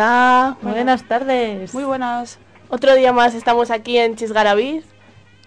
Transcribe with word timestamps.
Hola, 0.00 0.56
buenas 0.62 1.02
tardes. 1.02 1.74
Muy 1.74 1.84
buenas. 1.84 2.38
Otro 2.70 2.94
día 2.94 3.12
más 3.12 3.34
estamos 3.34 3.70
aquí 3.70 3.98
en 3.98 4.16
Chisgarabiz 4.16 4.86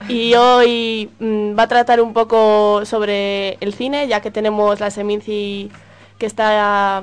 y 0.08 0.36
hoy 0.36 1.10
mm, 1.20 1.58
va 1.58 1.64
a 1.64 1.68
tratar 1.68 2.00
un 2.00 2.14
poco 2.14 2.86
sobre 2.86 3.56
el 3.62 3.74
cine, 3.74 4.08
ya 4.08 4.22
que 4.22 4.30
tenemos 4.30 4.80
la 4.80 4.92
Seminci 4.92 5.72
que 6.20 6.28
está, 6.28 7.02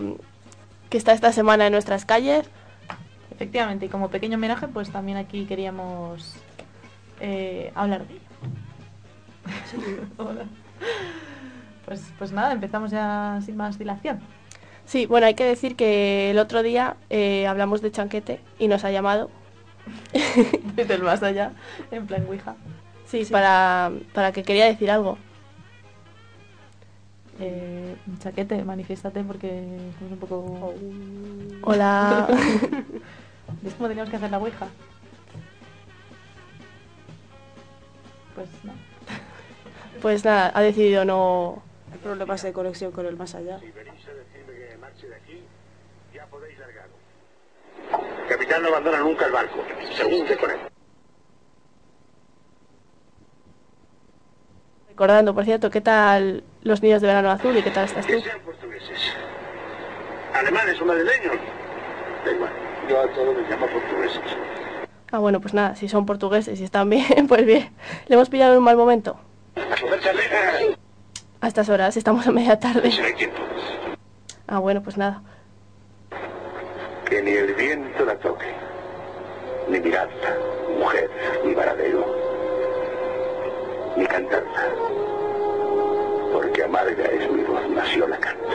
que 0.91 0.97
está 0.97 1.13
esta 1.13 1.33
semana 1.33 1.67
en 1.67 1.73
nuestras 1.73 2.05
calles. 2.05 2.49
Efectivamente, 3.33 3.87
y 3.87 3.89
como 3.89 4.11
pequeño 4.11 4.37
homenaje, 4.37 4.69
pues 4.69 4.93
también 4.93 5.19
aquí 5.19 5.45
queríamos 5.47 6.37
eh, 7.19 7.73
hablar 7.75 8.07
de 8.07 8.15
ello. 8.15 8.23
Hola. 10.19 10.45
Pues, 11.85 12.13
pues 12.17 12.31
nada, 12.31 12.53
empezamos 12.53 12.93
ya 12.93 13.41
sin 13.45 13.57
más 13.57 13.77
dilación. 13.77 14.21
Sí, 14.91 15.07
bueno, 15.07 15.29
hay 15.29 15.35
que 15.35 15.45
decir 15.45 15.77
que 15.77 16.33
el 16.33 16.39
otro 16.41 16.65
día 16.65 16.97
eh, 17.11 17.47
hablamos 17.47 17.81
de 17.81 17.93
Chanquete 17.93 18.41
y 18.59 18.67
nos 18.67 18.83
ha 18.83 18.91
llamado. 18.91 19.31
Desde 20.75 20.95
el 20.95 21.05
más 21.05 21.23
allá, 21.23 21.53
en 21.93 22.09
plan 22.09 22.27
Ouija. 22.27 22.57
Sí, 23.07 23.25
Para, 23.31 23.93
para 24.13 24.33
que 24.33 24.43
quería 24.43 24.65
decir 24.65 24.91
algo. 24.91 25.17
Eh, 27.39 27.95
Chaquete, 28.19 28.65
manifiéstate 28.65 29.23
porque 29.23 29.63
somos 30.01 30.13
un 30.13 30.19
poco... 30.19 30.75
Hola. 31.63 32.27
¿Ves 33.63 33.75
cómo 33.75 33.87
teníamos 33.87 34.11
que 34.11 34.17
hacer 34.17 34.31
la 34.33 34.39
Ouija? 34.39 34.67
Pues 38.35 38.49
no. 38.65 38.73
Pues 40.03 40.25
nada, 40.25 40.51
ha 40.53 40.61
decidido 40.63 41.05
no... 41.05 41.63
Hay 41.93 41.99
problemas 41.99 42.43
de 42.43 42.53
conexión 42.53 42.91
con 42.91 43.07
el 43.07 43.17
más 43.17 43.37
allá. 43.37 43.59
Si 43.59 43.71
venís 43.71 44.07
a 44.07 44.13
decirme 44.13 44.53
que 44.53 44.77
marche 44.79 45.09
de 45.09 45.17
aquí, 45.17 45.41
Capitán 48.29 48.63
no 48.63 48.69
abandona 48.69 48.99
nunca 49.01 49.27
el 49.27 49.33
barco. 49.33 49.65
Se 49.97 50.05
hunde 50.05 50.37
con 50.37 50.51
él. 50.51 50.59
Recordando, 54.89 55.35
por 55.35 55.45
cierto, 55.45 55.71
¿qué 55.71 55.81
tal 55.81 56.45
los 56.63 56.83
niños 56.83 57.01
de 57.01 57.09
verano 57.09 57.31
azul 57.31 57.57
y 57.57 57.63
qué 57.63 57.71
tal 57.71 57.87
estás 57.87 58.07
tú? 58.07 58.13
Que 58.13 58.21
sean 58.21 58.41
portugueses. 58.41 59.01
Alemanes 60.35 60.81
o 60.81 60.85
madrileños. 60.85 61.37
Da 62.25 62.33
igual. 62.33 62.53
Yo 62.89 63.01
a 63.01 63.09
todos 63.09 63.37
les 63.37 63.49
llamo 63.49 63.67
portugueses. 63.67 64.21
Ah, 65.11 65.19
bueno, 65.19 65.41
pues 65.41 65.55
nada, 65.55 65.75
si 65.75 65.89
son 65.89 66.07
portugueses 66.07 66.61
y 66.61 66.65
están 66.65 66.89
bien, 66.89 67.27
pues 67.29 67.45
bien. 67.45 67.71
¿Le 68.07 68.15
hemos 68.15 68.29
pillado 68.29 68.53
en 68.53 68.59
un 68.59 68.65
mal 68.65 68.77
momento? 68.77 69.19
A 71.41 71.49
estas 71.49 71.69
horas, 71.69 71.97
estamos 71.97 72.27
a 72.27 72.33
media 72.33 72.61
tarde. 72.61 72.93
Ah, 74.47 74.59
bueno, 74.59 74.83
pues 74.83 74.97
nada. 74.97 75.23
Que 77.11 77.21
ni 77.21 77.33
el 77.33 77.55
viento 77.55 78.05
la 78.05 78.15
toque. 78.15 78.47
Ni 79.69 79.81
mirarla, 79.81 80.37
mujer, 80.79 81.11
ni 81.45 81.55
varadero. 81.55 82.07
Ni 83.97 84.07
cantarla. 84.07 84.69
Porque 86.33 86.63
amarga 86.63 87.05
es 87.05 87.33
mi 87.33 87.43
voz, 87.43 87.69
nació 87.69 88.07
la 88.07 88.17
canto. 88.17 88.47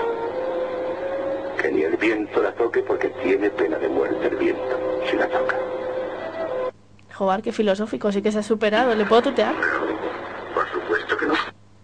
Que 1.61 1.69
ni 1.69 1.81
el 1.81 1.97
viento 1.97 2.41
la 2.41 2.53
toque 2.53 2.81
porque 2.81 3.09
tiene 3.21 3.49
pena 3.49 3.77
de 3.77 3.89
muerte 3.89 4.27
el 4.27 4.37
viento, 4.37 5.01
si 5.09 5.17
la 5.17 5.27
toca. 5.27 5.57
Joder, 7.13 7.41
qué 7.41 7.51
filosófico, 7.51 8.09
sí 8.13 8.21
que 8.21 8.31
se 8.31 8.39
ha 8.39 8.43
superado. 8.43 8.95
¿Le 8.95 9.03
puedo 9.03 9.23
tutear? 9.23 9.53
Por 10.53 10.65
supuesto 10.71 11.17
que 11.17 11.25
no. 11.25 11.33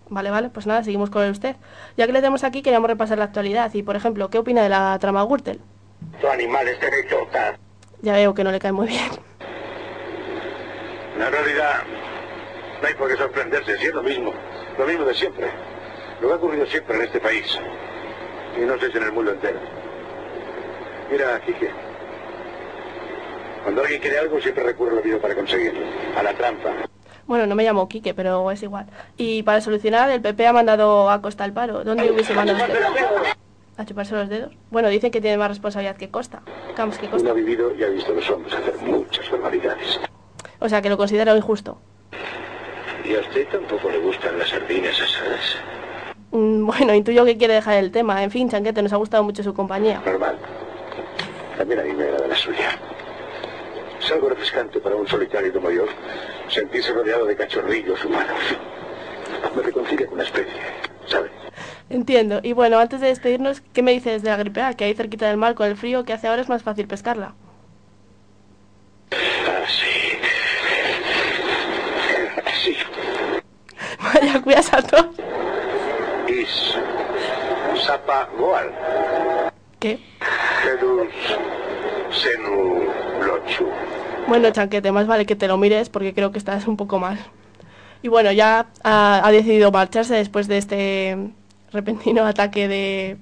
Vale, 0.08 0.32
vale, 0.32 0.50
pues 0.50 0.66
nada, 0.68 0.86
seguimos 0.86 1.10
con 1.10 1.30
usted. 1.30 1.58
Ya 1.98 2.06
que 2.06 2.14
le 2.14 2.20
tenemos 2.20 2.46
aquí, 2.46 2.62
queríamos 2.62 2.90
repasar 2.90 3.18
la 3.18 3.26
actualidad. 3.26 3.74
Y, 3.74 3.84
por 3.84 3.98
ejemplo, 3.98 4.30
¿qué 4.30 4.40
opina 4.40 4.64
de 4.64 4.70
la 4.70 4.98
trama 5.00 5.24
Gürtel? 5.24 5.60
Tu 6.20 6.28
animal 6.28 6.68
es 6.68 6.80
derecho, 6.80 7.28
tal. 7.32 7.58
Ya 8.02 8.14
veo 8.14 8.34
que 8.34 8.44
no 8.44 8.52
le 8.52 8.60
cae 8.60 8.72
muy 8.72 8.88
bien. 8.88 9.12
En 11.16 11.32
realidad, 11.32 11.84
no 12.82 12.88
hay 12.88 12.94
por 12.96 13.10
qué 13.10 13.18
sorprenderse, 13.18 13.78
si 13.78 13.86
es 13.86 13.94
lo 13.94 14.02
mismo. 14.02 14.34
Lo 14.78 14.86
mismo 14.86 15.06
de 15.06 15.14
siempre. 15.14 15.48
Lo 16.20 16.28
que 16.28 16.34
ha 16.34 16.38
ocurrido 16.38 16.66
siempre 16.66 16.96
en 16.98 17.04
este 17.04 17.20
país. 17.20 17.60
Y 18.58 18.62
no 18.62 18.80
sé 18.80 18.92
si 18.92 18.98
en 18.98 19.04
el 19.04 19.12
mundo 19.12 19.32
entero. 19.32 19.60
Mira, 21.12 21.40
Quique. 21.42 21.70
Cuando 23.64 23.82
alguien 23.82 24.02
quiere 24.02 24.20
algo, 24.20 24.42
siempre 24.42 24.64
recurre 24.64 24.92
a 24.92 24.96
lo 24.96 25.04
mismo 25.04 25.20
para 25.20 25.36
conseguirlo. 25.36 25.86
A 26.18 26.24
la 26.24 26.34
trampa. 26.34 26.70
Bueno, 27.28 27.46
no 27.46 27.56
me 27.56 27.64
llamo 27.64 27.88
Quique, 27.88 28.14
pero 28.14 28.50
es 28.52 28.64
igual. 28.64 28.88
Y 29.18 29.44
para 29.44 29.62
solucionar, 29.62 30.10
el 30.10 30.22
PP 30.22 30.48
ha 30.48 30.54
mandado 30.54 31.10
a 31.10 31.22
Costa 31.22 31.44
al 31.44 31.54
paro. 31.54 31.84
¿Dónde 31.84 32.10
hubiese 32.10 32.34
mandado 32.34 32.64
usted? 32.64 32.80
¿A 33.82 33.86
chuparse 33.86 34.14
los 34.14 34.30
dedos? 34.30 34.54
Bueno, 34.70 34.90
dicen 34.90 35.10
que 35.10 35.20
tiene 35.22 35.38
más 35.40 35.48
responsabilidad 35.50 35.96
que 35.96 36.12
Costa. 36.12 36.44
Que 36.76 36.84
Uno 36.84 36.94
ha 36.94 37.10
Costa. 37.10 37.34
vivido 37.34 37.74
y 37.76 37.84
ha 37.84 37.88
visto 37.88 38.12
a 38.12 38.16
los 38.16 38.30
hombres 38.30 38.54
hacer 38.54 38.76
muchas 38.78 39.32
barbaridades. 39.32 40.00
O 40.60 40.70
sea, 40.70 40.84
que 40.84 40.90
lo 40.90 40.98
considero 40.98 41.36
injusto. 41.36 41.80
Y 43.04 43.16
a 43.16 43.22
usted 43.22 43.48
tampoco 43.48 43.90
le 43.90 43.98
gustan 43.98 44.38
las 44.38 44.50
sardinas 44.50 44.94
asadas. 45.02 45.56
Mm, 46.30 46.68
Bueno, 46.68 46.94
intuyo 46.94 47.26
que 47.26 47.36
quiere 47.40 47.56
dejar 47.56 47.78
el 47.78 47.92
tema. 47.92 48.22
En 48.22 48.30
fin, 48.30 48.48
Chanquete, 48.52 48.84
nos 48.84 48.94
ha 48.94 48.98
gustado 48.98 49.24
mucho 49.24 49.42
su 49.42 49.52
compañía. 49.56 50.00
Normal. 50.06 50.38
También 51.58 51.80
a 51.80 51.84
mí 51.84 51.94
me 51.94 52.04
agrada 52.04 52.28
la 52.28 52.36
suya. 52.36 52.78
Es 54.00 54.12
algo 54.12 54.30
refrescante 54.30 54.80
para 54.80 54.96
un 54.96 55.08
solitario 55.08 55.52
como 55.54 55.72
yo 55.72 55.86
sentirse 56.50 56.94
rodeado 56.94 57.26
de 57.26 57.36
cachorrillos 57.36 58.06
humanos. 58.06 58.38
Me 59.56 59.64
reconcilia 59.64 60.06
con 60.06 60.20
la 60.20 60.24
especie, 60.26 60.54
¿sabe? 61.08 61.32
Entiendo. 61.92 62.40
Y 62.42 62.54
bueno, 62.54 62.80
antes 62.80 63.02
de 63.02 63.08
despedirnos, 63.08 63.62
¿qué 63.74 63.82
me 63.82 63.92
dices 63.92 64.24
de 64.24 64.30
la 64.30 64.38
gripe 64.38 64.62
A? 64.62 64.74
Que 64.74 64.86
ahí 64.86 64.94
cerquita 64.94 65.28
del 65.28 65.36
mar, 65.36 65.56
con 65.56 65.68
el 65.68 65.76
frío 65.76 66.06
que 66.06 66.14
hace 66.14 66.28
ahora, 66.28 66.42
es 66.42 66.48
más 66.48 66.64
fácil 66.64 66.88
pescarla. 66.88 67.34
Sí. 69.68 70.18
Sí. 72.64 72.78
Vaya, 74.02 74.42
cuidas 74.42 74.74
a 74.74 74.82
todos. 74.82 75.16
Is. 76.30 76.78
Sapa 77.86 78.30
Goal. 78.38 78.72
¿Qué? 79.80 80.00
Senu. 82.12 82.84
Lochu. 83.26 83.68
Bueno, 84.28 84.50
Chanquete, 84.52 84.94
más 84.94 85.08
vale 85.08 85.26
que 85.26 85.36
te 85.36 85.48
lo 85.48 85.58
mires 85.58 85.90
porque 85.90 86.14
creo 86.14 86.32
que 86.32 86.38
estás 86.38 86.68
un 86.68 86.78
poco 86.78 87.00
mal. 87.00 87.20
Y 88.02 88.08
bueno, 88.08 88.32
ya 88.32 88.68
ha, 88.84 89.28
ha 89.28 89.32
decidido 89.32 89.72
marcharse 89.72 90.16
después 90.16 90.48
de 90.48 90.58
este 90.58 91.18
repentino 91.72 92.26
ataque 92.26 92.68
de... 92.68 93.18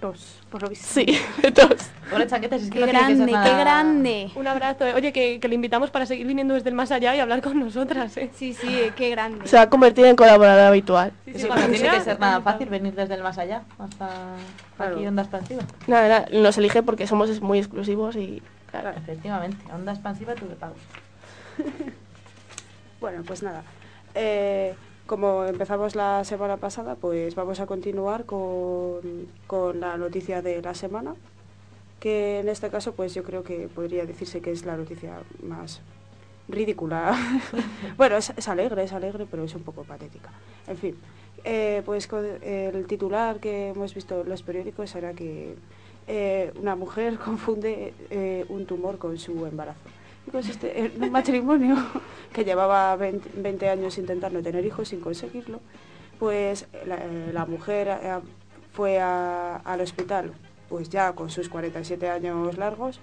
Tos, 0.00 0.38
por 0.50 0.62
lo 0.62 0.68
visto. 0.70 0.86
Sí, 0.88 1.04
de 1.42 1.50
tos. 1.52 1.90
Chaquetas, 2.26 2.62
es 2.62 2.70
que 2.70 2.74
Qué 2.74 2.80
no 2.80 2.86
que 2.86 2.92
grande, 2.92 3.26
qué 3.26 3.54
grande. 3.56 4.30
Un 4.34 4.46
abrazo. 4.46 4.86
eh. 4.86 4.94
Oye, 4.94 5.12
que, 5.12 5.38
que 5.38 5.46
le 5.48 5.54
invitamos 5.54 5.90
para 5.90 6.06
seguir 6.06 6.26
viniendo 6.26 6.54
desde 6.54 6.70
el 6.70 6.74
más 6.74 6.90
allá 6.90 7.14
y 7.14 7.20
hablar 7.20 7.42
con 7.42 7.58
nosotras, 7.60 8.16
¿eh? 8.16 8.30
Sí, 8.34 8.54
sí, 8.54 8.80
qué 8.96 9.10
grande. 9.10 9.46
Se 9.46 9.56
va 9.56 9.62
a 9.62 9.68
convertir 9.70 10.06
en 10.06 10.16
colaborador 10.16 10.64
habitual. 10.64 11.12
Cuando 11.46 11.68
no 11.68 11.72
tiene 11.74 11.90
que 11.90 12.00
ser 12.00 12.18
nada 12.18 12.40
fácil 12.40 12.68
venir 12.70 12.94
desde 12.94 13.14
el 13.14 13.22
más 13.22 13.36
allá 13.38 13.62
hasta 13.78 14.08
Claro. 14.76 14.96
aquí 14.96 15.06
onda 15.06 15.22
expansiva. 15.22 15.62
Nada, 15.86 16.08
nada, 16.08 16.26
nos 16.32 16.56
elige 16.56 16.82
porque 16.82 17.06
somos 17.06 17.40
muy 17.42 17.58
exclusivos 17.58 18.16
y... 18.16 18.42
Claro. 18.70 18.90
Efectivamente, 18.96 19.58
onda 19.72 19.92
expansiva 19.92 20.34
tú 20.34 20.46
le 20.46 20.54
pago. 20.54 20.74
Bueno, 23.00 23.22
pues 23.26 23.42
nada. 23.42 23.62
Eh, 24.14 24.74
como 25.10 25.44
empezamos 25.44 25.96
la 25.96 26.22
semana 26.22 26.56
pasada, 26.58 26.94
pues 26.94 27.34
vamos 27.34 27.58
a 27.58 27.66
continuar 27.66 28.26
con, 28.26 29.00
con 29.48 29.80
la 29.80 29.96
noticia 29.96 30.40
de 30.40 30.62
la 30.62 30.72
semana, 30.72 31.16
que 31.98 32.38
en 32.38 32.48
este 32.48 32.68
caso 32.70 32.92
pues 32.92 33.12
yo 33.12 33.24
creo 33.24 33.42
que 33.42 33.66
podría 33.66 34.06
decirse 34.06 34.40
que 34.40 34.52
es 34.52 34.64
la 34.64 34.76
noticia 34.76 35.18
más 35.42 35.80
ridícula. 36.46 37.18
bueno, 37.96 38.18
es, 38.18 38.30
alegre, 38.46 38.84
es 38.84 38.92
alegre, 38.92 39.26
pero 39.28 39.42
es 39.42 39.52
un 39.56 39.64
poco 39.64 39.82
patética. 39.82 40.30
En 40.68 40.76
fin, 40.76 40.96
eh, 41.42 41.82
pues 41.84 42.08
el 42.40 42.86
titular 42.86 43.40
que 43.40 43.70
hemos 43.70 43.92
visto 43.92 44.20
en 44.20 44.28
los 44.28 44.44
periódicos 44.44 44.94
era 44.94 45.12
que 45.12 45.56
eh, 46.06 46.52
una 46.54 46.76
mujer 46.76 47.18
confunde 47.24 47.94
eh, 48.10 48.44
un 48.48 48.64
tumor 48.64 48.98
con 48.98 49.18
su 49.18 49.44
embarazo. 49.44 49.80
Y 50.26 50.30
pues 50.30 50.58
en 50.62 51.02
un 51.02 51.10
matrimonio 51.10 51.76
que 52.32 52.44
llevaba 52.44 52.94
20, 52.96 53.30
20 53.40 53.68
años 53.68 53.98
intentando 53.98 54.42
tener 54.42 54.64
hijos 54.64 54.88
sin 54.88 55.00
conseguirlo, 55.00 55.60
pues 56.18 56.66
la, 56.86 56.98
la 57.32 57.46
mujer 57.46 57.88
eh, 57.88 58.18
fue 58.72 59.00
al 59.00 59.80
hospital 59.80 60.32
pues 60.68 60.88
ya 60.88 61.12
con 61.12 61.30
sus 61.30 61.48
47 61.48 62.08
años 62.08 62.56
largos 62.56 63.00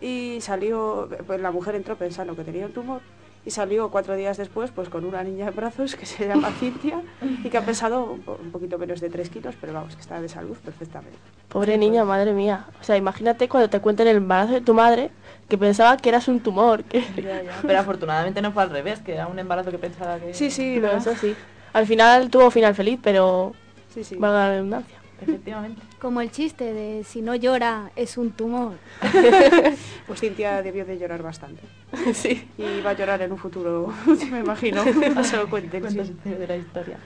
y 0.00 0.38
salió, 0.40 1.08
pues 1.26 1.40
la 1.40 1.50
mujer 1.50 1.74
entró 1.74 1.96
pensando 1.96 2.34
que 2.34 2.44
tenía 2.44 2.66
un 2.66 2.72
tumor 2.72 3.02
y 3.46 3.50
salió 3.50 3.90
cuatro 3.90 4.14
días 4.16 4.36
después 4.38 4.70
pues 4.70 4.88
con 4.88 5.04
una 5.04 5.22
niña 5.22 5.48
en 5.48 5.54
brazos 5.56 5.96
que 5.96 6.06
se 6.06 6.26
llama 6.26 6.50
Cintia 6.58 7.02
y 7.44 7.48
que 7.50 7.58
ha 7.58 7.62
pesado 7.64 8.04
un, 8.04 8.20
po- 8.20 8.38
un 8.42 8.50
poquito 8.50 8.78
menos 8.78 9.00
de 9.00 9.10
3 9.10 9.28
kilos, 9.28 9.54
pero 9.60 9.72
vamos, 9.74 9.94
que 9.94 10.00
está 10.00 10.20
de 10.20 10.28
salud 10.28 10.56
perfectamente. 10.64 11.18
Pobre 11.48 11.76
niña, 11.76 12.04
madre 12.04 12.32
mía. 12.32 12.66
O 12.80 12.84
sea, 12.84 12.96
imagínate 12.96 13.48
cuando 13.48 13.68
te 13.68 13.80
cuenten 13.80 14.08
el 14.08 14.16
embarazo 14.16 14.54
de 14.54 14.60
tu 14.60 14.72
madre 14.74 15.10
que 15.48 15.58
pensaba 15.58 15.96
que 15.98 16.08
eras 16.08 16.26
un 16.28 16.40
tumor. 16.40 16.84
Que... 16.84 17.00
Ya, 17.22 17.42
ya. 17.42 17.52
Pero 17.62 17.78
afortunadamente 17.78 18.40
no 18.42 18.50
fue 18.52 18.62
al 18.62 18.70
revés, 18.70 19.00
que 19.00 19.12
era 19.14 19.26
un 19.26 19.38
embarazo 19.38 19.70
que 19.70 19.78
pensaba 19.78 20.18
que... 20.18 20.32
Sí, 20.34 20.50
sí, 20.50 20.78
No, 20.80 20.90
eso 20.92 21.14
sí. 21.14 21.34
Al 21.74 21.86
final 21.86 22.30
tuvo 22.30 22.50
final 22.50 22.74
feliz, 22.74 22.98
pero 23.02 23.52
Sí, 23.92 24.02
sí. 24.04 24.16
valga 24.16 24.38
la 24.46 24.50
redundancia. 24.54 24.96
Efectivamente. 25.24 25.82
Como 26.00 26.20
el 26.20 26.30
chiste 26.30 26.72
de 26.72 27.04
si 27.04 27.22
no 27.22 27.34
llora 27.34 27.90
es 27.96 28.16
un 28.18 28.30
tumor. 28.32 28.74
Pues 30.06 30.20
Cintia 30.20 30.62
debió 30.62 30.84
de 30.84 30.98
llorar 30.98 31.22
bastante. 31.22 31.62
sí. 32.12 32.46
Y 32.58 32.82
va 32.82 32.90
a 32.90 32.92
llorar 32.92 33.22
en 33.22 33.32
un 33.32 33.38
futuro, 33.38 33.92
me 34.30 34.40
imagino. 34.40 34.84
No 34.84 35.24
se 35.24 35.36
lo 35.38 35.48
cuenten. 35.48 35.90
Sí. 35.90 36.30
de 36.30 36.46
la 36.46 36.56
historia. 36.56 36.98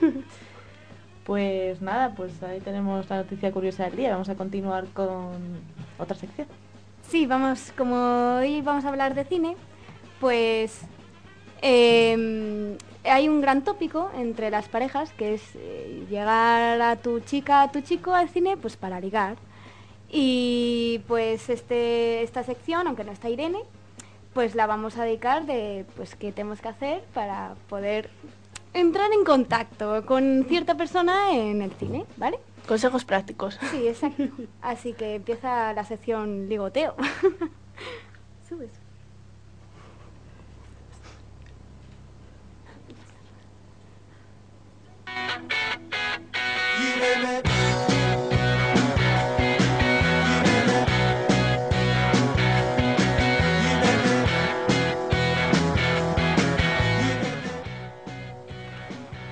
Pues 1.23 1.81
nada, 1.81 2.13
pues 2.13 2.43
ahí 2.43 2.59
tenemos 2.59 3.09
la 3.09 3.17
noticia 3.17 3.51
curiosa 3.51 3.85
del 3.85 3.95
día. 3.95 4.11
Vamos 4.11 4.27
a 4.29 4.35
continuar 4.35 4.85
con 4.93 5.61
otra 5.97 6.17
sección. 6.17 6.47
Sí, 7.07 7.25
vamos, 7.25 7.71
como 7.77 8.39
hoy 8.39 8.61
vamos 8.61 8.83
a 8.83 8.89
hablar 8.89 9.15
de 9.15 9.23
cine, 9.23 9.55
pues 10.19 10.81
eh, 11.61 12.75
hay 13.09 13.29
un 13.29 13.41
gran 13.41 13.63
tópico 13.63 14.11
entre 14.15 14.49
las 14.49 14.67
parejas 14.69 15.11
que 15.13 15.33
es 15.33 15.41
eh, 15.55 16.05
llegar 16.09 16.81
a 16.81 16.95
tu 16.97 17.19
chica, 17.19 17.63
a 17.63 17.71
tu 17.71 17.81
chico 17.81 18.13
al 18.13 18.29
cine, 18.29 18.57
pues 18.57 18.77
para 18.77 18.99
ligar. 18.99 19.37
Y 20.11 21.01
pues 21.07 21.49
este, 21.49 22.23
esta 22.23 22.43
sección, 22.43 22.87
aunque 22.87 23.03
no 23.03 23.11
está 23.11 23.29
Irene, 23.29 23.59
pues 24.33 24.55
la 24.55 24.67
vamos 24.67 24.97
a 24.97 25.03
dedicar 25.03 25.45
de 25.45 25.85
pues 25.95 26.15
qué 26.15 26.31
tenemos 26.31 26.61
que 26.61 26.69
hacer 26.69 27.03
para 27.13 27.55
poder 27.67 28.09
entrar 28.73 29.11
en 29.11 29.23
contacto 29.23 30.05
con 30.05 30.45
cierta 30.47 30.75
persona 30.75 31.33
en 31.33 31.61
el 31.61 31.71
cine, 31.73 32.05
¿vale? 32.17 32.39
Consejos 32.67 33.05
prácticos. 33.05 33.59
Sí, 33.71 33.87
exacto. 33.87 34.23
Así 34.61 34.93
que 34.93 35.15
empieza 35.15 35.73
la 35.73 35.83
sección 35.83 36.47
ligoteo. 36.49 36.95
Subes. 38.49 38.78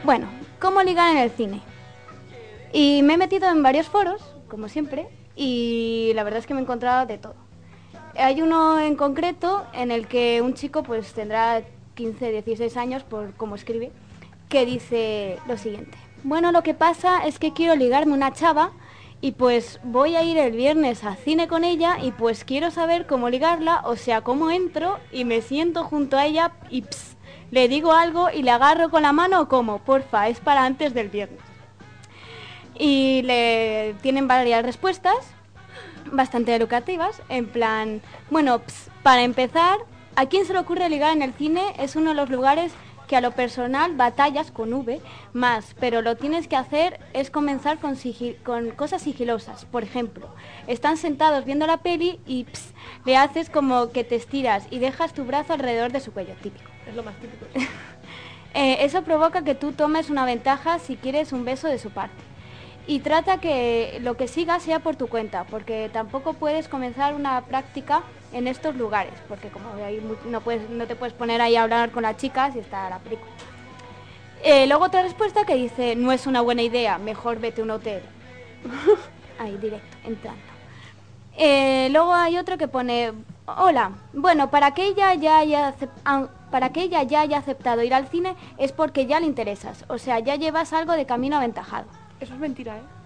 Bueno, 0.07 0.29
¿cómo 0.59 0.81
ligar 0.83 1.11
en 1.11 1.17
el 1.17 1.31
cine? 1.31 1.61
Y 2.71 3.01
me 3.03 3.15
he 3.15 3.17
metido 3.17 3.49
en 3.49 3.61
varios 3.61 3.87
foros, 3.87 4.23
como 4.47 4.69
siempre, 4.69 5.09
y 5.35 6.13
la 6.15 6.23
verdad 6.23 6.39
es 6.39 6.47
que 6.47 6.53
me 6.53 6.61
he 6.61 6.63
encontrado 6.63 7.05
de 7.05 7.17
todo. 7.17 7.35
Hay 8.15 8.41
uno 8.41 8.79
en 8.79 8.95
concreto 8.95 9.65
en 9.73 9.91
el 9.91 10.07
que 10.07 10.41
un 10.41 10.53
chico 10.53 10.81
pues 10.81 11.11
tendrá 11.11 11.61
15, 11.95 12.31
16 12.31 12.77
años 12.77 13.03
por 13.03 13.33
cómo 13.33 13.55
escribe, 13.55 13.91
que 14.49 14.65
dice 14.65 15.39
lo 15.47 15.57
siguiente. 15.57 15.97
Bueno, 16.23 16.51
lo 16.51 16.63
que 16.63 16.73
pasa 16.73 17.25
es 17.25 17.39
que 17.39 17.53
quiero 17.53 17.75
ligarme 17.75 18.13
una 18.13 18.33
chava 18.33 18.71
y 19.21 19.31
pues 19.31 19.79
voy 19.83 20.15
a 20.15 20.23
ir 20.23 20.37
el 20.37 20.51
viernes 20.51 21.03
al 21.03 21.17
cine 21.17 21.47
con 21.47 21.63
ella 21.63 21.97
y 22.01 22.11
pues 22.11 22.43
quiero 22.43 22.71
saber 22.71 23.07
cómo 23.07 23.29
ligarla, 23.29 23.81
o 23.85 23.95
sea, 23.95 24.21
cómo 24.21 24.51
entro 24.51 24.99
y 25.11 25.25
me 25.25 25.41
siento 25.41 25.83
junto 25.83 26.17
a 26.17 26.25
ella 26.25 26.51
y 26.69 26.83
ps, 26.83 27.15
le 27.51 27.67
digo 27.67 27.93
algo 27.93 28.29
y 28.29 28.43
le 28.43 28.51
agarro 28.51 28.89
con 28.89 29.01
la 29.01 29.13
mano 29.13 29.41
o 29.41 29.47
cómo, 29.47 29.79
porfa, 29.79 30.27
es 30.27 30.39
para 30.39 30.65
antes 30.65 30.93
del 30.93 31.09
viernes 31.09 31.39
y 32.79 33.21
le 33.23 33.95
tienen 34.01 34.27
varias 34.27 34.63
respuestas 34.63 35.15
bastante 36.11 36.55
educativas, 36.55 37.21
en 37.27 37.47
plan, 37.47 38.01
bueno, 38.29 38.59
ps, 38.59 38.89
para 39.03 39.23
empezar, 39.23 39.79
¿a 40.15 40.25
quién 40.27 40.45
se 40.45 40.53
le 40.53 40.59
ocurre 40.59 40.89
ligar 40.89 41.13
en 41.13 41.21
el 41.21 41.33
cine? 41.33 41.61
Es 41.79 41.95
uno 41.95 42.11
de 42.11 42.15
los 42.15 42.29
lugares 42.29 42.71
que 43.07 43.15
a 43.15 43.21
lo 43.21 43.31
personal 43.31 43.95
batallas 43.95 44.51
con 44.51 44.73
V 44.73 45.01
más, 45.33 45.75
pero 45.79 46.01
lo 46.01 46.17
tienes 46.17 46.47
que 46.47 46.55
hacer 46.55 46.99
es 47.13 47.31
comenzar 47.31 47.79
con, 47.79 47.95
cosas 48.71 49.01
sigilosas. 49.01 49.65
Por 49.65 49.83
ejemplo, 49.83 50.27
están 50.67 50.97
sentados 50.97 51.45
viendo 51.45 51.65
la 51.65 51.77
peli 51.77 52.19
y 52.27 52.45
le 53.05 53.17
haces 53.17 53.49
como 53.49 53.91
que 53.91 54.03
te 54.03 54.15
estiras 54.15 54.67
y 54.69 54.79
dejas 54.79 55.13
tu 55.13 55.25
brazo 55.25 55.53
alrededor 55.53 55.91
de 55.91 56.01
su 56.01 56.11
cuello, 56.11 56.33
típico. 56.41 56.69
Es 56.87 56.95
lo 56.95 57.03
más 57.03 57.15
típico. 57.15 57.45
Eh, 58.53 58.85
eso 58.85 59.03
provoca 59.03 59.43
que 59.43 59.53
tú 59.53 59.73
tomes 59.73 60.09
una 60.09 60.25
ventaja 60.25 60.79
si 60.79 60.95
quieres 60.95 61.31
un 61.31 61.45
beso 61.45 61.67
de 61.67 61.77
su 61.77 61.91
parte. 61.91 62.15
Y 62.87 63.01
trata 63.01 63.39
que 63.39 63.99
lo 64.01 64.17
que 64.17 64.27
siga 64.27 64.59
sea 64.59 64.79
por 64.79 64.95
tu 64.95 65.07
cuenta, 65.07 65.43
porque 65.43 65.91
tampoco 65.93 66.33
puedes 66.33 66.67
comenzar 66.67 67.13
una 67.13 67.41
práctica 67.41 68.01
en 68.33 68.47
estos 68.47 68.75
lugares, 68.75 69.13
porque 69.27 69.49
como 69.49 69.69
no, 70.25 70.41
puedes, 70.41 70.69
no 70.69 70.85
te 70.85 70.95
puedes 70.95 71.13
poner 71.13 71.41
ahí 71.41 71.55
a 71.55 71.63
hablar 71.63 71.91
con 71.91 72.03
las 72.03 72.17
chicas 72.17 72.55
y 72.55 72.59
está 72.59 72.89
la 72.89 72.99
película. 72.99 73.31
Eh, 74.43 74.67
luego 74.67 74.85
otra 74.85 75.01
respuesta 75.01 75.45
que 75.45 75.55
dice, 75.55 75.95
no 75.95 76.11
es 76.11 76.27
una 76.27 76.41
buena 76.41 76.61
idea, 76.61 76.97
mejor 76.97 77.39
vete 77.39 77.61
un 77.61 77.71
hotel. 77.71 78.01
ahí 79.39 79.57
directo, 79.57 79.97
entrando. 80.03 80.41
Eh, 81.37 81.89
luego 81.91 82.13
hay 82.13 82.37
otro 82.37 82.57
que 82.57 82.67
pone, 82.67 83.13
hola, 83.45 83.91
bueno, 84.13 84.49
para 84.49 84.73
que 84.73 84.87
ella 84.87 85.13
ya 85.13 85.37
haya 85.37 85.75
ah, 86.05 86.27
para 86.49 86.71
que 86.71 86.81
ella 86.81 87.03
ya 87.03 87.21
haya 87.21 87.37
aceptado 87.37 87.83
ir 87.83 87.93
al 87.93 88.07
cine 88.07 88.35
es 88.57 88.71
porque 88.71 89.05
ya 89.05 89.19
le 89.19 89.27
interesas, 89.27 89.85
o 89.89 89.97
sea, 89.97 90.19
ya 90.19 90.35
llevas 90.35 90.73
algo 90.73 90.93
de 90.93 91.05
camino 91.05 91.37
aventajado. 91.37 91.85
Eso 92.19 92.33
es 92.33 92.39
mentira, 92.39 92.77
¿eh? 92.77 92.96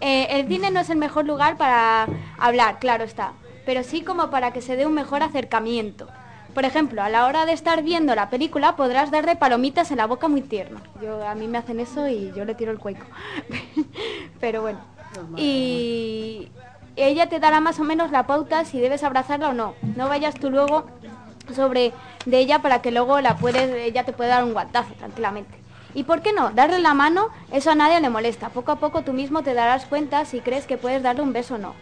Eh, 0.00 0.26
el 0.30 0.48
cine 0.48 0.70
no 0.70 0.80
es 0.80 0.90
el 0.90 0.98
mejor 0.98 1.26
lugar 1.26 1.56
para 1.56 2.06
hablar, 2.38 2.78
claro 2.78 3.04
está, 3.04 3.32
pero 3.66 3.82
sí 3.82 4.02
como 4.02 4.30
para 4.30 4.52
que 4.52 4.62
se 4.62 4.76
dé 4.76 4.86
un 4.86 4.94
mejor 4.94 5.22
acercamiento. 5.22 6.08
Por 6.54 6.64
ejemplo, 6.64 7.02
a 7.02 7.08
la 7.08 7.26
hora 7.26 7.46
de 7.46 7.52
estar 7.52 7.82
viendo 7.82 8.14
la 8.14 8.30
película 8.30 8.74
podrás 8.74 9.10
darle 9.10 9.36
palomitas 9.36 9.90
en 9.90 9.98
la 9.98 10.06
boca 10.06 10.28
muy 10.28 10.42
tierno. 10.42 10.80
Yo, 11.00 11.26
a 11.26 11.34
mí 11.34 11.46
me 11.46 11.58
hacen 11.58 11.78
eso 11.78 12.08
y 12.08 12.32
yo 12.34 12.44
le 12.44 12.54
tiro 12.54 12.72
el 12.72 12.78
cueco. 12.78 13.04
pero 14.40 14.62
bueno. 14.62 14.80
Y 15.36 16.48
ella 16.96 17.28
te 17.28 17.38
dará 17.38 17.60
más 17.60 17.78
o 17.78 17.84
menos 17.84 18.10
la 18.10 18.26
pauta 18.26 18.64
si 18.64 18.80
debes 18.80 19.04
abrazarla 19.04 19.50
o 19.50 19.52
no. 19.52 19.74
No 19.96 20.08
vayas 20.08 20.34
tú 20.34 20.50
luego 20.50 20.86
sobre 21.54 21.92
de 22.26 22.38
ella 22.38 22.60
para 22.60 22.82
que 22.82 22.90
luego 22.90 23.20
la 23.20 23.36
puedes, 23.36 23.70
ella 23.70 24.04
te 24.04 24.12
puede 24.12 24.30
dar 24.30 24.44
un 24.44 24.52
guantazo 24.52 24.94
tranquilamente. 24.94 25.67
¿Y 25.98 26.04
por 26.04 26.22
qué 26.22 26.32
no? 26.32 26.50
Darle 26.50 26.78
la 26.78 26.94
mano, 26.94 27.30
eso 27.50 27.72
a 27.72 27.74
nadie 27.74 28.00
le 28.00 28.08
molesta. 28.08 28.50
Poco 28.50 28.70
a 28.70 28.76
poco 28.76 29.02
tú 29.02 29.12
mismo 29.12 29.42
te 29.42 29.52
darás 29.52 29.84
cuenta 29.84 30.24
si 30.24 30.38
crees 30.38 30.64
que 30.64 30.76
puedes 30.76 31.02
darle 31.02 31.22
un 31.22 31.32
beso 31.32 31.56
o 31.56 31.58
no. 31.58 31.74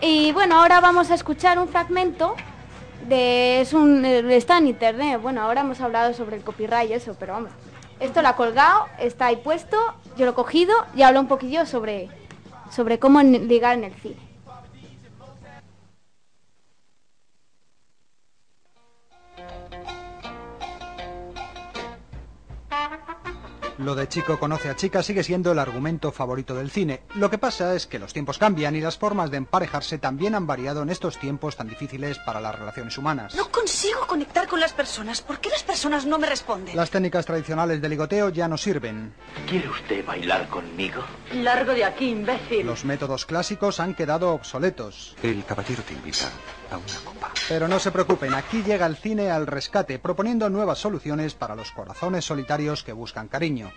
Y 0.00 0.32
bueno, 0.32 0.56
ahora 0.56 0.80
vamos 0.80 1.12
a 1.12 1.14
escuchar 1.14 1.60
un 1.60 1.68
fragmento 1.68 2.34
de... 3.06 3.60
Eh, 3.60 4.36
está 4.36 4.58
en 4.58 4.66
internet. 4.66 5.22
Bueno, 5.22 5.40
ahora 5.42 5.60
hemos 5.60 5.80
hablado 5.80 6.12
sobre 6.12 6.34
el 6.34 6.42
copyright 6.42 6.90
y 6.90 6.94
eso, 6.94 7.14
pero 7.20 7.34
vamos. 7.34 7.52
Esto 8.00 8.20
lo 8.20 8.26
ha 8.26 8.34
colgado, 8.34 8.86
está 8.98 9.26
ahí 9.26 9.36
puesto, 9.36 9.76
yo 10.16 10.24
lo 10.24 10.32
he 10.32 10.34
cogido 10.34 10.74
y 10.96 11.02
hablo 11.02 11.20
un 11.20 11.28
poquillo 11.28 11.66
sobre, 11.66 12.08
sobre 12.68 12.98
cómo 12.98 13.22
ligar 13.22 13.78
en 13.78 13.84
el 13.84 13.94
cine. 13.94 14.27
Lo 23.78 23.94
de 23.94 24.08
chico 24.08 24.40
conoce 24.40 24.68
a 24.68 24.74
chica 24.74 25.04
sigue 25.04 25.22
siendo 25.22 25.52
el 25.52 25.58
argumento 25.60 26.10
favorito 26.10 26.52
del 26.56 26.68
cine. 26.68 27.02
Lo 27.14 27.30
que 27.30 27.38
pasa 27.38 27.76
es 27.76 27.86
que 27.86 28.00
los 28.00 28.12
tiempos 28.12 28.36
cambian 28.36 28.74
y 28.74 28.80
las 28.80 28.98
formas 28.98 29.30
de 29.30 29.36
emparejarse 29.36 29.98
también 29.98 30.34
han 30.34 30.48
variado 30.48 30.82
en 30.82 30.90
estos 30.90 31.16
tiempos 31.18 31.54
tan 31.54 31.68
difíciles 31.68 32.18
para 32.18 32.40
las 32.40 32.58
relaciones 32.58 32.98
humanas. 32.98 33.36
No 33.36 33.48
consigo 33.52 34.04
conectar 34.08 34.48
con 34.48 34.58
las 34.58 34.72
personas. 34.72 35.22
¿Por 35.22 35.38
qué 35.38 35.50
las 35.50 35.62
personas 35.62 36.06
no 36.06 36.18
me 36.18 36.26
responden? 36.26 36.76
Las 36.76 36.90
técnicas 36.90 37.24
tradicionales 37.24 37.80
de 37.80 37.88
ligoteo 37.88 38.30
ya 38.30 38.48
no 38.48 38.58
sirven. 38.58 39.14
¿Quiere 39.48 39.68
usted 39.68 40.04
bailar 40.04 40.48
conmigo? 40.48 41.04
Largo 41.34 41.72
de 41.72 41.84
aquí, 41.84 42.10
imbécil. 42.10 42.66
Los 42.66 42.84
métodos 42.84 43.26
clásicos 43.26 43.78
han 43.78 43.94
quedado 43.94 44.34
obsoletos. 44.34 45.14
El 45.22 45.44
caballero 45.44 45.84
te 45.84 45.94
invita 45.94 46.28
a 46.70 46.78
una 46.78 46.98
copa. 47.04 47.32
Pero 47.48 47.68
no 47.68 47.78
se 47.78 47.90
preocupen, 47.90 48.34
aquí 48.34 48.62
llega 48.62 48.86
el 48.86 48.96
cine 48.96 49.30
al 49.30 49.46
rescate, 49.46 49.98
proponiendo 49.98 50.48
nuevas 50.50 50.78
soluciones 50.78 51.34
para 51.34 51.54
los 51.54 51.72
corazones 51.72 52.24
solitarios 52.24 52.82
que 52.82 52.92
buscan 52.92 53.28
cariño. 53.28 53.70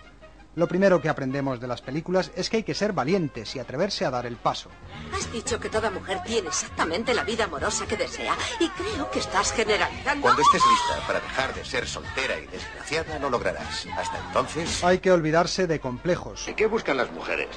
Lo 0.54 0.68
primero 0.68 1.00
que 1.00 1.08
aprendemos 1.08 1.60
de 1.60 1.66
las 1.66 1.80
películas 1.80 2.30
es 2.36 2.50
que 2.50 2.58
hay 2.58 2.62
que 2.62 2.74
ser 2.74 2.92
valientes 2.92 3.56
y 3.56 3.58
atreverse 3.58 4.04
a 4.04 4.10
dar 4.10 4.26
el 4.26 4.36
paso. 4.36 4.68
Has 5.14 5.32
dicho 5.32 5.58
que 5.58 5.70
toda 5.70 5.90
mujer 5.90 6.20
tiene 6.26 6.48
exactamente 6.48 7.14
la 7.14 7.24
vida 7.24 7.44
amorosa 7.44 7.86
que 7.86 7.96
desea 7.96 8.36
y 8.60 8.68
creo 8.68 9.10
que 9.10 9.20
estás 9.20 9.52
generalizando. 9.52 10.20
Cuando 10.20 10.42
estés 10.42 10.60
lista 10.60 11.06
para 11.06 11.20
dejar 11.20 11.54
de 11.54 11.64
ser 11.64 11.88
soltera 11.88 12.38
y 12.38 12.46
desgraciada, 12.48 13.18
lo 13.18 13.30
lograrás. 13.30 13.86
Hasta 13.96 14.18
entonces... 14.26 14.84
Hay 14.84 14.98
que 14.98 15.10
olvidarse 15.10 15.66
de 15.66 15.80
complejos. 15.80 16.46
¿Y 16.46 16.52
qué 16.52 16.66
buscan 16.66 16.98
las 16.98 17.10
mujeres? 17.12 17.48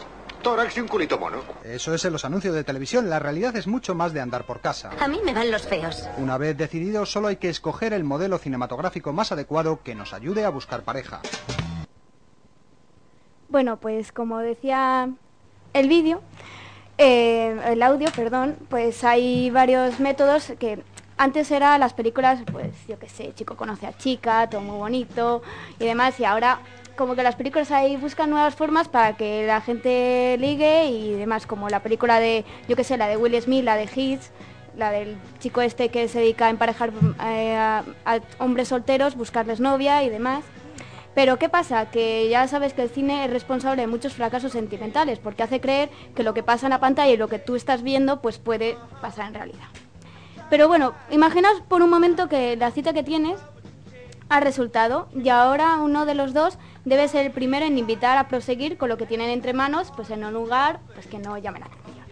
Tórax 0.46 0.78
y 0.78 0.80
un 0.80 0.88
culito 0.88 1.18
mono. 1.18 1.42
Eso 1.64 1.96
es 1.96 2.06
en 2.06 2.14
los 2.14 2.24
anuncios 2.24 2.54
de 2.54 2.64
televisión. 2.64 3.10
La 3.10 3.18
realidad 3.18 3.56
es 3.56 3.66
mucho 3.66 3.96
más 3.96 4.14
de 4.14 4.22
andar 4.22 4.46
por 4.46 4.62
casa. 4.62 4.92
A 5.00 5.08
mí 5.08 5.20
me 5.26 5.34
van 5.34 5.50
los 5.50 5.64
feos. 5.64 6.08
Una 6.20 6.38
vez 6.38 6.56
decidido, 6.56 7.08
solo 7.08 7.30
hay 7.30 7.38
que 7.38 7.50
escoger 7.50 7.94
el 7.94 8.04
modelo 8.04 8.38
cinematográfico 8.38 9.12
más 9.12 9.32
adecuado 9.32 9.82
que 9.82 9.96
nos 9.96 10.14
ayude 10.14 10.46
a 10.46 10.50
buscar 10.50 10.84
pareja. 10.84 11.22
Bueno, 13.50 13.78
pues 13.78 14.12
como 14.12 14.38
decía 14.38 15.10
el 15.74 15.90
vídeo, 15.90 16.22
eh, 17.00 17.60
el 17.66 17.82
audio, 17.82 18.12
perdón, 18.16 18.56
pues 18.70 19.04
hay 19.04 19.50
varios 19.50 20.00
métodos 20.00 20.54
que 20.60 20.84
antes 21.18 21.50
eran 21.50 21.80
las 21.80 21.96
películas, 21.96 22.44
pues 22.52 22.72
yo 22.88 23.00
qué 23.00 23.10
sé, 23.10 23.34
chico 23.34 23.58
conoce 23.58 23.88
a 23.88 23.98
chica, 23.98 24.48
todo 24.48 24.62
muy 24.62 24.78
bonito 24.78 25.42
y 25.80 25.86
demás, 25.86 26.20
y 26.20 26.26
ahora 26.26 26.60
como 26.96 27.16
que 27.16 27.24
las 27.24 27.36
películas 27.36 27.72
ahí 27.72 27.98
buscan 27.98 28.30
nuevas 28.30 28.56
formas 28.56 28.88
para 28.88 29.16
que 29.18 29.46
la 29.46 29.62
gente 29.62 30.38
ligue 30.40 30.88
y 30.88 31.14
demás, 31.14 31.46
como 31.46 31.70
la 31.70 31.82
película 31.82 32.20
de, 32.20 32.46
yo 32.68 32.76
qué 32.76 32.84
sé, 32.84 32.98
la 32.98 33.08
de 33.08 33.18
Will 33.18 33.40
Smith, 33.42 33.64
la 33.64 33.76
de 33.76 33.90
Hits, 33.94 34.32
la 34.78 34.92
del 34.92 35.18
chico 35.40 35.62
este 35.62 35.90
que 35.90 36.08
se 36.08 36.20
dedica 36.20 36.48
a 36.48 36.50
emparejar 36.50 36.92
eh, 37.26 37.56
a, 37.56 37.84
hombres 38.40 38.70
solteros, 38.70 39.16
buscarles 39.16 39.60
novia 39.60 40.04
y 40.04 40.10
demás. 40.10 40.44
Pero 41.14 41.40
¿qué 41.40 41.48
pasa? 41.48 41.90
Que 41.90 42.28
ya 42.28 42.46
sabes 42.48 42.74
que 42.74 42.82
el 42.82 42.90
cine 42.90 43.24
es 43.24 43.32
responsable 43.32 43.82
de 43.82 43.88
muchos 43.88 44.14
fracasos 44.14 44.52
sentimentales, 44.52 45.20
porque 45.20 45.44
hace 45.44 45.62
creer 45.62 45.90
que 46.14 46.24
lo 46.24 46.34
que 46.34 46.44
pasa 46.44 46.66
en 46.66 46.72
la 46.72 46.82
pantalla 46.82 47.12
y 47.12 47.18
lo 47.18 47.30
que 47.30 47.40
tú 47.40 47.56
estás 47.56 47.84
viendo, 47.84 48.22
pues 48.22 48.38
puede 48.38 48.78
pasar 49.02 49.28
en 49.28 49.36
realidad. 49.36 49.68
Pero 50.50 50.68
bueno, 50.68 50.94
imaginaos 51.10 51.62
por 51.62 51.82
un 51.82 51.90
momento 51.90 52.28
que 52.28 52.58
la 52.58 52.72
cita 52.72 52.92
que 52.94 53.02
tienes 53.02 53.40
ha 54.30 54.40
resultado 54.40 55.08
y 55.14 55.30
ahora 55.30 55.78
uno 55.78 56.06
de 56.06 56.16
los 56.16 56.34
dos 56.34 56.58
debe 56.86 57.08
ser 57.08 57.26
el 57.26 57.32
primero 57.32 57.66
en 57.66 57.78
invitar 57.78 58.18
a 58.18 58.28
proseguir 58.28 58.78
con 58.78 58.90
lo 58.90 58.98
que 58.98 59.06
tienen 59.06 59.30
entre 59.30 59.54
manos, 59.54 59.92
pues 59.96 60.10
en 60.12 60.24
un 60.24 60.34
lugar 60.34 60.80
pues 60.94 61.08
que 61.08 61.20
no 61.20 61.38
llame 61.38 61.60
la 61.60 61.66
atención. 61.66 62.06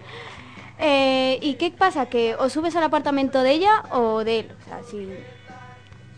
Eh, 0.79 1.39
¿Y 1.41 1.53
qué 1.53 1.71
pasa? 1.71 2.07
Que 2.07 2.35
o 2.35 2.49
subes 2.49 2.75
al 2.75 2.83
apartamento 2.83 3.41
de 3.43 3.51
ella 3.51 3.83
o 3.91 4.23
de 4.23 4.39
él. 4.39 4.51
O 4.59 4.65
sea, 4.65 4.83
si, 4.83 5.07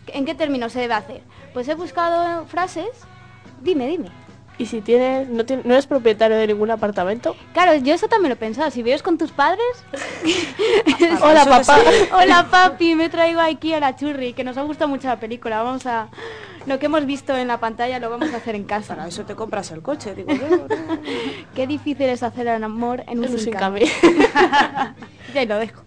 ¿En 0.08 0.24
qué 0.24 0.34
términos 0.34 0.72
se 0.72 0.80
debe 0.80 0.94
hacer? 0.94 1.20
Pues 1.52 1.68
he 1.68 1.74
buscado 1.74 2.46
frases. 2.46 2.88
Dime, 3.60 3.86
dime. 3.86 4.08
¿Y 4.58 4.66
si 4.66 4.80
tienes, 4.80 5.28
no, 5.28 5.44
tienes, 5.44 5.66
no 5.66 5.74
eres 5.74 5.86
propietario 5.86 6.36
de 6.36 6.46
ningún 6.46 6.70
apartamento? 6.70 7.36
Claro, 7.52 7.74
yo 7.74 7.92
eso 7.92 8.08
también 8.08 8.30
lo 8.30 8.34
he 8.34 8.38
pensado. 8.38 8.70
Si 8.70 8.82
vives 8.82 9.02
con 9.02 9.18
tus 9.18 9.30
padres... 9.30 9.66
Hola, 11.20 11.44
papá. 11.44 11.78
Hola, 12.12 12.46
papi. 12.50 12.94
Me 12.94 13.10
traigo 13.10 13.40
aquí 13.40 13.74
a 13.74 13.80
la 13.80 13.96
churri, 13.96 14.32
que 14.32 14.44
nos 14.44 14.56
ha 14.56 14.62
gustado 14.62 14.88
mucho 14.88 15.08
la 15.08 15.20
película. 15.20 15.62
Vamos 15.62 15.84
a... 15.86 16.08
Lo 16.66 16.78
que 16.80 16.86
hemos 16.86 17.06
visto 17.06 17.36
en 17.36 17.46
la 17.48 17.58
pantalla 17.58 17.98
lo 18.00 18.10
vamos 18.10 18.32
a 18.34 18.38
hacer 18.38 18.56
en 18.56 18.64
casa. 18.64 18.96
Para 18.96 19.08
eso 19.08 19.24
te 19.24 19.36
compras 19.36 19.70
el 19.70 19.82
coche, 19.82 20.14
digo 20.14 20.32
yo. 20.32 20.66
Qué 21.54 21.66
difícil 21.66 22.06
es 22.06 22.22
hacer 22.22 22.48
el 22.48 22.62
amor 22.62 23.04
en 23.06 23.18
un 23.18 23.24
En 23.24 23.30
un 23.30 23.38
sin 23.38 23.44
sin 23.44 23.52
cambio. 23.52 23.86
y 25.34 25.38
ahí 25.38 25.46
lo 25.46 25.58
dejo. 25.58 25.82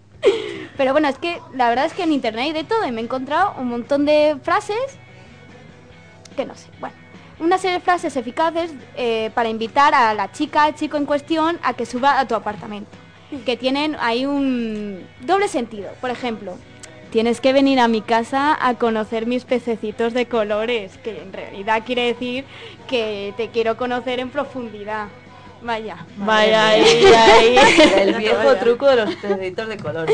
Pero 0.76 0.92
bueno, 0.92 1.08
es 1.08 1.18
que 1.18 1.38
la 1.54 1.68
verdad 1.68 1.84
es 1.84 1.92
que 1.92 2.04
en 2.04 2.12
internet 2.12 2.44
hay 2.46 2.52
de 2.52 2.64
todo 2.64 2.86
y 2.86 2.92
me 2.92 3.00
he 3.02 3.04
encontrado 3.04 3.54
un 3.58 3.68
montón 3.68 4.06
de 4.06 4.36
frases 4.42 4.78
que 6.34 6.46
no 6.46 6.54
sé. 6.54 6.68
Bueno, 6.80 6.94
una 7.38 7.58
serie 7.58 7.78
de 7.78 7.80
frases 7.82 8.16
eficaces 8.16 8.72
eh, 8.96 9.30
para 9.34 9.50
invitar 9.50 9.94
a 9.94 10.14
la 10.14 10.32
chica, 10.32 10.64
al 10.64 10.74
chico 10.74 10.96
en 10.96 11.04
cuestión, 11.04 11.58
a 11.62 11.74
que 11.74 11.84
suba 11.84 12.18
a 12.18 12.26
tu 12.26 12.34
apartamento. 12.34 12.90
Que 13.44 13.56
tienen 13.56 13.96
ahí 14.00 14.26
un 14.26 15.06
doble 15.20 15.48
sentido. 15.48 15.90
Por 16.00 16.10
ejemplo, 16.10 16.56
tienes 17.10 17.40
que 17.40 17.52
venir 17.52 17.80
a 17.80 17.88
mi 17.88 18.00
casa 18.00 18.56
a 18.60 18.74
conocer 18.74 19.26
mis 19.26 19.44
pececitos 19.44 20.14
de 20.14 20.26
colores, 20.26 20.98
que 20.98 21.20
en 21.20 21.32
realidad 21.32 21.82
quiere 21.84 22.06
decir 22.06 22.44
que 22.88 23.34
te 23.36 23.48
quiero 23.48 23.76
conocer 23.76 24.20
en 24.20 24.30
profundidad. 24.30 25.08
Vaya. 25.62 26.06
Vaya 26.16 26.68
ahí, 26.68 27.04
ahí. 27.04 27.56
El 27.98 28.14
viejo 28.14 28.56
truco 28.56 28.86
de 28.86 28.96
los 28.96 29.14
pececitos 29.16 29.68
de 29.68 29.76
color. 29.76 30.08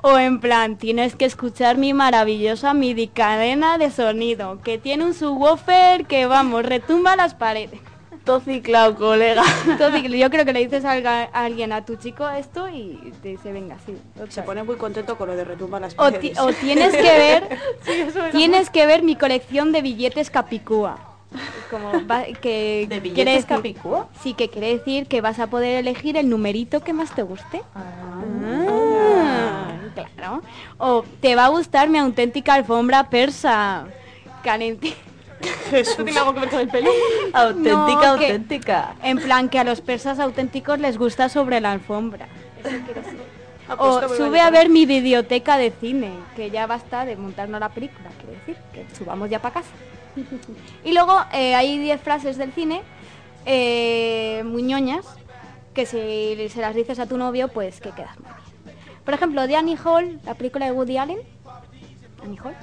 O 0.00 0.18
en 0.18 0.40
plan, 0.40 0.78
tienes 0.78 1.14
que 1.14 1.26
escuchar 1.26 1.76
mi 1.76 1.92
maravillosa 1.92 2.72
MIDI 2.72 3.08
cadena 3.08 3.76
de 3.76 3.90
sonido, 3.90 4.60
que 4.62 4.78
tiene 4.78 5.04
un 5.04 5.14
subwoofer 5.14 6.06
que, 6.06 6.26
vamos, 6.26 6.64
retumba 6.64 7.16
las 7.16 7.34
paredes. 7.34 7.80
Todo 8.24 8.40
ciclado, 8.40 8.94
colega. 8.94 9.42
Entonces, 9.68 10.02
yo 10.04 10.30
creo 10.30 10.44
que 10.44 10.52
le 10.52 10.60
dices 10.60 10.84
a 10.84 10.92
alga- 10.96 11.28
a 11.32 11.44
alguien 11.44 11.72
a 11.72 11.84
tu 11.84 11.96
chico 11.96 12.28
esto 12.28 12.68
y 12.68 13.12
te 13.20 13.30
dice, 13.30 13.52
venga, 13.52 13.76
sí. 13.84 13.96
Se 14.28 14.42
pone 14.42 14.62
muy 14.62 14.76
contento 14.76 15.16
con 15.18 15.28
lo 15.28 15.34
de 15.36 15.44
retumba 15.44 15.80
las 15.80 15.94
O, 15.98 16.12
ti- 16.12 16.32
o 16.38 16.52
tienes 16.52 16.92
que 16.94 17.02
ver, 17.02 17.58
tienes 18.32 18.70
que 18.70 18.86
ver 18.86 19.02
mi 19.02 19.16
colección 19.16 19.72
de 19.72 19.82
billetes 19.82 20.30
Capicúa. 20.30 20.98
Como 21.70 21.90
va- 22.06 22.24
que 22.40 22.86
¿De 22.88 23.00
billetes 23.00 23.34
decir- 23.46 23.46
Capicúa? 23.56 24.06
Sí, 24.22 24.34
que 24.34 24.48
quiere 24.50 24.76
decir 24.76 25.06
que 25.08 25.20
vas 25.20 25.38
a 25.40 25.48
poder 25.48 25.78
elegir 25.78 26.16
el 26.16 26.28
numerito 26.28 26.80
que 26.80 26.92
más 26.92 27.12
te 27.14 27.22
guste. 27.22 27.62
Ah, 27.74 29.72
claro. 30.14 30.42
O 30.78 31.04
te 31.20 31.34
va 31.34 31.46
a 31.46 31.48
gustar 31.48 31.88
mi 31.88 31.98
auténtica 31.98 32.54
alfombra 32.54 33.10
persa. 33.10 33.86
Calenti. 35.42 35.76
¿Esto 35.76 36.04
tiene 36.04 36.18
algo 36.18 36.34
que 36.34 36.40
ver 36.40 36.50
con 36.50 36.60
el 36.60 36.68
pelo? 36.68 36.90
Auténtica, 37.32 37.76
No, 38.12 38.18
que- 38.18 38.26
auténtica. 38.26 38.94
En 39.02 39.18
plan 39.18 39.48
que 39.48 39.58
a 39.58 39.64
los 39.64 39.80
persas 39.80 40.18
auténticos 40.20 40.78
les 40.78 40.98
gusta 40.98 41.28
sobre 41.28 41.60
la 41.60 41.72
alfombra. 41.72 42.28
O 43.78 44.00
sube 44.08 44.40
a 44.40 44.50
ver 44.50 44.68
mi 44.68 44.86
videoteca 44.86 45.56
de 45.56 45.70
cine, 45.70 46.12
que 46.36 46.50
ya 46.50 46.66
basta 46.66 47.04
de 47.04 47.16
montarnos 47.16 47.58
la 47.60 47.70
película, 47.70 48.10
quiere 48.20 48.38
decir, 48.38 48.56
que 48.72 48.86
subamos 48.94 49.30
ya 49.30 49.40
para 49.40 49.54
casa. 49.54 49.70
y 50.84 50.92
luego 50.92 51.18
eh, 51.32 51.54
hay 51.54 51.78
10 51.78 52.00
frases 52.02 52.36
del 52.36 52.52
cine, 52.52 52.82
eh, 53.46 54.42
muy 54.44 54.62
ñoñas, 54.62 55.06
que 55.72 55.86
si 55.86 56.48
se 56.50 56.60
las 56.60 56.74
dices 56.74 56.98
a 56.98 57.06
tu 57.06 57.16
novio, 57.16 57.48
pues 57.48 57.80
que 57.80 57.90
quedas 57.90 58.18
muy 58.20 58.28
bien. 58.28 58.42
Por 59.04 59.14
ejemplo, 59.14 59.46
de 59.46 59.56
Annie 59.56 59.78
Hall, 59.82 60.20
la 60.24 60.34
película 60.34 60.66
de 60.66 60.72
Woody 60.72 60.98
Allen. 60.98 61.18
Annie 62.22 62.38
Hall. 62.44 62.54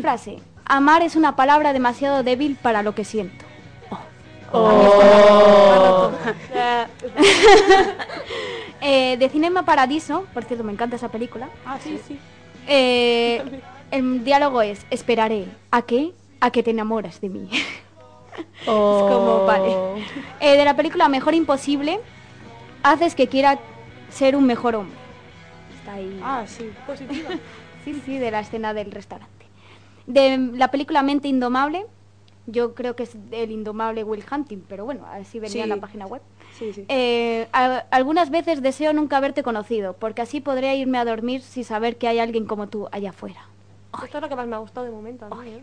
Frase. 0.00 0.38
Amar 0.68 1.02
es 1.02 1.16
una 1.16 1.34
palabra 1.34 1.72
demasiado 1.72 2.22
débil 2.22 2.56
para 2.60 2.82
lo 2.82 2.94
que 2.94 3.04
siento. 3.04 3.44
Oh. 4.52 6.10
Eh, 8.80 9.16
de 9.18 9.28
Cinema 9.28 9.64
Paradiso, 9.64 10.26
por 10.32 10.44
cierto, 10.44 10.62
me 10.62 10.72
encanta 10.72 10.94
esa 10.94 11.08
película. 11.08 11.48
Ah, 11.66 11.78
sí, 11.82 11.98
sí. 12.06 12.16
Eh, 12.68 13.60
el 13.90 14.22
diálogo 14.22 14.62
es, 14.62 14.86
esperaré, 14.90 15.46
¿a 15.72 15.82
qué? 15.82 16.12
A 16.38 16.52
que 16.52 16.62
te 16.62 16.70
enamoras 16.70 17.20
de 17.20 17.28
mí. 17.28 17.50
Oh. 18.68 18.98
Es 18.98 19.12
como, 19.12 19.44
vale. 19.46 19.74
Eh, 20.38 20.56
de 20.56 20.64
la 20.64 20.76
película 20.76 21.08
Mejor 21.08 21.34
Imposible, 21.34 21.98
haces 22.84 23.16
que 23.16 23.26
quiera 23.26 23.58
ser 24.10 24.36
un 24.36 24.46
mejor 24.46 24.76
hombre. 24.76 24.96
Está 25.76 25.94
ahí. 25.94 26.20
Ah, 26.22 26.44
sí. 26.46 26.70
Positiva. 26.86 27.30
Sí, 27.84 28.02
sí, 28.04 28.18
de 28.18 28.30
la 28.30 28.40
escena 28.40 28.74
del 28.74 28.90
restaurante. 28.90 29.37
De 30.08 30.38
la 30.54 30.70
película 30.70 31.02
Mente 31.02 31.28
Indomable, 31.28 31.84
yo 32.46 32.74
creo 32.74 32.96
que 32.96 33.02
es 33.02 33.14
el 33.30 33.50
indomable 33.50 34.04
Will 34.04 34.24
Hunting, 34.30 34.62
pero 34.66 34.86
bueno, 34.86 35.04
así 35.12 35.38
venía 35.38 35.64
en 35.64 35.68
la 35.68 35.76
página 35.76 36.06
web. 36.06 36.22
Sí, 36.58 36.72
sí. 36.72 36.86
Eh, 36.88 37.46
a- 37.52 37.84
algunas 37.90 38.30
veces 38.30 38.62
deseo 38.62 38.94
nunca 38.94 39.18
haberte 39.18 39.42
conocido, 39.42 39.92
porque 39.92 40.22
así 40.22 40.40
podré 40.40 40.74
irme 40.76 40.96
a 40.96 41.04
dormir 41.04 41.42
sin 41.42 41.62
saber 41.64 41.98
que 41.98 42.08
hay 42.08 42.20
alguien 42.20 42.46
como 42.46 42.68
tú 42.68 42.88
allá 42.90 43.10
afuera. 43.10 43.46
Esto 44.02 44.16
es 44.16 44.22
lo 44.22 44.28
que 44.30 44.36
más 44.36 44.46
me 44.46 44.56
ha 44.56 44.60
gustado 44.60 44.86
de 44.86 44.92
momento 44.92 45.28
¿eh? 45.44 45.62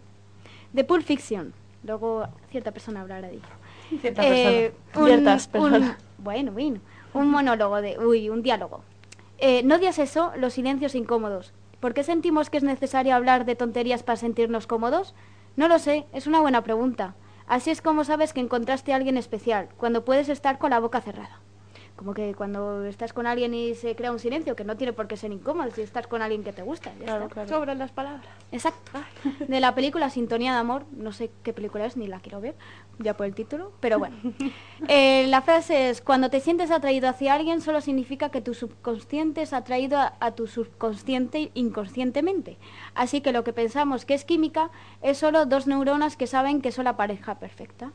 De 0.74 0.84
Pulp 0.84 1.04
Fiction, 1.04 1.52
luego 1.84 2.28
cierta 2.52 2.72
persona 2.72 3.02
hablará 3.02 3.28
de 3.30 3.34
ello. 3.34 4.00
Cierta 4.02 4.22
Eh, 4.24 4.74
un- 4.96 5.06
Ciertas 5.06 5.46
un- 5.48 5.52
personas. 5.54 5.98
bueno, 6.20 6.52
bueno, 6.52 6.80
un 7.16 7.32
monólogo 7.32 7.82
de, 7.82 7.98
uy, 7.98 8.30
un 8.30 8.44
diálogo. 8.44 8.82
Eh, 9.40 9.64
¿No 9.64 9.76
odias 9.76 9.98
eso, 10.00 10.32
los 10.38 10.54
silencios 10.54 10.94
incómodos? 10.96 11.52
¿Por 11.86 11.94
qué 11.94 12.04
sentimos 12.04 12.50
que 12.50 12.58
es 12.58 12.64
necesario 12.64 13.14
hablar 13.14 13.46
de 13.46 13.56
tonterías 13.56 14.02
para 14.02 14.16
sentirnos 14.16 14.66
cómodos? 14.66 15.14
No 15.56 15.68
lo 15.68 15.78
sé, 15.78 16.08
es 16.14 16.26
una 16.26 16.42
buena 16.42 16.64
pregunta. 16.64 17.14
Así 17.46 17.70
es 17.70 17.84
como 17.84 18.04
sabes 18.04 18.34
que 18.34 18.40
encontraste 18.40 18.92
a 18.92 18.96
alguien 18.96 19.18
especial, 19.18 19.70
cuando 19.78 20.04
puedes 20.04 20.28
estar 20.28 20.58
con 20.58 20.72
la 20.72 20.80
boca 20.80 21.00
cerrada. 21.00 21.45
Como 21.96 22.14
que 22.14 22.36
cuando 22.36 22.84
estás 22.84 23.14
con 23.14 23.26
alguien 23.26 23.54
y 23.54 23.74
se 23.74 23.96
crea 23.96 24.12
un 24.12 24.20
silencio, 24.20 24.54
que 24.56 24.66
no 24.66 24.76
tiene 24.76 24.92
por 24.92 25.08
qué 25.08 25.16
ser 25.16 25.32
incómodo 25.32 25.72
si 25.72 25.82
estás 25.82 26.08
con 26.08 26.22
alguien 26.22 26.44
que 26.44 26.52
te 26.52 26.62
gusta. 26.62 26.92
ya 27.00 27.06
Claro, 27.06 27.24
está. 27.24 27.34
claro. 27.34 27.50
Sobran 27.50 27.80
las 27.80 27.92
palabras. 27.92 28.26
Exacto. 28.52 28.92
De 29.48 29.60
la 29.62 29.74
película 29.76 30.10
Sintonía 30.10 30.52
de 30.54 30.60
Amor, 30.60 30.84
no 30.92 31.14
sé 31.14 31.32
qué 31.44 31.54
película 31.54 31.86
es, 31.86 31.96
ni 31.96 32.08
la 32.08 32.20
quiero 32.20 32.42
ver, 32.42 32.56
ya 33.00 33.16
por 33.16 33.26
el 33.28 33.34
título, 33.34 33.72
pero 33.80 33.98
bueno. 34.00 34.18
Eh, 34.90 35.26
la 35.30 35.42
frase 35.42 35.90
es, 35.90 36.02
cuando 36.02 36.30
te 36.30 36.42
sientes 36.42 36.70
atraído 36.70 37.08
hacia 37.10 37.34
alguien, 37.34 37.62
solo 37.62 37.80
significa 37.82 38.30
que 38.30 38.42
tu 38.42 38.54
subconsciente 38.54 39.42
es 39.42 39.54
atraído 39.54 39.98
a, 39.98 40.14
a 40.20 40.32
tu 40.36 40.48
subconsciente 40.48 41.50
inconscientemente. 41.56 42.58
Así 42.94 43.22
que 43.22 43.32
lo 43.32 43.44
que 43.46 43.54
pensamos 43.54 44.06
que 44.06 44.14
es 44.14 44.26
química 44.26 44.70
es 45.02 45.18
solo 45.18 45.46
dos 45.46 45.66
neuronas 45.66 46.18
que 46.18 46.28
saben 46.28 46.62
que 46.62 46.72
son 46.74 46.84
la 46.86 46.98
pareja 46.98 47.40
perfecta. 47.40 47.94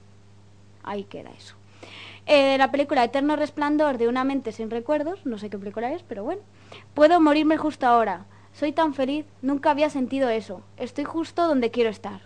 Ahí 0.83 1.05
queda 1.05 1.31
eso. 1.31 1.55
Eh, 2.33 2.57
la 2.59 2.71
película 2.71 3.03
Eterno 3.03 3.35
Resplandor 3.35 3.99
de 3.99 4.07
una 4.07 4.23
mente 4.23 4.53
sin 4.53 4.71
recuerdos, 4.71 5.27
no 5.27 5.37
sé 5.37 5.51
qué 5.51 5.59
película 5.59 5.91
es, 5.93 6.05
pero 6.05 6.23
bueno. 6.23 6.43
Puedo 6.95 7.21
morirme 7.21 7.57
justo 7.57 7.89
ahora. 7.89 8.25
Soy 8.53 8.71
tan 8.71 8.95
feliz, 8.95 9.27
nunca 9.43 9.73
había 9.73 9.91
sentido 9.91 10.29
eso. 10.29 10.63
Estoy 10.77 11.03
justo 11.03 11.49
donde 11.49 11.73
quiero 11.73 11.91
estar. 11.91 12.21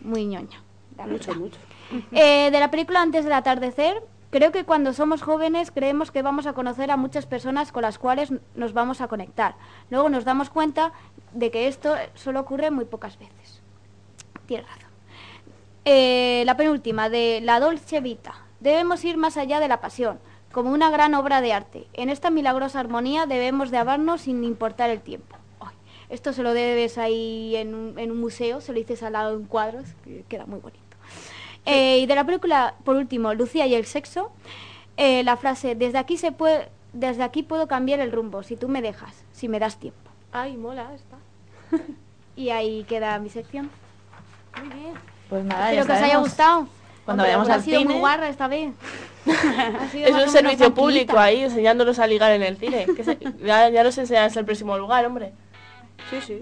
Muy 0.00 0.24
ñoña. 0.24 0.60
la 0.96 1.06
Mucho, 1.06 1.36
mucho. 1.36 1.60
Eh, 2.10 2.50
de 2.50 2.58
la 2.58 2.72
película 2.72 3.00
Antes 3.00 3.22
del 3.22 3.32
atardecer, 3.32 4.02
creo 4.30 4.50
que 4.50 4.64
cuando 4.64 4.92
somos 4.92 5.22
jóvenes 5.22 5.70
creemos 5.70 6.10
que 6.10 6.22
vamos 6.22 6.48
a 6.48 6.52
conocer 6.52 6.90
a 6.90 6.96
muchas 6.96 7.24
personas 7.24 7.70
con 7.70 7.82
las 7.82 8.00
cuales 8.00 8.32
nos 8.56 8.72
vamos 8.72 9.00
a 9.00 9.06
conectar. 9.06 9.54
Luego 9.88 10.08
nos 10.08 10.24
damos 10.24 10.50
cuenta 10.50 10.92
de 11.32 11.52
que 11.52 11.68
esto 11.68 11.94
solo 12.14 12.40
ocurre 12.40 12.72
muy 12.72 12.86
pocas 12.86 13.20
veces. 13.20 13.60
Tienes 14.46 14.66
razón. 14.66 14.90
Eh, 15.84 16.42
la 16.44 16.56
penúltima, 16.56 17.08
de 17.08 17.40
La 17.40 17.60
Dolce 17.60 18.00
Vita. 18.00 18.43
Debemos 18.64 19.04
ir 19.04 19.18
más 19.18 19.36
allá 19.36 19.60
de 19.60 19.68
la 19.68 19.82
pasión, 19.82 20.18
como 20.50 20.70
una 20.70 20.88
gran 20.88 21.12
obra 21.12 21.42
de 21.42 21.52
arte. 21.52 21.86
En 21.92 22.08
esta 22.08 22.30
milagrosa 22.30 22.80
armonía 22.80 23.26
debemos 23.26 23.70
de 23.70 23.76
amarnos 23.76 24.22
sin 24.22 24.42
importar 24.42 24.88
el 24.88 25.02
tiempo. 25.02 25.36
Ay, 25.60 25.74
esto 26.08 26.32
se 26.32 26.42
lo 26.42 26.54
debes 26.54 26.96
ahí 26.96 27.56
en 27.56 27.74
un, 27.74 27.98
en 27.98 28.10
un 28.10 28.18
museo, 28.18 28.62
se 28.62 28.72
lo 28.72 28.78
dices 28.78 29.02
al 29.02 29.12
lado 29.12 29.36
en 29.36 29.44
cuadros, 29.44 29.84
que 30.02 30.24
queda 30.30 30.46
muy 30.46 30.60
bonito. 30.60 30.80
Eh, 31.66 31.98
y 31.98 32.06
de 32.06 32.14
la 32.14 32.24
película, 32.24 32.74
por 32.84 32.96
último, 32.96 33.34
Lucía 33.34 33.66
y 33.66 33.74
el 33.74 33.84
sexo, 33.84 34.32
eh, 34.96 35.22
la 35.24 35.36
frase, 35.36 35.74
desde 35.74 35.98
aquí, 35.98 36.16
se 36.16 36.32
puede, 36.32 36.70
desde 36.94 37.22
aquí 37.22 37.42
puedo 37.42 37.68
cambiar 37.68 38.00
el 38.00 38.12
rumbo, 38.12 38.42
si 38.42 38.56
tú 38.56 38.68
me 38.68 38.80
dejas, 38.80 39.24
si 39.30 39.46
me 39.46 39.58
das 39.58 39.76
tiempo. 39.76 40.10
Ay, 40.32 40.56
mola 40.56 40.90
esta. 40.94 41.18
Y 42.34 42.48
ahí 42.48 42.84
queda 42.84 43.18
mi 43.18 43.28
sección. 43.28 43.70
Muy 44.58 44.68
bien. 44.70 44.94
Pues 45.28 45.44
nada, 45.44 45.70
Espero 45.70 45.86
que 45.86 45.92
os 45.92 45.98
haya 45.98 46.18
gustado. 46.18 46.66
Cuando 47.04 47.22
Hombre, 47.22 47.36
vayamos 47.36 47.48
al 47.50 47.60
ha 47.60 47.62
sido 47.62 47.80
muy 47.80 47.88
cine- 47.94 48.00
guarra 48.00 48.28
esta 48.28 48.48
vez. 48.48 48.72
Es 49.94 50.14
un 50.14 50.28
servicio 50.30 50.72
público 50.74 51.18
ahí, 51.18 51.42
enseñándolos 51.42 51.98
a 51.98 52.06
ligar 52.06 52.32
en 52.32 52.42
el 52.42 52.56
cine. 52.56 52.86
Que 52.96 53.04
se- 53.04 53.18
ya, 53.42 53.68
ya 53.68 53.82
nos 53.84 53.96
enseñas 53.98 54.36
el 54.36 54.44
próximo 54.44 54.76
lugar, 54.78 55.04
hombre. 55.06 55.32
Sí, 56.10 56.20
sí. 56.26 56.38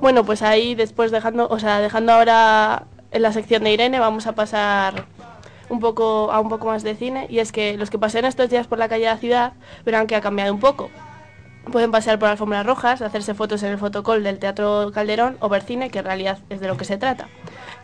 Bueno, 0.00 0.24
pues 0.24 0.40
ahí 0.40 0.74
después 0.74 1.10
dejando, 1.10 1.46
o 1.48 1.58
sea, 1.58 1.80
dejando 1.80 2.12
ahora 2.12 2.86
en 3.10 3.20
la 3.20 3.32
sección 3.32 3.64
de 3.64 3.72
Irene, 3.72 4.00
vamos 4.00 4.26
a 4.26 4.34
pasar 4.34 5.04
un 5.68 5.78
poco 5.78 6.32
a 6.32 6.40
un 6.40 6.48
poco 6.48 6.68
más 6.68 6.82
de 6.82 6.94
cine 6.94 7.26
y 7.28 7.38
es 7.38 7.52
que 7.52 7.76
los 7.76 7.90
que 7.90 7.98
pasen 7.98 8.24
estos 8.24 8.48
días 8.48 8.66
por 8.66 8.78
la 8.78 8.88
calle 8.88 9.04
de 9.04 9.10
la 9.10 9.18
ciudad 9.18 9.52
verán 9.84 10.06
que 10.06 10.16
ha 10.16 10.22
cambiado 10.22 10.54
un 10.54 10.60
poco. 10.60 10.90
Pueden 11.70 11.90
pasear 11.90 12.18
por 12.18 12.30
alfombras 12.30 12.64
rojas, 12.64 13.02
hacerse 13.02 13.34
fotos 13.34 13.62
en 13.62 13.72
el 13.72 13.78
fotocall 13.78 14.24
del 14.24 14.38
Teatro 14.38 14.90
Calderón 14.92 15.36
o 15.40 15.50
ver 15.50 15.62
cine, 15.62 15.90
que 15.90 15.98
en 15.98 16.06
realidad 16.06 16.38
es 16.48 16.60
de 16.60 16.66
lo 16.66 16.78
que 16.78 16.86
se 16.86 16.96
trata. 16.96 17.28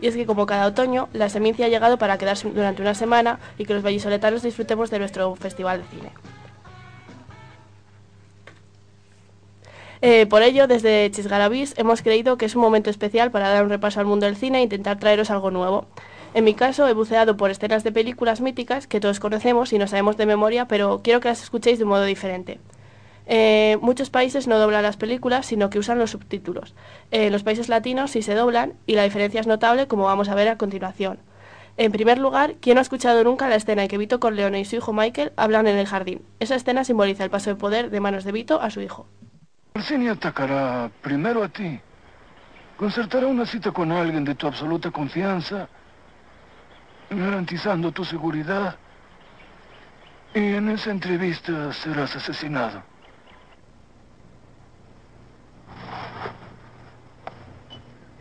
Y 0.00 0.06
es 0.06 0.14
que 0.14 0.24
como 0.24 0.46
cada 0.46 0.66
otoño, 0.66 1.08
la 1.12 1.28
Semincia 1.28 1.66
ha 1.66 1.68
llegado 1.68 1.98
para 1.98 2.16
quedarse 2.16 2.48
durante 2.48 2.80
una 2.80 2.94
semana 2.94 3.38
y 3.58 3.66
que 3.66 3.74
los 3.74 3.82
vallisoletanos 3.82 4.42
disfrutemos 4.42 4.90
de 4.90 4.98
nuestro 4.98 5.34
festival 5.36 5.82
de 5.82 5.88
cine. 5.88 6.12
Eh, 10.02 10.26
por 10.26 10.42
ello, 10.42 10.66
desde 10.66 11.10
Chisgarabis 11.10 11.74
hemos 11.78 12.02
creído 12.02 12.36
que 12.36 12.46
es 12.46 12.54
un 12.54 12.62
momento 12.62 12.90
especial 12.90 13.30
para 13.30 13.48
dar 13.48 13.64
un 13.64 13.70
repaso 13.70 14.00
al 14.00 14.06
mundo 14.06 14.26
del 14.26 14.36
cine 14.36 14.58
e 14.58 14.62
intentar 14.62 14.98
traeros 14.98 15.30
algo 15.30 15.50
nuevo. 15.50 15.86
En 16.34 16.44
mi 16.44 16.54
caso, 16.54 16.86
he 16.86 16.92
buceado 16.92 17.36
por 17.36 17.50
escenas 17.50 17.82
de 17.82 17.92
películas 17.92 18.40
míticas 18.40 18.86
que 18.86 19.00
todos 19.00 19.20
conocemos 19.20 19.72
y 19.72 19.78
no 19.78 19.86
sabemos 19.86 20.16
de 20.16 20.26
memoria, 20.26 20.68
pero 20.68 21.00
quiero 21.02 21.20
que 21.20 21.28
las 21.28 21.42
escuchéis 21.42 21.78
de 21.78 21.84
un 21.84 21.90
modo 21.90 22.04
diferente. 22.04 22.60
Eh, 23.28 23.78
muchos 23.80 24.10
países 24.10 24.46
no 24.46 24.58
doblan 24.58 24.82
las 24.82 24.96
películas, 24.96 25.46
sino 25.46 25.70
que 25.70 25.78
usan 25.78 25.98
los 25.98 26.10
subtítulos. 26.10 26.74
Eh, 27.10 27.26
en 27.26 27.32
los 27.32 27.42
países 27.42 27.68
latinos 27.68 28.12
sí 28.12 28.22
se 28.22 28.34
doblan 28.34 28.74
y 28.86 28.94
la 28.94 29.04
diferencia 29.04 29.40
es 29.40 29.46
notable, 29.46 29.88
como 29.88 30.04
vamos 30.04 30.28
a 30.28 30.34
ver 30.34 30.48
a 30.48 30.58
continuación. 30.58 31.18
En 31.78 31.92
primer 31.92 32.18
lugar, 32.18 32.54
¿quién 32.60 32.76
no 32.76 32.80
ha 32.80 32.82
escuchado 32.82 33.22
nunca 33.24 33.48
la 33.48 33.56
escena 33.56 33.82
en 33.82 33.88
que 33.88 33.98
Vito 33.98 34.20
Corleone 34.20 34.60
y 34.60 34.64
su 34.64 34.76
hijo 34.76 34.92
Michael 34.92 35.32
hablan 35.36 35.66
en 35.66 35.76
el 35.76 35.86
jardín? 35.86 36.22
Esa 36.40 36.54
escena 36.54 36.84
simboliza 36.84 37.24
el 37.24 37.30
paso 37.30 37.50
de 37.50 37.56
poder 37.56 37.90
de 37.90 38.00
manos 38.00 38.24
de 38.24 38.32
Vito 38.32 38.60
a 38.62 38.70
su 38.70 38.80
hijo. 38.80 39.06
Orsini 39.76 40.08
atacará 40.08 40.90
primero 41.02 41.42
a 41.42 41.48
ti. 41.50 41.78
Concertará 42.78 43.26
una 43.26 43.44
cita 43.44 43.72
con 43.72 43.92
alguien 43.92 44.24
de 44.24 44.34
tu 44.34 44.46
absoluta 44.46 44.90
confianza, 44.90 45.68
garantizando 47.10 47.92
tu 47.92 48.02
seguridad. 48.02 48.78
Y 50.32 50.54
en 50.54 50.70
esa 50.70 50.90
entrevista 50.90 51.74
serás 51.74 52.16
asesinado. 52.16 52.82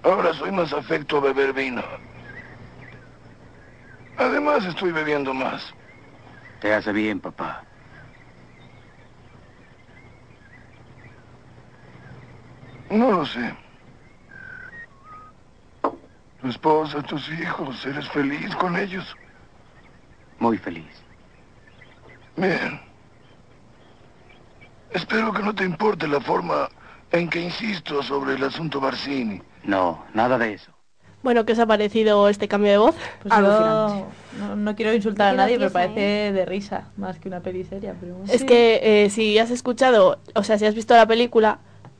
Ahora 0.03 0.33
soy 0.33 0.51
más 0.51 0.73
afecto 0.73 1.19
a 1.19 1.21
beber 1.21 1.53
vino. 1.53 1.83
Además 4.17 4.65
estoy 4.65 4.91
bebiendo 4.91 5.33
más. 5.33 5.73
Te 6.59 6.73
hace 6.73 6.91
bien, 6.91 7.21
papá. 7.21 7.64
No 12.89 13.11
lo 13.11 13.25
sé. 13.25 13.53
Tu 16.41 16.47
esposa, 16.49 17.01
tus 17.01 17.27
hijos, 17.29 17.85
¿eres 17.85 18.07
feliz 18.09 18.55
con 18.55 18.77
ellos? 18.77 19.15
Muy 20.39 20.57
feliz. 20.57 20.85
Bien. 22.35 22.79
Espero 24.91 25.33
que 25.33 25.41
no 25.41 25.55
te 25.55 25.63
importe 25.63 26.07
la 26.07 26.21
forma 26.21 26.69
en 27.11 27.29
que 27.29 27.41
insisto 27.41 28.03
sobre 28.03 28.35
el 28.35 28.43
asunto 28.43 28.79
Barcini. 28.79 29.41
No, 29.63 30.05
nada 30.13 30.37
de 30.37 30.53
eso. 30.53 30.71
Bueno, 31.23 31.43
¿qué 31.43 31.53
os 31.53 31.59
ha 31.59 31.65
parecido 31.65 32.29
este 32.29 32.47
cambio 32.47 32.69
de 32.71 32.77
voz? 32.77 32.95
Pues 33.23 33.33
yo 33.33 34.07
no, 34.37 34.55
no 34.55 34.75
quiero 34.75 34.93
insultar 34.93 35.33
a 35.33 35.37
nadie, 35.37 35.57
pero 35.57 35.71
parece 35.71 36.31
de 36.31 36.45
risa, 36.45 36.91
más 36.97 37.17
que 37.17 37.27
una 37.27 37.39
peli 37.39 37.63
seria. 37.63 37.95
Pero. 37.99 38.17
Es 38.27 38.43
que 38.43 39.05
eh, 39.05 39.09
si 39.09 39.39
has 39.39 39.49
escuchado, 39.49 40.19
o 40.35 40.43
sea, 40.43 40.59
si 40.59 40.67
has 40.67 40.75
visto 40.75 40.93
la 40.93 41.07
película, 41.07 41.57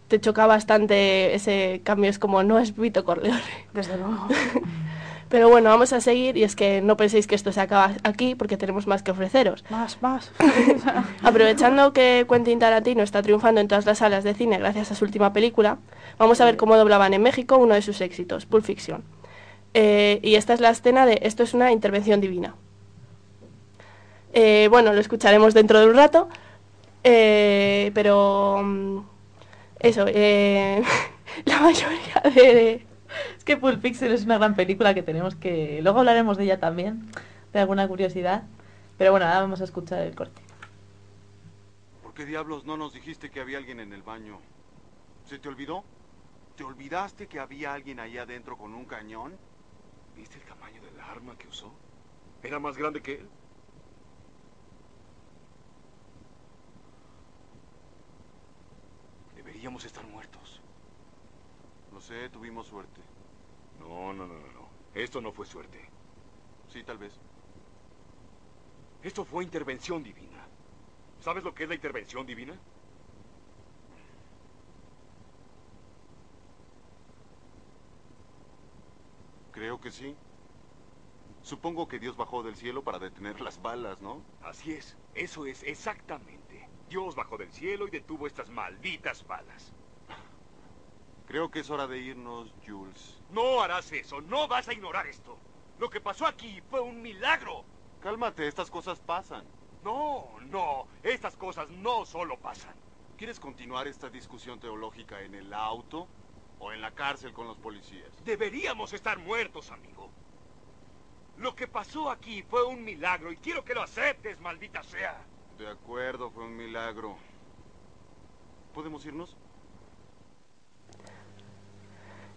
te 0.08 0.20
choca 0.20 0.46
bastante 0.48 1.36
ese 1.36 1.82
cambio. 1.84 2.10
Es 2.10 2.20
como, 2.20 2.44
no 2.44 2.60
es 2.60 2.76
Vito 2.76 3.04
Corleone. 3.04 3.42
Desde 3.74 3.98
luego. 3.98 4.28
Pero 5.30 5.50
bueno, 5.50 5.70
vamos 5.70 5.92
a 5.92 6.02
seguir 6.02 6.38
y 6.38 6.44
es 6.44 6.56
que 6.56 6.82
no 6.82 6.98
penséis 6.98 7.26
que 7.26 7.34
esto 7.34 7.52
se 7.52 7.60
acaba 7.60 7.94
aquí 8.04 8.36
porque 8.36 8.58
tenemos 8.58 8.86
más 8.86 9.02
que 9.02 9.12
ofreceros. 9.12 9.66
Más, 9.70 10.02
más. 10.02 10.32
Aprovechando 11.24 11.94
que 11.94 12.28
Quentin 12.30 12.60
Tarantino 12.60 13.02
está 13.02 13.24
triunfando 13.24 13.60
en 13.60 13.68
todas 13.68 13.86
las 13.88 13.98
salas 13.98 14.24
de 14.24 14.36
cine 14.36 14.60
gracias 14.60 14.92
a 14.92 14.96
su 14.96 15.04
última 15.04 15.34
película, 15.34 15.80
vamos 16.20 16.40
a 16.42 16.46
ver 16.46 16.58
cómo 16.58 16.78
doblaban 16.78 17.14
en 17.16 17.24
México 17.24 17.58
uno 17.58 17.74
de 17.74 17.82
sus 17.82 18.02
éxitos, 18.02 18.46
Pulp 18.46 18.64
Fiction. 18.64 19.04
Eh, 19.74 20.20
y 20.22 20.36
esta 20.36 20.54
es 20.54 20.62
la 20.62 20.70
escena 20.70 21.06
de 21.06 21.20
Esto 21.24 21.44
es 21.44 21.54
una 21.54 21.72
intervención 21.72 22.22
divina. 22.22 22.56
Eh, 24.32 24.68
bueno, 24.70 24.94
lo 24.94 25.02
escucharemos 25.02 25.54
dentro 25.54 25.80
de 25.80 25.88
un 25.88 25.96
rato, 25.96 26.30
eh, 27.04 27.92
pero 27.94 28.62
mm, 28.64 29.00
eso, 29.80 30.06
eh, 30.08 30.82
la 31.46 31.60
mayoría 31.60 32.22
de... 32.34 32.86
Es 33.38 33.44
que 33.46 33.58
Pulp 33.58 33.82
Fiction 33.82 34.12
es 34.12 34.26
una 34.26 34.38
gran 34.38 34.56
película 34.56 34.94
que 34.94 35.04
tenemos 35.04 35.36
que... 35.36 35.80
Luego 35.82 36.00
hablaremos 36.00 36.38
de 36.38 36.46
ella 36.46 36.60
también, 36.60 37.10
de 37.54 37.60
alguna 37.60 37.88
curiosidad. 37.88 38.44
Pero 38.98 39.12
bueno, 39.12 39.26
ahora 39.26 39.42
vamos 39.42 39.62
a 39.62 39.66
escuchar 39.66 40.02
el 40.02 40.16
corte. 40.16 40.42
¿Por 42.04 42.14
qué 42.14 42.26
diablos 42.26 42.66
no 42.66 42.78
nos 42.78 42.94
dijiste 42.94 43.30
que 43.30 43.40
había 43.40 43.58
alguien 43.58 43.80
en 43.80 43.94
el 43.94 44.04
baño? 44.04 44.40
¿Se 45.26 45.40
te 45.40 45.50
olvidó? 45.50 45.84
¿Te 46.56 46.64
olvidaste 46.64 47.28
que 47.28 47.40
había 47.40 47.74
alguien 47.74 48.00
ahí 48.00 48.18
adentro 48.18 48.58
con 48.58 48.74
un 48.74 48.86
cañón? 48.86 49.38
¿Viste 50.16 50.38
el 50.38 50.44
tamaño 50.44 50.82
del 50.82 51.00
arma 51.00 51.38
que 51.38 51.48
usó? 51.48 51.74
¿Era 52.42 52.60
más 52.60 52.78
grande 52.78 53.02
que 53.02 53.16
él? 53.16 53.30
Deberíamos 59.66 59.86
estar 59.86 60.06
muertos. 60.06 60.62
Lo 61.92 62.00
sé, 62.00 62.30
tuvimos 62.30 62.68
suerte. 62.68 63.02
No, 63.80 64.14
no, 64.14 64.28
no, 64.28 64.36
no, 64.36 64.52
no. 64.54 64.70
Esto 64.94 65.22
no 65.22 65.32
fue 65.32 65.48
suerte. 65.48 65.90
Sí, 66.72 66.84
tal 66.84 67.00
vez. 67.00 67.20
Esto 69.02 69.26
fue 69.26 69.44
intervención 69.44 70.04
divina. 70.04 70.46
¿Sabes 71.20 71.44
lo 71.44 71.56
que 71.56 71.64
es 71.64 71.70
la 71.70 71.74
intervención 71.74 72.28
divina? 72.28 72.54
Creo 79.52 79.82
que 79.82 79.90
sí. 79.90 80.16
Supongo 81.42 81.88
que 81.88 81.98
Dios 81.98 82.16
bajó 82.16 82.44
del 82.44 82.56
cielo 82.56 82.84
para 82.84 83.00
detener 83.00 83.42
las 83.42 83.60
balas, 83.60 84.00
¿no? 84.00 84.22
Así 84.44 84.74
es. 84.74 84.96
Eso 85.16 85.48
es 85.48 85.64
exactamente. 85.64 86.45
Dios 86.90 87.16
bajó 87.16 87.38
del 87.38 87.52
cielo 87.52 87.88
y 87.88 87.92
detuvo 87.92 88.28
estas 88.28 88.50
malditas 88.50 89.26
balas. 89.26 89.74
Creo 91.28 91.50
que 91.50 91.60
es 91.60 91.70
hora 91.70 91.88
de 91.88 91.98
irnos, 91.98 92.54
Jules. 92.66 93.22
No 93.32 93.62
harás 93.62 93.92
eso. 93.92 94.22
No 94.22 94.48
vas 94.48 94.68
a 94.68 94.74
ignorar 94.74 95.08
esto. 95.08 95.38
Lo 95.80 95.90
que 95.90 96.00
pasó 96.00 96.28
aquí 96.28 96.62
fue 96.70 96.82
un 96.82 97.02
milagro. 97.02 97.66
Cálmate, 98.02 98.48
estas 98.48 98.70
cosas 98.70 99.00
pasan. 99.00 99.44
No, 99.84 100.30
no. 100.52 100.88
Estas 101.02 101.36
cosas 101.36 101.70
no 101.70 102.06
solo 102.06 102.38
pasan. 102.38 102.76
¿Quieres 103.18 103.40
continuar 103.40 103.88
esta 103.88 104.10
discusión 104.10 104.60
teológica 104.60 105.22
en 105.22 105.36
el 105.36 105.52
auto 105.54 106.08
o 106.60 106.72
en 106.72 106.82
la 106.82 106.92
cárcel 106.92 107.34
con 107.34 107.48
los 107.48 107.58
policías? 107.58 108.24
Deberíamos 108.24 108.94
estar 108.94 109.18
muertos, 109.18 109.72
amigo. 109.72 110.12
Lo 111.38 111.56
que 111.56 111.68
pasó 111.68 112.12
aquí 112.12 112.44
fue 112.44 112.64
un 112.66 112.84
milagro 112.84 113.32
y 113.32 113.38
quiero 113.38 113.66
que 113.66 113.74
lo 113.74 113.82
aceptes, 113.82 114.40
maldita 114.40 114.84
sea. 114.84 115.22
De 115.58 115.68
acuerdo, 115.70 116.30
fue 116.32 116.44
un 116.44 116.56
milagro. 116.58 117.16
¿Podemos 118.74 119.06
irnos? 119.06 119.36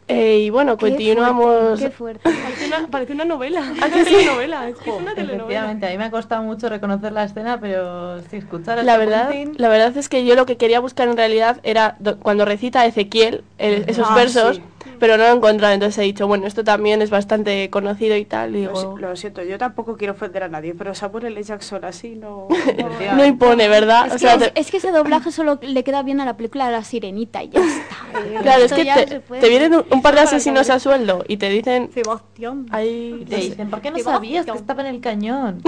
Eh, 0.07 0.39
y 0.39 0.51
bueno, 0.51 0.79
continuamos. 0.79 1.79
Qué 1.81 1.91
fuerte. 1.91 2.23
Parece 2.43 2.67
una, 2.67 2.87
parece 2.87 3.13
una 3.13 3.25
novela. 3.27 3.61
¿Ah, 3.83 3.87
Una 3.89 4.05
telenovela. 4.05 4.69
Es 4.69 4.79
que 4.79 4.91
es 4.91 4.97
una 4.97 5.15
telenovela. 5.15 5.35
Efectivamente, 5.35 5.87
a 5.87 5.91
mí 5.91 5.99
me 5.99 6.05
ha 6.05 6.11
costado 6.11 6.43
mucho 6.45 6.69
reconocer 6.71 7.13
la 7.13 7.25
escena, 7.25 7.61
pero 7.61 8.23
si 8.23 8.37
escuchar 8.37 8.83
La 8.85 8.97
verdad, 8.97 9.35
la 9.57 9.69
verdad 9.69 9.95
es 9.97 10.09
que 10.09 10.25
yo 10.25 10.35
lo 10.35 10.47
que 10.47 10.57
quería 10.57 10.81
buscar 10.81 11.09
en 11.09 11.17
realidad 11.17 11.61
era 11.63 11.97
do- 11.99 12.19
cuando 12.21 12.45
recita 12.47 12.87
Ezequiel 12.87 13.45
el- 13.59 13.85
esos 13.89 14.07
Ah, 14.09 14.15
versos, 14.15 14.57
sí. 14.57 14.63
Pero 14.99 15.17
no 15.17 15.25
lo 15.25 15.31
he 15.31 15.37
encontrado. 15.37 15.75
Entonces 15.75 15.99
he 15.99 16.03
dicho, 16.03 16.27
bueno, 16.27 16.47
esto 16.47 16.65
también 16.65 17.01
es 17.03 17.11
bastante 17.11 17.71
conocido 17.71 18.17
y 18.17 18.25
tal. 18.25 18.57
Y 18.57 18.65
Lo, 18.65 18.71
digo, 18.71 18.99
lo 18.99 19.17
siento, 19.17 19.43
yo 19.43 19.59
tampoco 19.59 19.97
quiero 19.97 20.13
ofender 20.15 20.43
a 20.43 20.49
nadie, 20.49 20.75
pero 20.75 20.95
Samuel 20.95 21.27
L. 21.27 21.43
Jackson 21.43 21.85
así 21.85 22.15
no... 22.17 22.49
no 23.17 23.25
impone, 23.25 23.69
¿verdad? 23.69 24.07
Es, 24.07 24.13
O 24.13 24.15
que, 24.15 24.19
sea, 24.21 24.35
es, 24.35 24.53
te- 24.55 24.61
es 24.61 24.71
que 24.71 24.77
ese 24.79 24.91
doblaje 24.91 25.31
solo 25.33 25.59
le 25.63 25.85
queda 25.85 26.03
bien 26.03 26.21
a 26.21 26.25
la 26.25 26.37
película 26.37 26.67
de 26.67 26.73
la 26.73 26.85
sirenita 26.85 27.43
y 27.43 27.51
ya 27.51 27.61
está. 27.61 27.97
claro, 28.43 28.65
es 28.65 28.73
que 28.73 28.85
te, 28.85 29.07
se 29.09 29.21
puede- 29.21 29.41
te 29.41 29.49
vienen 29.49 29.75
un, 29.75 29.85
un 29.91 30.03
par 30.03 30.15
de 30.15 30.21
asesinos 30.21 30.69
a 30.71 30.79
sueldo 30.79 31.25
y 31.29 31.37
te 31.37 31.49
dicen, 31.49 31.91
Sebastián. 31.93 32.67
ahí, 32.71 33.19
Y 33.23 33.25
te 33.25 33.37
dicen, 33.37 33.71
¿por 33.71 33.81
qué 33.81 33.91
no 33.91 33.99
sabías 33.99 34.45
que 34.47 34.53
estaba 34.53 34.81
en 34.83 34.95
el 34.95 35.01
cañón? 35.01 35.63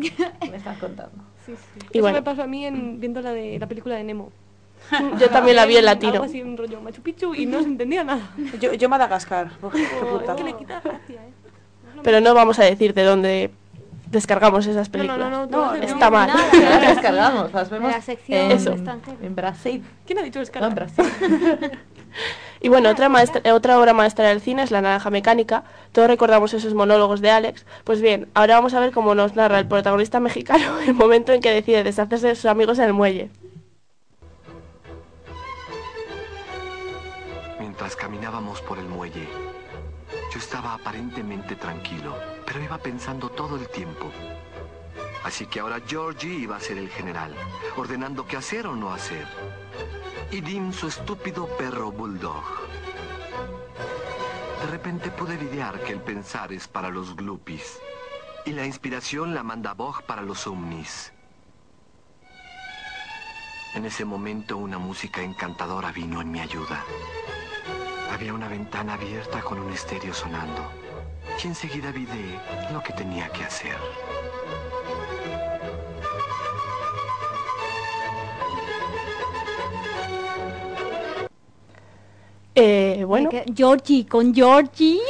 ¿Qué 0.00 0.12
me 0.50 0.56
estás 0.56 0.78
contando? 0.78 1.22
Sí, 1.44 1.52
sí. 1.56 1.80
Y 1.92 1.98
Eso 1.98 2.02
bueno. 2.02 2.18
me 2.18 2.22
pasó 2.22 2.42
a 2.42 2.46
mí 2.46 2.64
en, 2.64 3.00
viendo 3.00 3.20
la 3.20 3.32
de 3.32 3.58
la 3.58 3.66
película 3.66 3.96
de 3.96 4.04
Nemo. 4.04 4.30
Yo 5.20 5.28
también 5.30 5.56
la 5.56 5.66
vi 5.66 5.76
en 5.76 5.84
latino. 5.86 6.12
Algo 6.14 6.24
así, 6.24 6.42
un 6.42 6.56
rollo 6.56 6.80
Machu 6.80 7.02
Picchu 7.02 7.34
y 7.34 7.46
no 7.46 7.60
se 7.60 7.66
entendía 7.68 8.04
nada. 8.04 8.30
Yo, 8.60 8.72
yo 8.74 8.88
Madagascar. 8.88 9.50
Uf, 9.62 9.72
qué 9.72 9.86
puta. 10.00 10.32
es 10.32 10.36
que 10.38 10.44
le 10.44 10.56
quita 10.56 10.80
gracia, 10.80 11.20
¿eh? 11.22 11.32
pero 12.02 12.20
no 12.20 12.34
vamos 12.34 12.58
a 12.58 12.64
decir 12.64 12.94
de 12.94 13.02
dónde 13.04 13.50
descargamos 14.10 14.66
esas 14.66 14.88
películas. 14.88 15.18
no, 15.18 15.30
no, 15.30 15.46
no, 15.46 15.74
no, 15.76 15.82
está 15.82 16.10
mal. 16.10 16.28
nada. 16.28 16.42
Las 16.80 16.94
descargamos, 16.96 17.52
las 17.52 17.70
vemos 17.70 17.92
la 17.92 18.02
sección 18.02 18.40
en, 18.40 18.52
Eso. 18.52 18.72
extranjera. 18.72 19.16
en 19.22 19.34
Brasil. 19.34 19.84
¿Quién 20.06 20.18
ha 20.18 20.22
dicho 20.22 20.38
No, 20.38 20.40
descarga? 20.40 20.68
en 20.68 20.74
Brasil. 20.74 21.04
Y 22.60 22.68
bueno, 22.68 22.90
otra, 22.90 23.08
maestra- 23.08 23.54
otra 23.54 23.80
obra 23.80 23.92
maestra 23.92 24.28
del 24.28 24.40
cine 24.40 24.62
es 24.62 24.70
La 24.70 24.80
Naranja 24.82 25.10
Mecánica. 25.10 25.64
Todos 25.92 26.06
recordamos 26.08 26.54
esos 26.54 26.74
monólogos 26.74 27.20
de 27.20 27.30
Alex. 27.30 27.64
Pues 27.84 28.00
bien, 28.00 28.28
ahora 28.34 28.54
vamos 28.54 28.74
a 28.74 28.80
ver 28.80 28.92
cómo 28.92 29.14
nos 29.16 29.34
narra 29.34 29.58
el 29.58 29.66
protagonista 29.66 30.20
mexicano 30.20 30.78
el 30.86 30.94
momento 30.94 31.32
en 31.32 31.40
que 31.40 31.50
decide 31.50 31.82
deshacerse 31.82 32.28
de 32.28 32.34
sus 32.36 32.44
amigos 32.46 32.78
en 32.78 32.84
el 32.84 32.92
muelle. 32.92 33.30
Mientras 37.82 38.00
caminábamos 38.00 38.60
por 38.60 38.78
el 38.78 38.86
muelle, 38.86 39.28
yo 40.32 40.38
estaba 40.38 40.74
aparentemente 40.74 41.56
tranquilo, 41.56 42.14
pero 42.46 42.62
iba 42.62 42.78
pensando 42.78 43.28
todo 43.28 43.56
el 43.56 43.66
tiempo. 43.70 44.08
Así 45.24 45.46
que 45.46 45.58
ahora 45.58 45.82
Georgie 45.84 46.32
iba 46.32 46.54
a 46.54 46.60
ser 46.60 46.78
el 46.78 46.88
general, 46.88 47.34
ordenando 47.76 48.24
qué 48.24 48.36
hacer 48.36 48.68
o 48.68 48.76
no 48.76 48.92
hacer. 48.92 49.26
Y 50.30 50.42
Dim 50.42 50.72
su 50.72 50.86
estúpido 50.86 51.48
perro 51.56 51.90
bulldog. 51.90 52.44
De 54.60 54.66
repente 54.70 55.10
pude 55.10 55.34
idear 55.34 55.80
que 55.80 55.92
el 55.92 56.00
pensar 56.02 56.52
es 56.52 56.68
para 56.68 56.88
los 56.88 57.16
glupis 57.16 57.80
y 58.46 58.52
la 58.52 58.64
inspiración 58.64 59.34
la 59.34 59.42
manda 59.42 59.74
Bog 59.74 60.04
para 60.04 60.22
los 60.22 60.46
omnis. 60.46 61.12
En 63.74 63.84
ese 63.86 64.04
momento 64.04 64.56
una 64.56 64.78
música 64.78 65.20
encantadora 65.20 65.90
vino 65.90 66.20
en 66.20 66.30
mi 66.30 66.38
ayuda. 66.38 66.84
Había 68.12 68.34
una 68.34 68.48
ventana 68.48 68.94
abierta 68.94 69.40
con 69.40 69.58
un 69.58 69.72
estéreo 69.72 70.12
sonando. 70.14 70.70
Y 71.42 71.46
enseguida 71.48 71.90
vi 71.90 72.04
de 72.06 72.38
lo 72.72 72.82
que 72.82 72.92
tenía 72.92 73.28
que 73.30 73.42
hacer. 73.44 73.76
Eh, 82.54 83.04
bueno, 83.06 83.30
Que- 83.30 83.44
Georgie, 83.54 84.06
con 84.06 84.34
Georgie. 84.34 85.00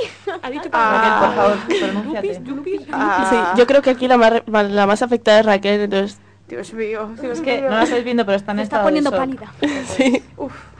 Ha 0.43 0.49
dicho 0.51 0.69
Ah. 0.73 0.93
Raquel, 0.95 1.27
por 1.27 1.35
favor, 1.35 1.93
pronúnciate. 1.93 2.41
Lupis, 2.41 2.77
Lupis, 2.79 2.89
Ah. 2.93 3.27
sí, 3.55 3.59
yo 3.61 3.67
creo 3.67 3.83
que 3.83 3.91
aquí 3.91 4.07
la 4.07 4.17
más, 4.17 4.43
la 4.47 4.87
más 4.87 5.03
afectada 5.03 5.41
es 5.41 5.47
Raquel, 5.47 5.81
entonces... 5.81 6.19
Dios 6.53 6.75
mío, 6.75 7.11
Dios 7.19 7.39
Es 7.39 7.41
que 7.45 7.61
mío. 7.63 7.71
no 7.71 7.77
la 7.77 7.85
estáis 7.85 8.05
viendo, 8.05 8.27
pero 8.27 8.37
está 8.37 8.53
en 8.53 8.59
Se 8.59 8.65
está 8.65 8.83
poniendo 8.83 9.09
shock. 9.11 9.19
pálida. 9.21 9.53
Sí. 9.87 10.23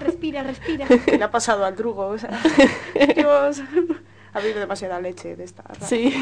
Respira, 0.01 0.43
respira. 0.43 0.87
¿Qué 0.87 1.17
le 1.19 1.25
ha 1.25 1.31
pasado 1.31 1.65
al 1.65 1.75
drugo? 1.75 2.09
O 2.09 2.19
sea, 2.19 2.31
Dios, 3.17 3.63
ha 4.35 4.39
habido 4.39 4.61
demasiada 4.61 5.01
leche 5.01 5.35
de 5.35 5.45
esta. 5.45 5.65
Sí. 5.81 6.15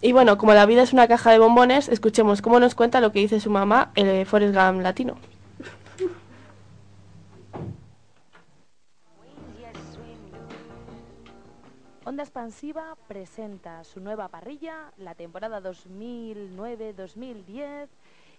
y 0.00 0.12
bueno, 0.12 0.38
como 0.38 0.54
la 0.54 0.64
vida 0.64 0.82
es 0.82 0.94
una 0.94 1.06
caja 1.06 1.32
de 1.32 1.38
bombones, 1.38 1.88
escuchemos 1.90 2.40
cómo 2.40 2.60
nos 2.60 2.74
cuenta 2.74 3.00
lo 3.02 3.12
que 3.12 3.18
dice 3.18 3.40
su 3.40 3.50
mamá, 3.50 3.90
el 3.94 4.24
Forrest 4.24 4.54
Gump 4.54 4.80
latino. 4.80 5.16
Onda 12.12 12.24
Expansiva 12.24 12.94
presenta 13.08 13.84
su 13.84 13.98
nueva 13.98 14.28
parrilla, 14.28 14.92
la 14.98 15.14
temporada 15.14 15.62
2009-2010 15.62 17.88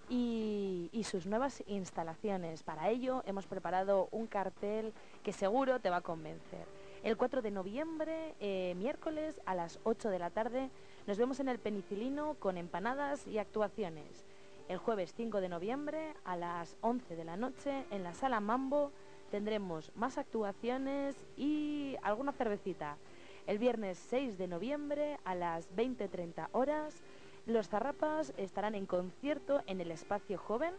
y, 0.10 1.02
sus 1.04 1.26
nuevas 1.26 1.64
instalaciones. 1.66 2.62
Para 2.62 2.90
ello 2.90 3.24
hemos 3.26 3.48
preparado 3.48 4.10
un 4.12 4.28
cartel 4.28 4.94
que 5.24 5.34
seguro 5.34 5.80
te 5.80 5.90
va 5.90 5.96
a 5.98 6.02
convencer. 6.02 6.68
El 7.02 7.18
4 7.18 7.42
de 7.42 7.50
noviembre, 7.50 8.36
eh, 8.40 8.76
miércoles 8.78 9.42
a 9.48 9.56
las 9.56 9.80
8 9.86 10.12
de 10.12 10.20
la 10.20 10.30
tarde, 10.30 10.70
nos 11.08 11.18
vemos 11.18 11.40
en 11.40 11.50
el 11.50 11.58
Penicilino 11.58 12.36
con 12.36 12.58
empanadas 12.58 13.26
y 13.26 13.40
actuaciones. 13.40 14.24
El 14.70 14.78
jueves 14.78 15.16
5 15.18 15.42
de 15.42 15.50
noviembre 15.50 16.14
a 16.26 16.38
las 16.38 16.78
11 16.82 17.16
de 17.16 17.26
la 17.26 17.38
noche 17.38 17.86
en 17.90 18.04
la 18.04 18.14
sala 18.14 18.40
Mambo 18.40 18.92
tendremos 19.32 19.92
más 19.96 20.20
actuaciones 20.20 21.16
y 21.36 21.96
alguna 22.04 22.34
cervecita. 22.34 22.98
El 23.46 23.60
viernes 23.60 23.98
6 24.10 24.38
de 24.38 24.48
noviembre 24.48 25.20
a 25.26 25.36
las 25.36 25.70
20.30 25.76 26.48
horas 26.54 27.04
los 27.46 27.68
Zarrapas 27.68 28.34
estarán 28.38 28.74
en 28.74 28.86
concierto 28.86 29.62
en 29.68 29.82
el 29.82 29.92
Espacio 29.92 30.38
Joven 30.38 30.74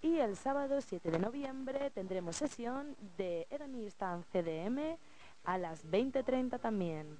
y 0.00 0.16
el 0.18 0.34
sábado 0.36 0.80
7 0.80 1.10
de 1.10 1.18
noviembre 1.18 1.90
tendremos 1.90 2.36
sesión 2.36 2.96
de 3.18 3.46
Edanistan 3.50 4.24
CDM 4.32 4.96
a 5.44 5.58
las 5.58 5.86
20.30 5.86 6.58
también. 6.58 7.18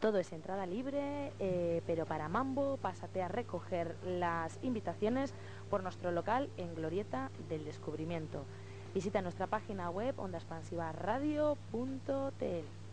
Todo 0.00 0.18
es 0.18 0.32
entrada 0.32 0.64
libre, 0.64 1.32
eh, 1.38 1.82
pero 1.86 2.06
para 2.06 2.28
Mambo 2.28 2.78
pásate 2.78 3.22
a 3.22 3.28
recoger 3.28 3.96
las 4.04 4.58
invitaciones 4.62 5.34
por 5.68 5.82
nuestro 5.82 6.10
local 6.10 6.48
en 6.56 6.74
Glorieta 6.74 7.30
del 7.50 7.64
Descubrimiento. 7.64 8.46
Visita 8.94 9.20
nuestra 9.20 9.48
página 9.48 9.90
web 9.90 10.20
ondaexpansivaradio.tl. 10.20 12.83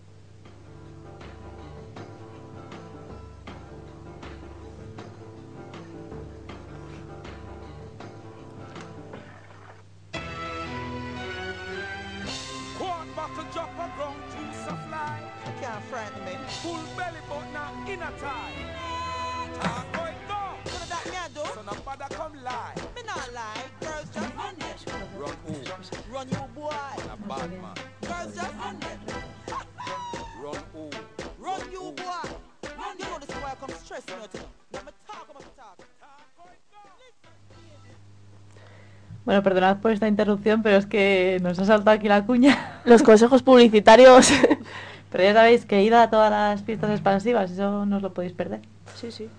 Bueno, 39.32 39.44
perdonad 39.44 39.78
por 39.78 39.92
esta 39.92 40.10
interrupción, 40.10 40.62
pero 40.62 40.76
es 40.76 40.86
que 40.86 41.40
nos 41.42 41.58
ha 41.58 41.64
saltado 41.64 41.96
aquí 41.96 42.10
la 42.10 42.26
cuña. 42.26 42.82
Los 42.84 43.02
consejos 43.02 43.42
publicitarios. 43.42 44.30
Pero 45.10 45.24
ya 45.24 45.34
sabéis 45.34 45.66
que 45.66 45.82
id 45.84 45.94
a 45.94 46.10
todas 46.10 46.30
las 46.30 46.64
fiestas 46.64 46.90
expansivas, 46.92 47.50
eso 47.50 47.86
no 47.86 47.96
os 47.96 48.02
lo 48.02 48.14
podéis 48.14 48.34
perder. 48.34 48.60
Sí, 48.94 49.10
sí. 49.10 49.30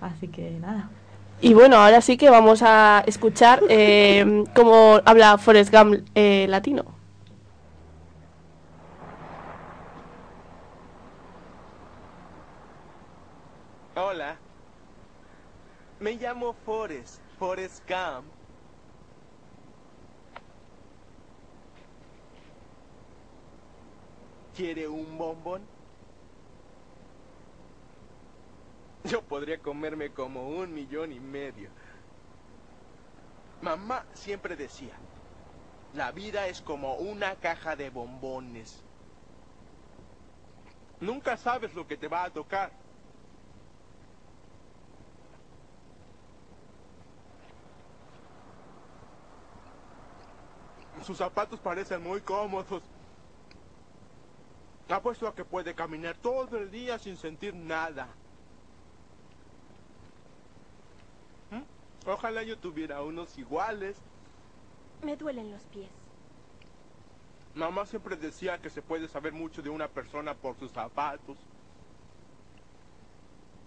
Así 0.00 0.28
que 0.28 0.50
nada. 0.62 0.88
Y 1.42 1.52
bueno, 1.52 1.76
ahora 1.76 2.00
sí 2.00 2.16
que 2.16 2.30
vamos 2.30 2.62
a 2.62 3.04
escuchar 3.06 3.60
eh, 3.68 4.44
cómo 4.54 4.98
habla 5.04 5.36
Forrest 5.36 5.70
Gump 5.70 6.08
eh, 6.14 6.46
latino. 6.48 6.86
Hola. 13.94 14.36
Me 16.00 16.14
llamo 16.14 16.54
Forrest, 16.64 17.20
Forrest 17.38 17.82
Gump. 17.86 18.43
¿Quiere 24.56 24.86
un 24.86 25.18
bombón? 25.18 25.62
Yo 29.04 29.20
podría 29.22 29.58
comerme 29.58 30.10
como 30.10 30.48
un 30.48 30.72
millón 30.72 31.12
y 31.12 31.18
medio. 31.18 31.70
Mamá 33.60 34.04
siempre 34.14 34.54
decía, 34.54 34.94
la 35.94 36.12
vida 36.12 36.46
es 36.46 36.60
como 36.60 36.94
una 36.94 37.34
caja 37.36 37.74
de 37.74 37.90
bombones. 37.90 38.82
Nunca 41.00 41.36
sabes 41.36 41.74
lo 41.74 41.86
que 41.86 41.96
te 41.96 42.08
va 42.08 42.24
a 42.24 42.30
tocar. 42.30 42.72
Sus 51.02 51.18
zapatos 51.18 51.58
parecen 51.60 52.02
muy 52.02 52.20
cómodos. 52.20 52.82
Apuesto 54.88 55.26
a 55.26 55.34
que 55.34 55.44
puede 55.44 55.74
caminar 55.74 56.14
todo 56.16 56.58
el 56.58 56.70
día 56.70 56.98
sin 56.98 57.16
sentir 57.16 57.54
nada. 57.54 58.06
¿Mm? 61.50 62.08
Ojalá 62.08 62.42
yo 62.42 62.58
tuviera 62.58 63.02
unos 63.02 63.36
iguales. 63.38 63.96
Me 65.02 65.16
duelen 65.16 65.50
los 65.50 65.62
pies. 65.64 65.88
Mamá 67.54 67.86
siempre 67.86 68.16
decía 68.16 68.58
que 68.58 68.68
se 68.68 68.82
puede 68.82 69.08
saber 69.08 69.32
mucho 69.32 69.62
de 69.62 69.70
una 69.70 69.88
persona 69.88 70.34
por 70.34 70.56
sus 70.58 70.70
zapatos. 70.70 71.36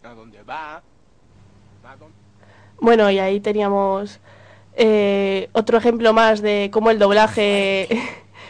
A 0.03 0.13
dónde 0.13 0.43
va. 0.43 0.83
A 1.83 1.95
dónde... 1.97 2.15
Bueno, 2.79 3.09
y 3.09 3.17
ahí 3.17 3.39
teníamos 3.39 4.19
eh, 4.75 5.49
otro 5.53 5.77
ejemplo 5.79 6.13
más 6.13 6.41
de 6.41 6.69
cómo 6.71 6.91
el 6.91 6.99
doblaje 6.99 7.87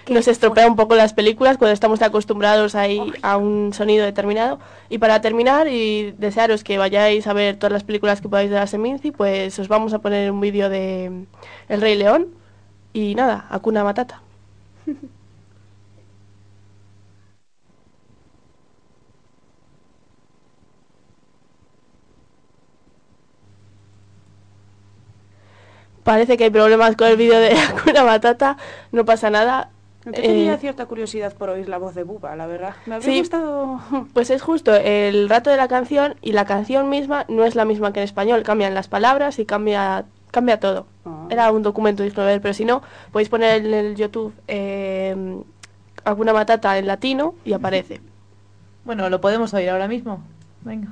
nos 0.10 0.28
estropea 0.28 0.68
un 0.68 0.76
poco 0.76 0.96
las 0.96 1.14
películas 1.14 1.58
cuando 1.58 1.74
estamos 1.74 2.02
acostumbrados 2.02 2.76
ahí 2.76 3.02
a 3.22 3.38
un 3.38 3.74
sonido 3.74 4.06
determinado. 4.06 4.60
Y 4.90 4.98
para 5.00 5.22
terminar 5.22 5.68
y 5.68 6.12
desearos 6.18 6.64
que 6.64 6.78
vayáis 6.78 7.28
a 7.28 7.34
ver 7.34 7.58
todas 7.58 7.74
las 7.74 7.84
películas 7.84 8.22
que 8.22 8.30
podáis 8.30 8.50
de 8.50 8.56
la 8.56 8.68
Seminci, 8.68 9.12
pues 9.12 9.58
os 9.60 9.68
vamos 9.68 9.94
a 9.94 10.00
poner 10.00 10.32
un 10.32 10.40
vídeo 10.42 10.70
de 10.70 11.26
El 11.70 11.82
Rey 11.82 11.96
León 11.96 12.28
y 12.94 13.16
nada, 13.16 13.46
Hakuna 13.50 13.84
Matata. 13.84 14.22
Parece 26.04 26.38
que 26.38 26.46
hay 26.46 26.50
problemas 26.50 26.96
con 26.96 27.08
el 27.08 27.18
vídeo 27.18 27.38
de 27.40 27.52
Hakuna 27.60 28.04
Matata, 28.04 28.58
no 28.92 29.06
pasa 29.06 29.30
nada. 29.30 29.72
Yo 30.08 30.22
tenía 30.22 30.54
Eh, 30.54 30.58
cierta 30.58 30.86
curiosidad 30.86 31.34
por 31.34 31.50
oír 31.50 31.68
la 31.68 31.78
voz 31.78 31.94
de 31.94 32.04
Buba, 32.04 32.36
la 32.36 32.48
verdad. 32.48 32.76
Me 32.86 32.96
habría 32.96 33.12
Sí. 33.12 33.20
gustado... 33.20 33.80
Pues 34.14 34.30
es 34.30 34.42
justo 34.42 34.74
el 34.74 35.28
rato 35.28 35.50
de 35.50 35.58
la 35.58 35.68
canción 35.68 36.16
y 36.22 36.32
la 36.32 36.46
canción 36.46 36.90
misma 36.90 37.26
no 37.28 37.44
es 37.44 37.56
la 37.56 37.66
misma 37.66 37.92
que 37.92 38.00
en 38.00 38.06
español, 38.06 38.44
cambian 38.44 38.74
las 38.74 38.88
palabras 38.88 39.38
y 39.40 39.46
cambia 39.46 40.06
cambia 40.32 40.60
todo. 40.60 40.86
Era 41.30 41.52
un 41.52 41.64
documento 41.64 42.04
digno 42.04 42.22
de 42.24 42.28
ver, 42.34 42.42
pero 42.42 42.54
si 42.54 42.64
no, 42.64 42.82
podéis 43.12 43.30
poner 43.30 43.66
en 43.66 43.74
el 43.74 43.96
YouTube 43.96 44.34
eh, 44.48 45.16
alguna 46.04 46.32
matata 46.34 46.78
en 46.78 46.88
latino 46.88 47.36
y 47.46 47.54
aparece. 47.54 48.02
Bueno, 48.86 49.10
lo 49.10 49.20
podemos 49.20 49.54
oír 49.54 49.70
ahora 49.70 49.90
mismo. 49.90 50.24
Venga. 50.62 50.88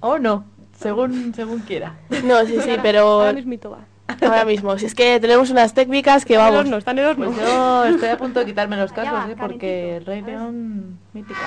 O 0.00 0.18
no, 0.18 0.44
según, 0.78 1.32
según 1.34 1.60
quiera. 1.60 1.94
No, 2.24 2.44
sí, 2.44 2.58
sí, 2.60 2.72
pero 2.82 3.00
Ahora 3.22 3.32
mismito 3.32 3.70
va. 3.70 3.78
Ahora 4.20 4.44
mismo, 4.44 4.78
si 4.78 4.86
es 4.86 4.94
que 4.94 5.20
tenemos 5.20 5.50
unas 5.50 5.74
técnicas 5.74 6.24
que 6.24 6.36
vamos. 6.36 6.60
horno, 6.60 6.76
está 6.76 6.92
en 6.92 6.98
el 7.00 7.06
horno. 7.06 7.26
Pues 7.26 7.38
yo 7.38 7.84
estoy 7.86 8.08
a 8.08 8.18
punto 8.18 8.40
de 8.40 8.46
quitarme 8.46 8.76
los 8.76 8.92
cascos, 8.92 9.30
¿eh? 9.30 9.36
porque 9.38 9.96
el 9.96 10.06
Rey 10.06 10.22
León 10.22 10.98
mítica. 11.12 11.40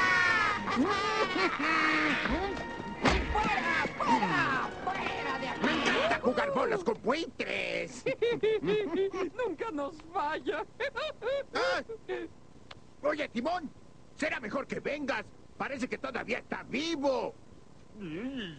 jugar 6.22 6.52
bolas 6.52 6.84
con 6.84 7.02
buitres. 7.04 8.04
Nunca 9.38 9.72
nos 9.72 9.96
falla. 10.14 10.66
Ah. 11.54 11.82
Oye, 13.04 13.28
Timón, 13.28 13.70
será 14.16 14.40
mejor 14.40 14.66
que 14.66 14.80
vengas. 14.80 15.26
Parece 15.58 15.88
que 15.88 15.98
todavía 15.98 16.40
está 16.40 16.64
vivo. 16.64 17.36
Ah, 18.00 18.54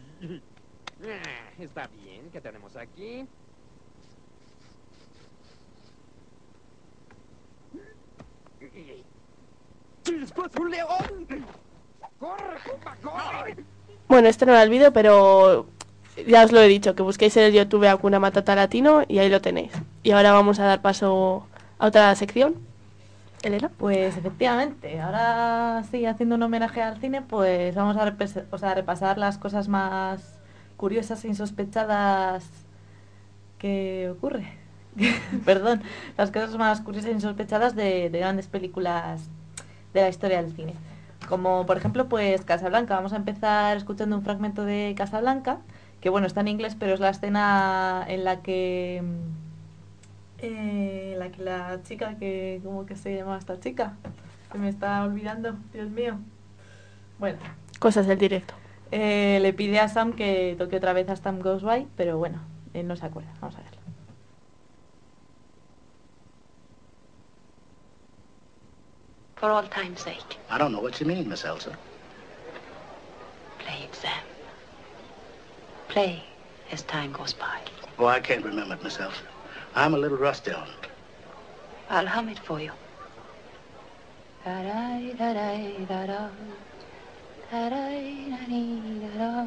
Está 1.59 1.87
bien, 1.89 2.31
¿qué 2.31 2.41
tenemos 2.41 2.77
aquí? 2.77 3.27
Bueno, 14.09 14.29
este 14.29 14.47
no 14.47 14.53
era 14.53 14.63
el 14.63 14.71
vídeo, 14.71 14.93
pero 14.93 15.67
ya 16.27 16.45
os 16.45 16.53
lo 16.53 16.61
he 16.61 16.69
dicho, 16.69 16.95
que 16.95 17.03
busquéis 17.03 17.37
en 17.37 17.45
el 17.45 17.53
YouTube 17.53 17.87
Hakuna 17.87 18.21
Matata 18.21 18.55
Latino 18.55 19.03
y 19.09 19.19
ahí 19.19 19.29
lo 19.29 19.41
tenéis. 19.41 19.73
Y 20.03 20.13
ahora 20.13 20.33
vamos 20.33 20.59
a 20.61 20.65
dar 20.65 20.83
paso 20.83 21.47
a 21.79 21.87
otra 21.87 22.15
sección. 22.15 22.55
Elena. 23.43 23.71
Pues 23.77 24.17
efectivamente, 24.17 25.01
ahora 25.01 25.83
sí, 25.91 26.07
haciendo 26.07 26.37
un 26.37 26.43
homenaje 26.43 26.81
al 26.81 26.99
cine, 26.99 27.21
pues 27.21 27.75
vamos 27.75 27.97
a, 27.97 28.03
a 28.05 28.75
repasar 28.75 29.19
las 29.19 29.37
cosas 29.39 29.69
más 29.69 30.39
curiosas 30.77 31.25
e 31.25 31.29
insospechadas 31.29 32.47
que 33.59 34.11
ocurre. 34.11 34.64
Perdón, 35.45 35.83
las 36.17 36.31
cosas 36.31 36.57
más 36.57 36.81
curiosas 36.81 37.11
e 37.11 37.15
insospechadas 37.15 37.75
de, 37.75 38.11
de 38.11 38.19
grandes 38.19 38.47
películas 38.49 39.29
de 39.93 40.01
la 40.03 40.09
historia 40.09 40.43
del 40.43 40.53
cine. 40.55 40.75
Como 41.29 41.67
por 41.67 41.77
ejemplo, 41.77 42.09
pues 42.09 42.45
Casablanca. 42.45 42.95
Vamos 42.97 43.13
a 43.13 43.17
empezar 43.17 43.77
escuchando 43.77 44.17
un 44.17 44.23
fragmento 44.25 44.65
de 44.65 44.95
Casablanca, 44.97 45.59
que 46.01 46.11
bueno, 46.11 46.27
está 46.27 46.41
en 46.43 46.49
inglés, 46.49 46.77
pero 46.79 46.95
es 46.95 47.01
la 47.01 47.11
escena 47.11 48.05
en 48.09 48.25
la 48.25 48.43
que 48.43 49.03
eh, 50.39 51.15
la 51.19 51.31
que 51.31 51.43
la 51.43 51.83
chica 51.83 52.17
que 52.19 52.61
cómo 52.65 52.87
que 52.87 52.97
se 52.97 53.17
llama 53.17 53.39
esta 53.39 53.59
chica 53.61 53.95
se 54.53 54.59
me 54.59 54.69
está 54.69 55.05
olvidando 55.05 55.57
Dios 55.73 55.91
mío 55.91 56.19
bueno 57.19 57.39
Cosas 57.79 58.07
del 58.07 58.19
directo. 58.19 58.55
eh, 58.91 59.39
le 59.43 59.53
pide 59.53 59.81
a 59.81 59.89
Sam 59.89 60.13
que 60.15 60.55
toque 60.59 60.77
otra 60.77 60.93
vez 60.93 61.09
a 61.09 61.17
Sam 61.17 61.41
Goes 61.41 61.63
By 61.63 61.87
pero 61.97 62.19
bueno 62.19 62.41
él 62.75 62.87
no 62.89 62.97
se 62.97 63.07
acuerda 63.07 63.31
vamos 63.41 63.57
a 63.57 63.63
verlo 63.63 63.74
For 69.37 69.51
all 69.51 69.65
time's 69.65 70.01
sake. 70.01 70.39
I 70.51 70.59
don't 70.59 70.73
know 70.73 70.81
what 70.81 71.01
you 71.01 71.07
mean, 71.07 71.29
Miss 71.29 71.45
Elsa. 71.45 71.77
Play 73.59 73.83
it, 73.85 73.95
Sam. 73.95 74.25
Play 75.89 76.23
as 76.71 76.83
time 76.83 77.13
goes 77.13 77.33
by. 77.33 77.61
Oh, 77.99 78.07
I 78.07 78.21
can't 78.21 78.45
remember 78.45 78.75
it, 78.75 78.83
Miss 78.83 78.99
Elsa. 78.99 79.23
I'm 79.75 79.95
a 79.95 79.99
little 79.99 80.19
rusty 80.19 80.53
on 80.53 80.69
it. 80.69 80.89
I'll 81.91 82.07
hum 82.07 82.29
it 82.29 82.39
for 82.39 82.61
you. 82.61 82.73
Da-da-da-da-da-da. 84.45 86.31
Da-da-da-dee-da-da. 87.51 89.47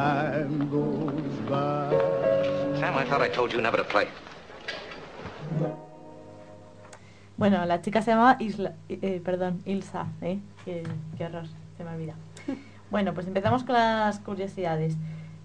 Time 0.00 0.68
goes 0.70 1.36
by. 1.48 1.90
Sam, 2.78 2.96
I 2.96 3.04
thought 3.08 3.22
I 3.22 3.28
told 3.28 3.52
you 3.52 3.60
never 3.60 3.78
to 3.78 3.84
play. 3.84 4.08
Bueno, 7.36 7.64
la 7.64 7.80
chica 7.80 8.02
se 8.02 8.10
llamaba 8.10 8.36
Isla, 8.38 8.74
eh, 8.88 9.20
perdón, 9.24 9.62
Ilsa, 9.64 10.06
¿eh? 10.20 10.38
Qué, 10.64 10.82
qué 11.16 11.24
horror, 11.24 11.46
se 11.76 11.84
me 11.84 11.90
olvida. 11.90 12.14
Bueno, 12.90 13.14
pues 13.14 13.28
empezamos 13.28 13.62
con 13.62 13.76
las 13.76 14.18
curiosidades. 14.18 14.96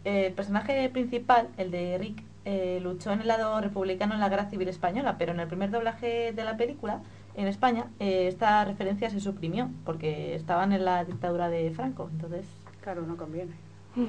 Eh, 0.03 0.27
el 0.27 0.33
personaje 0.33 0.89
principal, 0.89 1.47
el 1.57 1.69
de 1.69 1.95
Rick, 1.99 2.23
eh, 2.43 2.79
luchó 2.81 3.11
en 3.11 3.21
el 3.21 3.27
lado 3.27 3.61
republicano 3.61 4.15
en 4.15 4.19
la 4.19 4.29
Guerra 4.29 4.49
Civil 4.49 4.67
Española, 4.67 5.17
pero 5.19 5.31
en 5.31 5.39
el 5.39 5.47
primer 5.47 5.69
doblaje 5.69 6.33
de 6.33 6.43
la 6.43 6.57
película, 6.57 7.01
en 7.35 7.45
España, 7.45 7.85
eh, 7.99 8.27
esta 8.27 8.65
referencia 8.65 9.11
se 9.11 9.19
suprimió, 9.19 9.69
porque 9.85 10.33
estaban 10.33 10.73
en 10.73 10.85
la 10.85 11.05
dictadura 11.05 11.47
de 11.49 11.69
Franco, 11.69 12.09
entonces... 12.11 12.47
Claro, 12.81 13.03
no 13.03 13.15
conviene. 13.15 13.51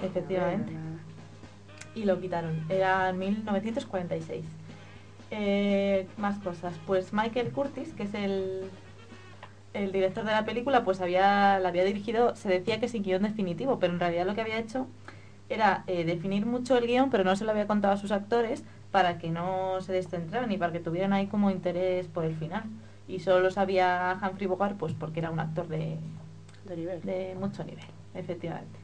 Efectivamente. 0.03 0.73
Y 1.95 2.05
lo 2.05 2.21
quitaron. 2.21 2.65
Era 2.69 3.09
en 3.09 3.19
1946. 3.19 4.45
Eh, 5.31 6.07
más 6.19 6.39
cosas. 6.39 6.75
Pues 6.87 7.13
Michael 7.13 7.51
Curtis, 7.53 7.93
que 7.95 8.05
es 8.05 8.15
el, 8.15 8.65
el 9.75 9.93
director 9.93 10.25
de 10.25 10.33
la 10.33 10.45
película, 10.45 10.85
pues 10.85 11.01
había, 11.01 11.59
la 11.59 11.69
había 11.69 11.85
dirigido, 11.85 12.37
se 12.37 12.49
decía 12.49 12.81
que 12.81 12.89
sin 12.89 13.03
guion 13.03 13.23
definitivo, 13.23 13.79
pero 13.79 13.93
en 13.93 14.01
realidad 14.01 14.27
lo 14.27 14.35
que 14.35 14.43
había 14.43 14.59
hecho 14.59 14.87
era 15.49 15.85
eh, 15.87 16.05
definir 16.05 16.45
mucho 16.47 16.77
el 16.77 16.87
guion, 16.87 17.11
pero 17.11 17.25
no 17.25 17.35
se 17.37 17.45
lo 17.45 17.51
había 17.53 17.67
contado 17.67 17.95
a 17.95 17.97
sus 17.97 18.13
actores 18.13 18.65
para 18.91 19.19
que 19.19 19.31
no 19.31 19.81
se 19.81 19.93
descentraran 19.93 20.51
y 20.53 20.59
para 20.59 20.73
que 20.73 20.81
tuvieran 20.81 21.13
ahí 21.13 21.27
como 21.27 21.51
interés 21.51 22.07
por 22.09 22.25
el 22.25 22.35
final. 22.37 22.65
Y 23.09 23.21
solo 23.21 23.41
lo 23.41 23.51
sabía 23.51 24.19
Humphrey 24.23 24.47
Bogart, 24.47 24.77
pues 24.77 24.93
porque 24.93 25.21
era 25.21 25.31
un 25.31 25.39
actor 25.41 25.69
de, 25.69 25.97
De 26.65 26.77
nivel. 26.77 27.01
de 27.03 27.37
mucho 27.39 27.63
nivel, 27.65 27.85
efectivamente. 28.15 28.79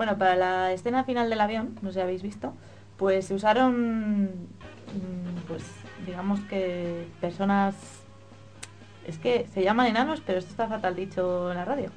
Bueno, 0.00 0.16
para 0.16 0.34
la 0.34 0.72
escena 0.72 1.04
final 1.04 1.28
del 1.28 1.42
avión, 1.42 1.76
no 1.82 1.90
sé 1.90 1.96
si 1.96 2.00
habéis 2.00 2.22
visto, 2.22 2.54
pues 2.96 3.26
se 3.26 3.34
usaron, 3.34 4.22
mm, 4.30 5.46
pues 5.46 5.62
digamos 6.06 6.40
que 6.48 7.06
personas, 7.20 7.74
es 9.06 9.18
que 9.18 9.46
se 9.52 9.62
llaman 9.62 9.88
enanos, 9.88 10.22
pero 10.24 10.38
esto 10.38 10.52
está 10.52 10.68
fatal 10.68 10.96
dicho 10.96 11.50
en 11.50 11.58
la 11.58 11.66
radio. 11.66 11.90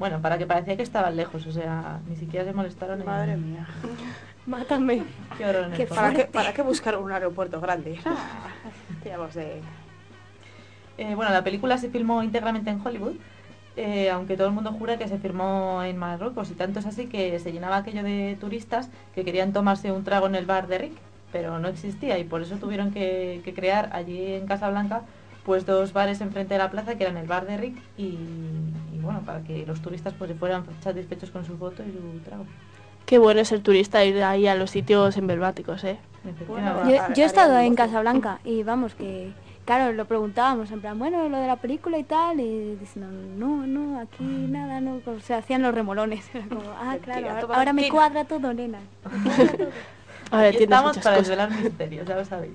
Bueno, 0.00 0.20
para 0.20 0.36
que 0.36 0.46
parecía 0.46 0.76
que 0.76 0.82
estaban 0.82 1.14
lejos, 1.14 1.46
o 1.46 1.52
sea, 1.52 2.00
ni 2.08 2.16
siquiera 2.16 2.44
se 2.44 2.52
molestaron. 2.52 2.98
en- 2.98 3.06
Madre 3.06 3.36
mía. 3.36 3.68
Mátame. 4.46 5.04
Qué 5.38 5.46
horror. 5.46 5.66
en 5.66 5.74
el 5.80 5.86
¿Para 5.86 6.12
qué, 6.12 6.24
¿Para 6.24 6.52
qué 6.54 6.62
buscar 6.62 6.98
un 6.98 7.12
aeropuerto 7.12 7.60
grande? 7.60 8.00
Ah, 8.04 8.48
Tiramos 9.04 9.32
de... 9.32 9.60
Eh, 10.98 11.14
bueno, 11.14 11.30
la 11.30 11.44
película 11.44 11.78
se 11.78 11.88
filmó 11.88 12.20
íntegramente 12.24 12.70
en 12.70 12.84
Hollywood, 12.84 13.14
eh, 13.76 14.10
aunque 14.10 14.36
todo 14.36 14.48
el 14.48 14.54
mundo 14.54 14.72
jura 14.72 14.98
que 14.98 15.08
se 15.08 15.18
filmó 15.18 15.82
en 15.82 15.96
Marruecos 15.96 16.50
y 16.50 16.54
tanto 16.54 16.78
es 16.78 16.86
así 16.86 17.06
que 17.06 17.38
se 17.38 17.52
llenaba 17.52 17.78
aquello 17.78 18.02
de 18.02 18.36
turistas 18.40 18.88
que 19.14 19.24
querían 19.24 19.52
tomarse 19.52 19.90
un 19.92 20.04
trago 20.04 20.26
en 20.26 20.34
el 20.34 20.46
bar 20.46 20.68
de 20.68 20.78
Rick, 20.78 20.92
pero 21.32 21.58
no 21.58 21.68
existía 21.68 22.18
y 22.18 22.24
por 22.24 22.42
eso 22.42 22.56
tuvieron 22.56 22.92
que, 22.92 23.40
que 23.44 23.52
crear 23.54 23.90
allí 23.92 24.34
en 24.34 24.46
Casablanca 24.46 25.02
pues 25.44 25.66
dos 25.66 25.92
bares 25.92 26.20
enfrente 26.20 26.54
de 26.54 26.58
la 26.58 26.70
plaza 26.70 26.96
que 26.96 27.04
eran 27.04 27.16
el 27.16 27.26
bar 27.26 27.46
de 27.46 27.56
Rick 27.56 27.76
y, 27.98 28.16
y, 28.92 28.98
bueno, 29.02 29.22
para 29.26 29.42
que 29.42 29.66
los 29.66 29.80
turistas 29.80 30.14
pues 30.14 30.30
se 30.30 30.36
fueran 30.36 30.64
satisfechos 30.80 31.30
con 31.30 31.44
su 31.44 31.56
foto 31.58 31.82
y 31.82 31.92
su 31.92 32.20
trago. 32.24 32.46
Qué 33.04 33.18
bueno 33.18 33.40
es 33.40 33.52
el 33.52 33.62
turista 33.62 34.02
ir 34.04 34.22
ahí 34.22 34.46
a 34.46 34.54
los 34.54 34.70
sitios 34.70 35.16
emblemáticos, 35.18 35.84
¿eh? 35.84 35.98
Yo, 36.88 37.14
yo 37.14 37.22
he 37.22 37.26
estado 37.26 37.58
en 37.58 37.74
Casablanca 37.74 38.40
y 38.44 38.62
vamos, 38.62 38.94
que 38.94 39.32
claro, 39.64 39.92
lo 39.92 40.04
preguntábamos, 40.06 40.70
en 40.70 40.80
plan, 40.80 40.98
bueno, 40.98 41.28
lo 41.28 41.38
de 41.38 41.46
la 41.46 41.56
película 41.56 41.98
y 41.98 42.04
tal, 42.04 42.40
y 42.40 42.76
diciendo, 42.76 43.10
no, 43.36 43.66
no, 43.66 44.00
aquí 44.00 44.22
nada, 44.24 44.80
no, 44.80 45.00
o 45.04 45.20
sea, 45.20 45.38
hacían 45.38 45.62
los 45.62 45.74
remolones. 45.74 46.24
Era 46.34 46.46
como, 46.48 46.62
ah, 46.78 46.96
claro, 47.02 47.30
ahora, 47.30 47.54
ahora 47.54 47.72
me 47.72 47.88
cuadra 47.88 48.24
todo, 48.24 48.52
nena. 48.52 48.78
me 49.12 49.22
cuadra 49.34 49.52
todo". 49.56 49.68
A 50.30 50.38
ver, 50.38 50.48
Aquí 50.48 50.58
tienes 50.58 50.76
estamos 50.78 50.98
para 50.98 51.16
desvelar 51.18 51.50
misterios, 51.50 52.06
ya 52.08 52.16
lo 52.16 52.24
sabéis. 52.24 52.54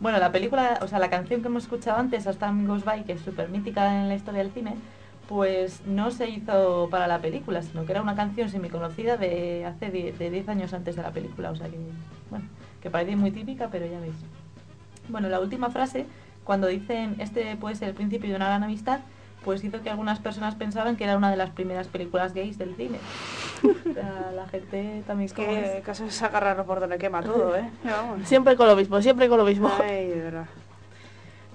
Bueno, 0.00 0.18
la 0.18 0.30
película, 0.30 0.78
o 0.82 0.86
sea, 0.88 0.98
la 0.98 1.10
canción 1.10 1.40
que 1.42 1.48
hemos 1.48 1.64
escuchado 1.64 1.98
antes, 1.98 2.26
As 2.26 2.36
Time 2.38 2.66
Goes 2.66 2.84
By, 2.84 3.04
que 3.04 3.12
es 3.12 3.20
súper 3.20 3.48
mítica 3.48 4.00
en 4.02 4.08
la 4.08 4.14
historia 4.14 4.42
del 4.42 4.52
cine, 4.52 4.74
pues 5.28 5.82
no 5.86 6.10
se 6.10 6.28
hizo 6.28 6.88
para 6.90 7.06
la 7.06 7.18
película, 7.18 7.62
sino 7.62 7.84
que 7.84 7.92
era 7.92 8.00
una 8.02 8.14
canción 8.14 8.48
semiconocida 8.48 9.16
de 9.16 9.64
hace 9.66 9.90
die- 9.90 10.12
de 10.12 10.30
10 10.30 10.48
años 10.48 10.72
antes 10.72 10.96
de 10.96 11.02
la 11.02 11.10
película, 11.10 11.50
o 11.50 11.56
sea 11.56 11.68
que, 11.68 11.78
bueno, 12.30 12.44
que 12.80 12.90
parece 12.90 13.16
muy 13.16 13.30
típica, 13.30 13.68
pero 13.68 13.86
ya 13.86 14.00
veis. 14.00 14.14
Bueno, 15.08 15.28
la 15.28 15.40
última 15.40 15.70
frase, 15.70 16.06
cuando 16.48 16.66
dicen 16.66 17.16
este 17.18 17.56
puede 17.56 17.74
ser 17.74 17.90
el 17.90 17.94
principio 17.94 18.30
de 18.30 18.36
una 18.36 18.46
gran 18.46 18.62
amistad, 18.62 19.00
pues 19.44 19.62
hizo 19.62 19.82
que 19.82 19.90
algunas 19.90 20.18
personas 20.18 20.54
pensaban 20.54 20.96
que 20.96 21.04
era 21.04 21.18
una 21.18 21.30
de 21.30 21.36
las 21.36 21.50
primeras 21.50 21.88
películas 21.88 22.32
gays 22.32 22.56
del 22.56 22.74
cine. 22.74 22.98
O 23.62 23.92
sea, 23.92 24.32
la 24.34 24.48
gente 24.48 25.02
también 25.06 25.26
Es 25.26 25.34
que 25.34 25.76
es. 25.76 25.84
caso 25.84 26.06
es 26.06 26.22
agarrarlo 26.22 26.64
por 26.64 26.80
donde 26.80 26.96
quema 26.96 27.22
todo, 27.22 27.54
¿eh? 27.54 27.68
Vamos. 27.84 28.26
Siempre 28.26 28.56
con 28.56 28.66
lo 28.66 28.76
mismo, 28.76 29.02
siempre 29.02 29.28
con 29.28 29.36
lo 29.36 29.44
mismo. 29.44 29.70
Ay, 29.78 30.08
de 30.08 30.22
verdad. 30.22 30.46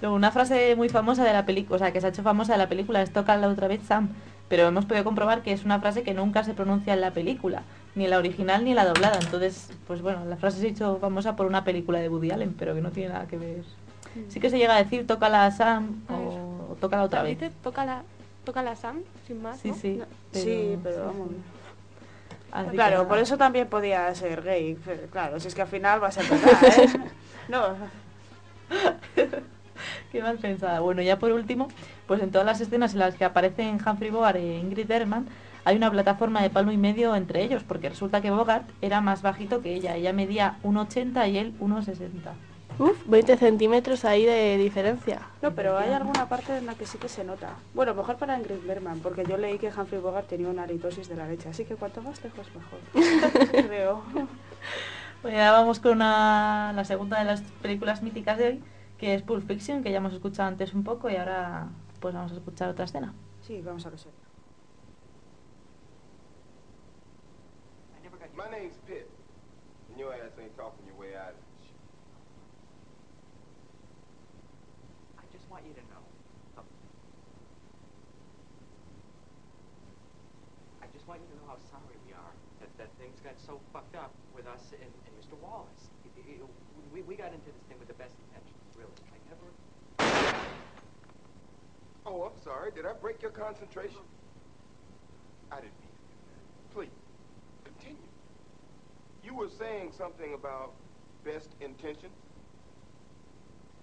Luego, 0.00 0.14
una 0.14 0.30
frase 0.30 0.76
muy 0.76 0.88
famosa 0.88 1.24
de 1.24 1.32
la 1.32 1.44
película, 1.44 1.74
o 1.74 1.78
sea, 1.80 1.92
que 1.92 2.00
se 2.00 2.06
ha 2.06 2.10
hecho 2.10 2.22
famosa 2.22 2.52
de 2.52 2.58
la 2.58 2.68
película 2.68 3.02
es 3.02 3.12
Tócala 3.12 3.48
otra 3.48 3.66
vez, 3.66 3.82
Sam. 3.82 4.10
Pero 4.48 4.68
hemos 4.68 4.84
podido 4.84 5.02
comprobar 5.02 5.42
que 5.42 5.50
es 5.50 5.64
una 5.64 5.80
frase 5.80 6.04
que 6.04 6.14
nunca 6.14 6.44
se 6.44 6.54
pronuncia 6.54 6.94
en 6.94 7.00
la 7.00 7.10
película, 7.10 7.62
ni 7.96 8.04
en 8.04 8.10
la 8.10 8.18
original 8.18 8.62
ni 8.62 8.70
en 8.70 8.76
la 8.76 8.84
doblada. 8.84 9.18
Entonces, 9.20 9.72
pues 9.88 10.02
bueno, 10.02 10.24
la 10.24 10.36
frase 10.36 10.60
se 10.60 10.66
ha 10.68 10.70
hecho 10.70 10.98
famosa 11.00 11.34
por 11.34 11.46
una 11.46 11.64
película 11.64 11.98
de 11.98 12.08
Woody 12.08 12.30
Allen, 12.30 12.54
pero 12.56 12.76
que 12.76 12.80
no 12.80 12.92
tiene 12.92 13.12
nada 13.12 13.26
que 13.26 13.38
ver. 13.38 13.64
Sí 14.28 14.40
que 14.40 14.50
se 14.50 14.58
llega 14.58 14.74
a 14.76 14.82
decir 14.82 15.06
Tócala 15.06 15.50
Sam 15.50 16.02
o, 16.08 16.72
o 16.72 16.76
Tócala 16.80 17.02
otra 17.04 17.22
vez. 17.22 17.38
Dice, 17.38 17.52
toca 17.62 17.84
la, 17.84 18.02
toca 18.44 18.62
la 18.62 18.76
Sam, 18.76 19.00
sin 19.26 19.42
más, 19.42 19.58
Sí, 19.60 19.68
¿no? 19.68 19.74
sí. 19.74 19.96
No, 19.98 20.04
pero- 20.32 20.44
sí, 20.44 20.78
pero 20.82 20.94
sí, 20.96 21.00
vamos. 21.06 21.28
sí. 21.30 21.36
Así 22.52 22.70
que 22.70 22.74
Claro, 22.76 23.08
por 23.08 23.18
eso 23.18 23.36
también 23.36 23.66
podía 23.66 24.14
ser 24.14 24.42
gay. 24.42 24.78
pero 24.84 25.06
Claro, 25.08 25.40
si 25.40 25.48
es 25.48 25.54
que 25.54 25.62
al 25.62 25.68
final 25.68 26.02
va 26.02 26.08
a 26.08 26.12
ser 26.12 26.24
verdad, 26.28 26.64
¿eh? 26.78 27.10
No, 27.48 27.60
Qué 30.12 30.22
mal 30.22 30.38
pensada. 30.38 30.80
Bueno, 30.80 31.02
ya 31.02 31.18
por 31.18 31.32
último, 31.32 31.68
pues 32.06 32.22
en 32.22 32.30
todas 32.30 32.46
las 32.46 32.60
escenas 32.60 32.92
en 32.94 33.00
las 33.00 33.16
que 33.16 33.24
aparecen 33.24 33.78
Humphrey 33.84 34.10
Bogart 34.10 34.36
e 34.36 34.58
Ingrid 34.58 34.86
Bergman, 34.86 35.26
hay 35.64 35.76
una 35.76 35.90
plataforma 35.90 36.42
de 36.42 36.50
palmo 36.50 36.70
y 36.72 36.76
medio 36.76 37.16
entre 37.16 37.42
ellos, 37.42 37.62
porque 37.66 37.88
resulta 37.88 38.20
que 38.20 38.30
Bogart 38.30 38.68
era 38.82 39.00
más 39.00 39.22
bajito 39.22 39.60
que 39.60 39.74
ella. 39.74 39.96
Ella 39.96 40.12
medía 40.12 40.56
1,80 40.62 41.30
y 41.30 41.38
él 41.38 41.54
1,60. 41.58 42.32
Uf, 42.78 43.06
20 43.06 43.36
centímetros 43.36 44.04
ahí 44.04 44.24
de 44.24 44.56
diferencia. 44.56 45.20
no, 45.42 45.54
pero 45.54 45.78
hay 45.78 45.92
alguna 45.92 46.28
parte 46.28 46.56
en 46.58 46.66
la 46.66 46.74
que 46.74 46.86
sí 46.86 46.98
que 46.98 47.08
se 47.08 47.22
nota. 47.24 47.50
Bueno, 47.72 47.94
mejor 47.94 48.16
para 48.16 48.36
Ingrid 48.36 48.66
Bergman, 48.66 48.98
porque 49.00 49.24
yo 49.24 49.36
leí 49.36 49.58
que 49.58 49.68
Humphrey 49.68 50.00
Bogart 50.00 50.26
tenía 50.26 50.48
una 50.48 50.64
halitosis 50.64 51.08
de 51.08 51.14
la 51.16 51.26
leche, 51.28 51.48
así 51.48 51.64
que 51.64 51.76
cuanto 51.76 52.02
más 52.02 52.22
lejos 52.24 52.46
mejor. 52.54 52.80
Creo. 53.68 54.02
Bueno, 55.22 55.36
ya 55.38 55.52
vamos 55.52 55.78
con 55.80 55.92
una- 55.92 56.72
la 56.74 56.84
segunda 56.84 57.18
de 57.20 57.24
las 57.26 57.42
películas 57.62 58.02
míticas 58.02 58.38
de 58.38 58.46
hoy, 58.48 58.64
que 58.98 59.14
es 59.14 59.22
Pulp 59.22 59.46
Fiction, 59.46 59.82
que 59.82 59.90
ya 59.92 59.98
hemos 59.98 60.12
escuchado 60.12 60.48
antes 60.48 60.74
un 60.74 60.82
poco 60.84 61.08
y 61.08 61.16
ahora 61.16 61.68
pues 62.00 62.12
vamos 62.14 62.32
a 62.32 62.34
escuchar 62.34 62.68
otra 62.70 62.84
escena. 62.86 63.14
Sí, 63.40 63.62
vamos 63.62 63.86
a 63.86 63.90
lo 63.90 63.98
serio. 63.98 64.18
My 68.36 68.50
name's 68.50 68.76
Pitt, 68.86 69.06
and 69.90 69.98
your 69.98 70.12
ass 70.12 70.32
ain't 70.40 70.56
talking 70.56 70.83
sorry. 92.64 92.74
Did 92.74 92.86
I 92.86 92.92
break 92.94 93.22
your 93.22 93.30
concentration? 93.30 94.00
I 95.50 95.56
didn't 95.56 95.72
mean 95.80 95.90
to 95.90 96.04
do 96.08 96.14
that. 96.32 96.74
Please, 96.74 96.90
continue. 97.64 98.08
You 99.22 99.34
were 99.34 99.48
saying 99.58 99.92
something 99.96 100.34
about 100.34 100.72
best 101.24 101.50
intention. 101.60 102.10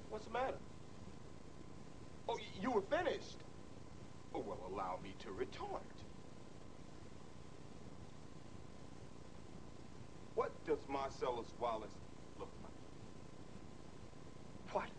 What's 0.10 0.26
the 0.26 0.32
matter? 0.32 0.58
Oh, 2.28 2.38
you 2.62 2.72
were 2.72 2.82
finished. 2.82 3.38
Oh, 4.34 4.44
well, 4.46 4.60
allow 4.72 5.00
me 5.04 5.14
to 5.20 5.32
retort. 5.32 5.82
What 10.36 10.52
does 10.66 10.80
Marcellus 10.88 11.54
Wallace 11.60 11.92
look 12.40 12.50
like? 12.64 12.72
What? 14.74 14.90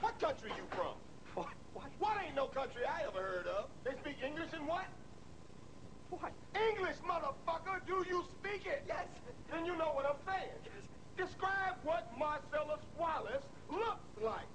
What 0.00 0.18
country 0.18 0.50
you 0.56 0.64
from? 0.76 0.99
Country 2.50 2.82
I 2.84 3.06
ever 3.06 3.20
heard 3.20 3.46
of? 3.46 3.66
They 3.84 3.92
speak 4.00 4.16
English 4.24 4.50
and 4.52 4.66
what? 4.66 4.86
What? 6.10 6.32
English, 6.54 6.96
motherfucker! 7.06 7.80
Do 7.86 8.04
you 8.08 8.24
speak 8.38 8.66
it? 8.66 8.84
Yes. 8.86 9.06
Then 9.50 9.64
you 9.64 9.76
know 9.76 9.92
what 9.94 10.06
I'm 10.06 10.20
saying. 10.26 10.58
Yes. 10.64 10.84
Describe 11.16 11.76
what 11.84 12.10
Marcellus 12.18 12.80
Wallace 12.98 13.44
looks 13.70 14.10
like. 14.22 14.48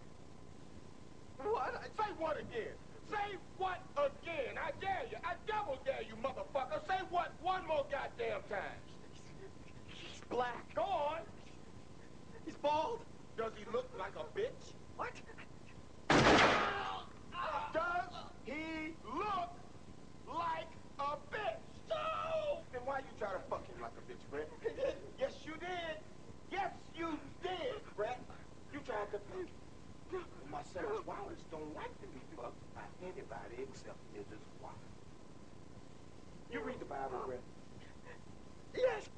What? 1.37 1.81
Say 1.97 2.11
what 2.17 2.39
again? 2.39 2.75
Say 3.09 3.37
what 3.57 3.81
again? 3.97 4.57
I 4.57 4.71
dare 4.81 5.03
you. 5.11 5.17
I 5.23 5.35
double 5.47 5.77
dare 5.85 6.01
you, 6.01 6.15
motherfucker. 6.23 6.85
Say 6.87 6.99
what 7.09 7.31
one 7.41 7.65
more 7.67 7.85
goddamn 7.91 8.41
time. 8.49 8.79
He's 9.87 10.21
black. 10.29 10.73
Go 10.75 10.83
on. 10.83 11.19
He's 12.45 12.55
bald. 12.55 12.99
Does 13.37 13.51
he 13.57 13.65
look 13.71 13.89
like 13.97 14.13
a 14.15 14.25
bitch? 14.37 14.73
What? 14.95 15.11
Does 17.73 18.23
he 18.45 18.53
look 19.03 19.49
like 20.27 20.67
a 20.99 21.17
bitch? 21.33 21.89
No! 21.89 22.61
Then 22.71 22.81
why 22.85 22.99
you 22.99 23.04
try 23.19 23.31
to 23.31 23.39
fuck 23.49 23.65
him 23.67 23.81
like 23.81 23.95
a 23.97 24.03
bitch, 24.11 24.23
Brett? 24.29 24.49
yes, 25.19 25.33
you 25.45 25.53
did. 25.59 25.97
Yes, 26.51 26.71
you 26.95 27.17
did, 27.41 27.79
Brett. 27.95 28.19
You 28.73 28.79
tried 28.85 29.11
to 29.11 29.19
fuck 29.19 29.39
him. 29.39 30.25
Marcellus 30.51 31.05
Wallace 31.05 31.43
don't 31.51 31.73
like 31.75 31.91
to 32.01 32.07
be 32.07 32.21
fucked 32.35 32.75
by 32.75 32.85
anybody 33.01 33.63
except 33.63 33.97
Mrs. 34.15 34.39
Wallace. 34.61 34.77
You 36.51 36.61
read 36.61 36.79
the 36.79 36.85
Bible, 36.85 37.23
Brett? 37.25 37.41
Yes. 38.75 39.09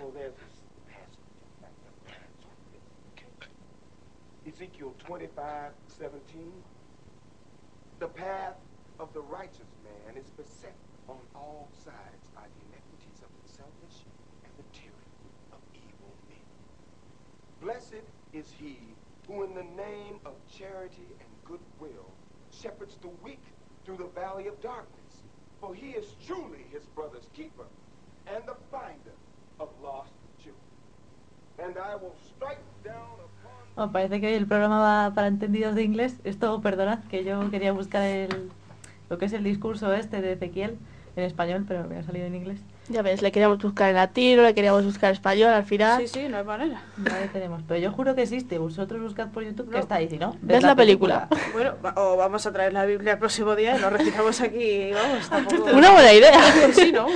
Well, 0.00 0.10
there's 0.10 0.34
this 0.34 0.56
passage. 0.88 1.26
Ezekiel 4.46 4.94
25, 4.98 5.72
17. 5.98 6.52
The 7.98 8.08
path 8.08 8.54
of 9.00 9.12
the 9.12 9.20
righteous 9.20 9.72
man 9.82 10.16
is 10.16 10.30
beset 10.30 10.76
on 11.08 11.18
all 11.34 11.68
sides 11.84 12.26
by 12.34 12.42
the 12.42 12.60
iniquities 12.68 12.95
is 18.36 18.52
he 18.60 18.76
who 19.26 19.42
in 19.44 19.54
the 19.54 19.64
name 19.76 20.20
of 20.24 20.34
charity 20.46 21.08
and 21.20 21.28
goodwill 21.44 22.10
shepherds 22.50 22.96
the 23.00 23.08
weak 23.24 23.42
through 23.84 23.96
the 23.96 24.20
valley 24.20 24.46
of 24.46 24.60
darkness. 24.60 25.22
For 25.60 25.74
he 25.74 25.90
is 25.90 26.14
truly 26.26 26.66
his 26.70 26.84
brother's 26.94 27.28
keeper 27.34 27.66
and 28.26 28.44
the 28.46 28.56
finder 28.70 29.16
of 29.58 29.68
lost 29.82 30.12
children. 30.38 30.60
And 31.58 31.78
I 31.78 31.96
will 31.96 32.14
strike 32.36 32.60
down 32.84 33.16
upon 33.76 33.92
parece 33.92 34.20
que 34.20 34.36
el 34.36 34.46
programa 34.46 34.78
va 34.78 35.14
para 35.14 35.28
entendidos 35.28 35.74
de 35.74 35.82
inglés. 35.82 36.20
Esto, 36.24 36.60
perdonad, 36.62 37.04
que 37.04 37.24
yo 37.24 37.50
quería 37.50 37.72
buscar 37.72 38.02
el, 38.02 38.50
lo 39.10 39.18
que 39.18 39.26
es 39.26 39.32
el 39.32 39.44
discurso 39.44 39.92
este 39.92 40.22
de 40.22 40.32
Ezequiel 40.32 40.78
en 41.14 41.24
español, 41.24 41.64
pero 41.68 41.86
me 41.86 41.96
ha 41.96 42.02
salido 42.02 42.26
en 42.26 42.34
inglés. 42.34 42.60
Ya 42.88 43.02
ves, 43.02 43.20
le 43.20 43.32
queríamos 43.32 43.58
buscar 43.58 43.88
en 43.90 43.96
latino, 43.96 44.42
le 44.42 44.54
queríamos 44.54 44.84
buscar 44.84 45.12
español 45.12 45.50
al 45.52 45.64
final. 45.64 46.00
Sí, 46.00 46.06
sí, 46.08 46.28
no 46.28 46.36
hay 46.38 46.44
manera. 46.44 46.82
Vale, 46.96 47.28
tenemos. 47.32 47.62
Pero 47.66 47.80
yo 47.80 47.90
juro 47.92 48.14
que 48.14 48.22
existe. 48.22 48.58
Vosotros 48.58 49.00
buscad 49.02 49.28
por 49.28 49.42
YouTube 49.42 49.70
que 49.70 49.78
está 49.80 49.96
ahí, 49.96 50.08
si 50.08 50.18
no. 50.18 50.36
¿Ves 50.40 50.62
la 50.62 50.76
película? 50.76 51.28
Bueno, 51.52 51.74
va- 51.84 51.94
o 51.96 52.16
vamos 52.16 52.46
a 52.46 52.52
traer 52.52 52.72
la 52.72 52.84
Biblia 52.86 53.14
el 53.14 53.18
próximo 53.18 53.56
día 53.56 53.76
y 53.76 53.80
lo 53.80 53.90
recitamos 53.90 54.40
aquí, 54.40 54.90
vamos, 54.92 55.28
tampoco... 55.30 55.64
Una 55.76 55.90
buena 55.92 56.12
idea. 56.12 56.40
Sí, 56.72 56.92
¿no? 56.92 57.06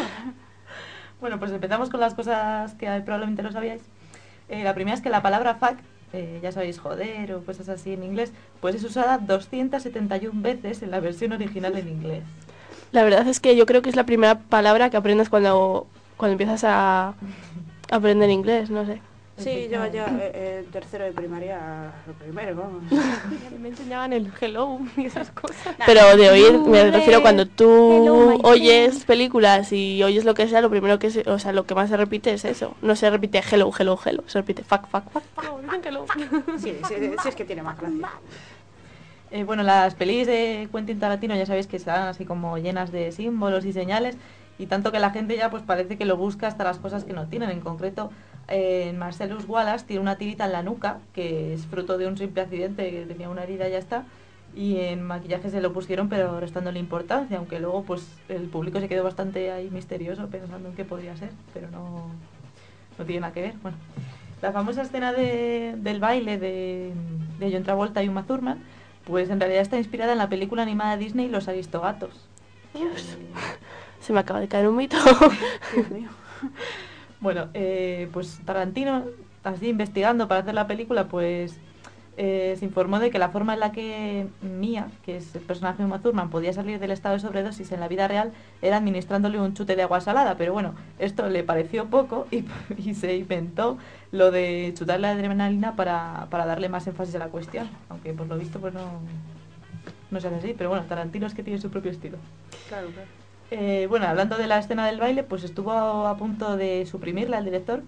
Bueno, 1.21 1.39
pues 1.39 1.53
empezamos 1.53 1.91
con 1.91 2.01
las 2.01 2.15
cosas 2.15 2.75
que 2.75 2.87
probablemente 3.05 3.43
no 3.43 3.53
sabíais. 3.53 3.83
Eh, 4.49 4.65
la 4.65 4.75
primera 4.75 4.97
es 4.97 5.03
que 5.03 5.11
la 5.11 5.23
palabra 5.23 5.55
fuck, 5.57 5.77
eh, 6.13 6.41
ya 6.43 6.51
sabéis, 6.51 6.79
joder 6.81 7.33
o 7.35 7.45
cosas 7.45 7.69
así 7.69 7.93
en 7.93 8.03
inglés, 8.03 8.33
pues 8.61 8.75
es 8.75 8.83
usada 8.85 9.19
271 9.19 10.41
veces 10.43 10.83
en 10.83 10.91
la 10.91 10.99
versión 11.01 11.33
original 11.33 11.77
en 11.77 11.89
inglés. 11.89 12.23
La 12.93 13.05
verdad 13.05 13.27
es 13.29 13.41
que 13.41 13.57
yo 13.57 13.67
creo 13.67 13.83
que 13.83 13.91
es 13.91 13.97
la 13.97 14.05
primera 14.05 14.39
palabra 14.39 14.91
que 14.91 14.97
aprendes 14.97 15.29
cuando, 15.29 15.87
cuando 16.17 16.33
empiezas 16.33 16.65
a 16.65 17.15
aprender 17.91 18.31
inglés, 18.31 18.71
no 18.71 18.85
sé. 18.85 19.01
Sí, 19.43 19.69
yo 19.71 19.87
ya 19.87 20.07
eh, 20.21 20.63
en 20.65 20.71
tercero 20.71 21.05
de 21.05 21.13
primaria, 21.13 21.93
lo 22.07 22.13
primero, 22.13 22.55
vamos. 22.55 22.83
Me 23.61 23.69
enseñaban 23.69 24.13
el 24.13 24.31
hello 24.39 24.79
y 24.97 25.07
esas 25.07 25.31
cosas. 25.31 25.75
Pero 25.87 26.17
de 26.17 26.31
oír, 26.31 26.59
me 26.59 26.91
refiero 26.91 27.23
cuando 27.23 27.43
Hello, 27.43 27.53
tú 27.57 28.31
my 28.35 28.41
oyes 28.43 29.05
películas 29.05 29.73
y 29.73 30.03
oyes 30.03 30.25
lo 30.25 30.35
que 30.35 30.47
sea, 30.47 30.61
lo 30.61 30.71
primero 30.71 30.99
que 30.99 31.11
se, 31.11 31.29
o 31.29 31.39
sea, 31.39 31.53
lo 31.53 31.65
que 31.65 31.75
más 31.75 31.89
se 31.89 31.97
repite 31.97 32.33
es 32.33 32.45
eso. 32.45 32.75
No 32.83 32.97
se 32.97 33.09
repite 33.09 33.43
hello, 33.51 33.71
hello, 33.79 33.99
hello, 34.05 34.25
se 34.27 34.39
repite 34.39 34.63
fuck, 34.63 34.87
fuck, 34.89 35.11
fuck. 35.11 35.25
No, 35.43 35.59
dicen 35.59 35.81
hello. 35.85 36.05
Sí, 36.59 36.77
sí, 36.87 36.95
sí, 37.23 37.29
es 37.29 37.35
que 37.35 37.45
tiene 37.45 37.63
más 37.63 37.79
gracia. 37.79 38.09
Eh, 39.31 39.45
bueno, 39.45 39.63
las 39.63 39.95
pelis 39.95 40.27
de 40.27 40.69
Quentin 40.73 40.99
Tarantino 40.99 41.37
ya 41.37 41.47
sabéis 41.47 41.67
que 41.69 41.77
están 41.77 42.09
así 42.09 42.25
como 42.25 42.59
llenas 42.59 42.91
de 42.91 43.13
símbolos 43.13 43.65
y 43.65 43.73
señales 43.73 44.17
y 44.59 44.67
tanto 44.67 44.91
que 44.91 44.99
la 44.99 45.11
gente 45.11 45.37
ya 45.37 45.51
pues 45.51 45.63
parece 45.63 45.97
que 45.97 46.05
lo 46.05 46.17
busca 46.17 46.49
hasta 46.49 46.65
las 46.65 46.79
cosas 46.79 47.05
que 47.05 47.13
no 47.13 47.27
tienen. 47.29 47.51
En 47.51 47.61
concreto, 47.61 48.11
eh, 48.49 48.93
Marcellus 48.97 49.47
Wallace 49.49 49.87
tiene 49.87 50.03
una 50.03 50.17
tirita 50.17 50.47
en 50.47 50.53
la 50.53 50.63
nuca 50.65 50.99
que 51.15 51.55
es 51.55 51.65
fruto 51.67 51.97
de 51.97 52.09
un 52.09 52.19
simple 52.19 52.43
accidente 52.43 52.91
que 52.91 53.07
tenía 53.07 53.29
una 53.31 53.45
herida 53.45 53.69
y 53.69 53.73
ya 53.73 53.79
está. 53.79 54.05
Y 54.57 54.79
en 54.81 55.03
maquillaje 55.03 55.49
se 55.49 55.61
lo 55.61 55.73
pusieron 55.73 56.09
pero 56.09 56.41
restándole 56.41 56.81
importancia, 56.81 57.39
aunque 57.39 57.61
luego 57.61 57.85
pues 57.85 58.05
el 58.29 58.49
público 58.49 58.81
se 58.81 58.89
quedó 58.89 59.05
bastante 59.05 59.53
ahí 59.53 59.71
misterioso 59.71 60.27
pensando 60.27 60.69
en 60.71 60.75
qué 60.75 60.85
podría 60.85 61.17
ser, 61.17 61.31
pero 61.55 61.71
no, 61.71 62.09
no 62.99 63.05
tiene 63.05 63.21
nada 63.21 63.33
que 63.33 63.43
ver. 63.43 63.55
Bueno, 63.63 63.77
la 64.43 64.53
famosa 64.53 64.83
escena 64.83 65.13
de- 65.13 65.75
del 65.79 66.01
baile 66.01 66.39
de, 66.39 66.93
de 67.39 67.53
John 67.53 67.63
Travolta 67.63 68.03
y 68.03 68.09
Uma 68.09 68.25
Thurman 68.25 68.59
pues 69.11 69.29
en 69.31 69.41
realidad 69.41 69.63
está 69.63 69.77
inspirada 69.77 70.13
en 70.13 70.19
la 70.19 70.29
película 70.29 70.63
animada 70.63 70.97
de 70.97 71.05
Disney 71.05 71.29
Los 71.29 71.49
Aristogatos. 71.49 72.29
Dios, 72.73 73.19
se 74.01 74.13
me 74.13 74.21
acaba 74.21 74.41
de 74.41 74.49
caer 74.49 74.69
un 74.69 74.77
mito. 74.77 74.97
Dios 75.75 75.91
mío. 75.91 76.09
Bueno, 77.21 77.49
eh, 77.53 78.09
pues 78.13 78.41
Tarantino, 78.45 79.05
así 79.45 79.69
investigando 79.69 80.29
para 80.29 80.41
hacer 80.41 80.55
la 80.55 80.67
película, 80.67 81.09
pues 81.09 81.59
eh, 82.23 82.55
se 82.59 82.67
informó 82.67 82.99
de 82.99 83.11
que 83.11 83.19
la 83.19 83.31
forma 83.31 83.55
en 83.55 83.61
la 83.61 83.73
que 83.73 84.27
Mia, 84.43 84.89
que 85.07 85.17
es 85.17 85.35
el 85.35 85.41
personaje 85.41 85.79
de 85.79 85.87
Uma 85.87 86.03
Thurman, 86.03 86.29
podía 86.29 86.53
salir 86.53 86.79
del 86.79 86.91
estado 86.91 87.15
de 87.15 87.21
sobredosis 87.21 87.73
en 87.73 87.81
la 87.81 87.89
vida 87.89 88.09
real 88.09 88.33
era 88.61 88.77
administrándole 88.77 89.41
un 89.41 89.55
chute 89.55 89.75
de 89.75 89.85
agua 89.85 90.03
salada. 90.03 90.37
Pero 90.37 90.53
bueno, 90.53 90.75
esto 90.99 91.31
le 91.31 91.45
pareció 91.45 91.87
poco 91.87 92.27
y, 92.31 92.45
y 92.77 92.93
se 92.93 93.17
inventó 93.17 93.79
lo 94.13 94.31
de 94.31 94.71
chutarle 94.77 95.09
la 95.09 95.13
adrenalina 95.13 95.77
para, 95.77 96.27
para 96.29 96.45
darle 96.45 96.69
más 96.69 96.87
énfasis 96.87 97.15
a 97.15 97.21
la 97.21 97.29
cuestión. 97.29 97.71
Aunque 97.89 98.13
por 98.13 98.27
lo 98.27 98.37
visto 98.37 98.61
pues 98.61 98.75
no, 98.75 99.01
no 100.11 100.21
se 100.21 100.27
hace 100.27 100.37
así. 100.37 100.55
Pero 100.59 100.69
bueno, 100.69 100.85
Tarantino 100.85 101.27
es 101.27 101.33
que 101.33 101.43
tiene 101.43 101.59
su 101.59 101.71
propio 101.71 101.91
estilo. 101.91 102.19
Claro, 102.69 102.89
claro. 102.89 103.09
Eh, 103.51 103.87
bueno, 103.89 104.07
hablando 104.07 104.37
de 104.37 104.47
la 104.47 104.59
escena 104.59 104.87
del 104.87 105.01
baile, 105.01 105.23
pues 105.23 105.43
estuvo 105.43 105.73
a 105.73 106.17
punto 106.19 106.59
de 106.59 106.85
suprimirla 106.85 107.39
el 107.39 107.47
director, 107.47 107.83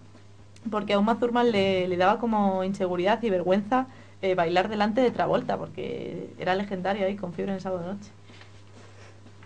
porque 0.71 0.95
a 0.95 0.99
Uma 0.99 1.19
Thurman 1.19 1.53
le, 1.53 1.87
le 1.87 1.97
daba 1.99 2.19
como 2.19 2.65
inseguridad 2.65 3.23
y 3.23 3.29
vergüenza 3.29 3.89
eh, 4.23 4.37
bailar 4.37 4.69
delante 4.69 5.01
de 5.01 5.11
Travolta, 5.11 5.59
porque 5.59 6.33
era 6.39 6.55
legendario 6.55 7.05
ahí 7.07 7.17
con 7.17 7.33
fiebre 7.33 7.55
en 7.55 7.61
sábado 7.61 7.93
noche. 7.93 8.13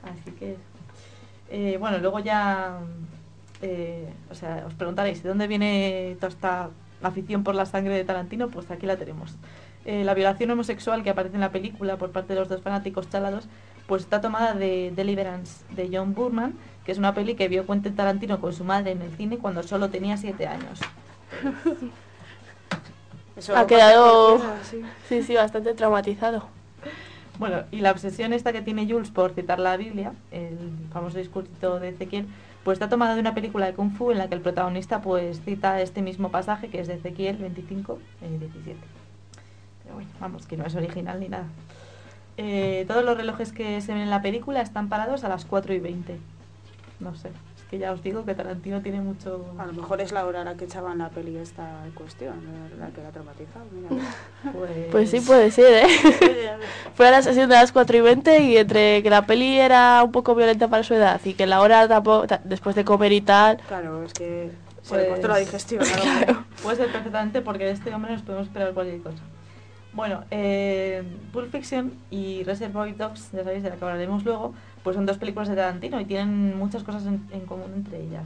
Así 0.03 0.33
que, 0.33 0.57
eh, 1.51 1.79
bueno, 1.81 1.97
luego 1.97 2.19
ya, 2.19 2.81
eh, 3.63 4.13
o 4.31 4.35
sea, 4.35 4.65
os 4.67 4.75
preguntaréis, 4.75 5.23
¿de 5.23 5.31
dónde 5.31 5.47
viene 5.47 6.17
toda 6.21 6.29
esta 6.29 6.71
afición 7.03 7.43
por 7.43 7.55
la 7.55 7.65
sangre 7.65 7.95
de 7.95 8.05
Tarantino? 8.05 8.49
Pues 8.49 8.71
aquí 8.71 8.85
la 8.85 8.99
tenemos. 8.99 9.35
La 9.87 10.15
violación 10.15 10.51
homosexual 10.51 11.05
que 11.05 11.11
aparece 11.11 11.37
en 11.37 11.43
la 11.43 11.53
película 11.53 11.97
por 11.97 12.11
parte 12.11 12.35
de 12.35 12.41
los 12.41 12.49
dos 12.49 12.61
fanáticos 12.61 13.09
chalados, 13.09 13.49
pues 13.87 14.03
está 14.03 14.21
tomada 14.21 14.53
de 14.53 14.93
Deliverance 14.95 15.65
de 15.77 15.89
John 15.93 16.13
Burman, 16.13 16.55
que 16.85 16.91
es 16.91 16.99
una 16.99 17.15
peli 17.15 17.37
que 17.37 17.47
vio 17.47 17.65
Quentin 17.67 17.95
Tarantino 17.95 18.41
con 18.41 18.53
su 18.53 18.65
madre 18.65 18.91
en 18.91 19.03
el 19.03 19.13
cine 19.17 19.39
cuando 19.39 19.63
solo 19.63 19.89
tenía 19.89 20.17
siete 20.17 20.49
años. 20.49 20.81
Eso 23.37 23.57
ha 23.57 23.67
quedado, 23.67 24.41
sí. 24.63 24.83
sí, 25.09 25.23
sí, 25.23 25.35
bastante 25.35 25.75
traumatizado. 25.75 26.45
Bueno, 27.39 27.65
y 27.71 27.81
la 27.81 27.91
obsesión 27.91 28.33
esta 28.33 28.53
que 28.53 28.63
tiene 28.63 28.91
Jules 28.91 29.11
por 29.11 29.35
citar 29.35 29.59
la 29.59 29.77
Biblia, 29.77 30.13
el 30.31 30.59
famoso 30.91 31.19
discursito 31.19 31.79
de 31.79 31.91
Ezequiel, 31.91 32.27
pues 32.65 32.77
está 32.77 32.89
tomada 32.89 33.15
de 33.15 33.21
una 33.21 33.35
película 33.35 33.67
de 33.67 33.75
Kung 33.75 33.93
Fu 33.93 34.11
en 34.11 34.19
la 34.19 34.29
que 34.29 34.35
el 34.35 34.41
protagonista 34.41 35.03
pues 35.03 35.41
cita 35.45 35.81
este 35.81 36.03
mismo 36.03 36.31
pasaje 36.31 36.69
que 36.69 36.81
es 36.81 36.89
de 36.89 36.95
Ezequiel 36.95 37.37
25, 37.37 37.99
eh, 38.23 38.39
17. 38.41 38.77
Pero 39.83 39.95
bueno, 39.95 40.11
vamos, 40.19 40.47
que 40.47 40.57
no 40.57 40.65
es 40.65 40.75
original 40.75 41.21
ni 41.21 41.29
nada. 41.29 41.47
Eh, 42.39 42.85
todos 42.89 43.05
los 43.05 43.17
relojes 43.17 43.53
que 43.53 43.81
se 43.81 43.93
ven 43.93 44.03
en 44.03 44.11
la 44.11 44.23
película 44.23 44.63
están 44.63 44.89
parados 44.89 45.23
a 45.23 45.29
las 45.29 45.45
4 45.45 45.75
y 45.75 45.79
20. 45.79 46.19
No 47.01 47.15
sé, 47.15 47.31
que 47.71 47.79
ya 47.79 47.91
os 47.93 48.01
digo 48.03 48.25
que 48.25 48.35
Tarantino 48.35 48.81
tiene 48.81 49.01
mucho... 49.01 49.45
A 49.59 49.67
lo 49.67 49.73
mejor 49.73 50.01
es 50.01 50.13
la 50.13 50.25
hora 50.25 50.43
a 50.43 50.45
la 50.45 50.55
que 50.55 50.67
echaban 50.67 50.99
la 50.99 51.09
peli 51.09 51.37
esta 51.37 51.85
en 51.85 51.91
cuestión, 51.93 52.35
la 52.79 52.89
que 52.89 53.03
la 53.03 53.11
traumatizado. 53.11 53.65
Pues, 54.53 54.71
Pues 54.93 55.11
sí, 55.11 55.21
puede 55.21 55.51
ser, 55.51 55.85
¿eh? 55.85 55.89
Fue 56.95 57.09
a 57.09 57.11
la 57.11 57.23
sesión 57.23 57.49
de 57.49 57.57
las 57.57 57.73
4 57.73 57.97
y 57.97 58.01
20 58.01 58.41
y 58.43 58.57
entre 58.57 59.03
que 59.03 59.11
la 59.11 59.27
peli 59.27 59.59
era 59.59 60.01
un 60.05 60.13
poco 60.13 60.35
violenta 60.37 60.69
para 60.69 60.85
su 60.85 60.95
edad 60.95 61.21
y 61.25 61.35
que 61.35 61.47
la 61.47 61.61
hora 61.61 61.89
tampoco, 61.89 62.29
ta- 62.29 62.41
después 62.45 62.77
de 62.77 62.85
comer 62.85 63.11
y 63.13 63.21
tal, 63.23 63.57
Claro, 63.67 64.05
es 64.05 64.13
que 64.13 64.53
Se 64.83 64.97
le 64.97 65.09
cortó 65.09 65.27
la 65.27 65.39
digestión, 65.39 65.83
claro. 66.01 66.45
Puede 66.63 66.77
ser 66.77 66.93
perfectamente 66.93 67.41
porque 67.43 67.65
de 67.65 67.73
este 67.73 67.93
hombre 67.93 68.13
nos 68.13 68.23
podemos 68.23 68.47
esperar 68.47 68.73
cualquier 68.73 69.01
cosa. 69.03 69.19
Bueno, 69.93 70.25
eh, 70.31 71.03
Pulp 71.33 71.51
Fiction 71.51 71.93
y 72.11 72.45
Reservoir 72.45 72.95
Dogs, 72.97 73.31
ya 73.33 73.43
sabéis, 73.43 73.63
de 73.65 73.71
la 73.71 73.77
que 73.77 73.85
hablaremos 73.85 74.25
luego, 74.25 74.55
pues 74.87 74.95
son 74.95 75.05
dos 75.05 75.19
películas 75.19 75.49
de 75.49 75.57
Tarantino 75.57 76.01
y 76.01 76.05
tienen 76.05 76.57
muchas 76.57 76.85
cosas 76.85 77.05
en, 77.07 77.19
común 77.47 77.73
entre 77.75 78.01
ellas. 78.05 78.23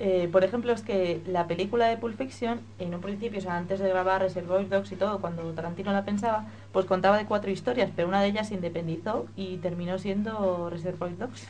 Eh, 0.00 0.28
por 0.32 0.42
ejemplo, 0.42 0.72
es 0.72 0.82
que 0.82 1.22
la 1.28 1.46
película 1.46 1.86
de 1.86 1.96
Pulp 1.96 2.18
Fiction, 2.18 2.58
en 2.80 2.92
un 2.92 3.00
principio, 3.00 3.38
o 3.38 3.40
sea, 3.40 3.56
antes 3.56 3.78
de 3.78 3.88
grabar 3.88 4.20
Reservoir 4.20 4.68
Dogs 4.68 4.90
y 4.90 4.96
todo, 4.96 5.20
cuando 5.20 5.44
Tarantino 5.52 5.92
la 5.92 6.04
pensaba, 6.04 6.46
pues 6.72 6.86
contaba 6.86 7.18
de 7.18 7.26
cuatro 7.26 7.52
historias, 7.52 7.88
pero 7.94 8.08
una 8.08 8.20
de 8.20 8.26
ellas 8.30 8.48
se 8.48 8.54
independizó 8.54 9.26
y 9.36 9.58
terminó 9.58 9.96
siendo 10.00 10.68
Reservoir 10.70 11.16
Dogs. 11.16 11.46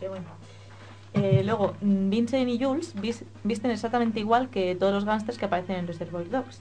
Bueno. 0.00 0.24
Eh, 1.12 1.42
luego, 1.44 1.74
mm, 1.82 2.08
Vincent 2.08 2.48
y 2.48 2.58
Jules 2.64 2.94
vis- 2.98 3.24
visten 3.42 3.70
exactamente 3.70 4.18
igual 4.18 4.48
que 4.48 4.74
todos 4.74 4.94
los 4.94 5.04
gángsters 5.04 5.36
que 5.36 5.44
aparecen 5.44 5.76
en 5.76 5.86
Reservoir 5.86 6.30
Dogs. 6.30 6.58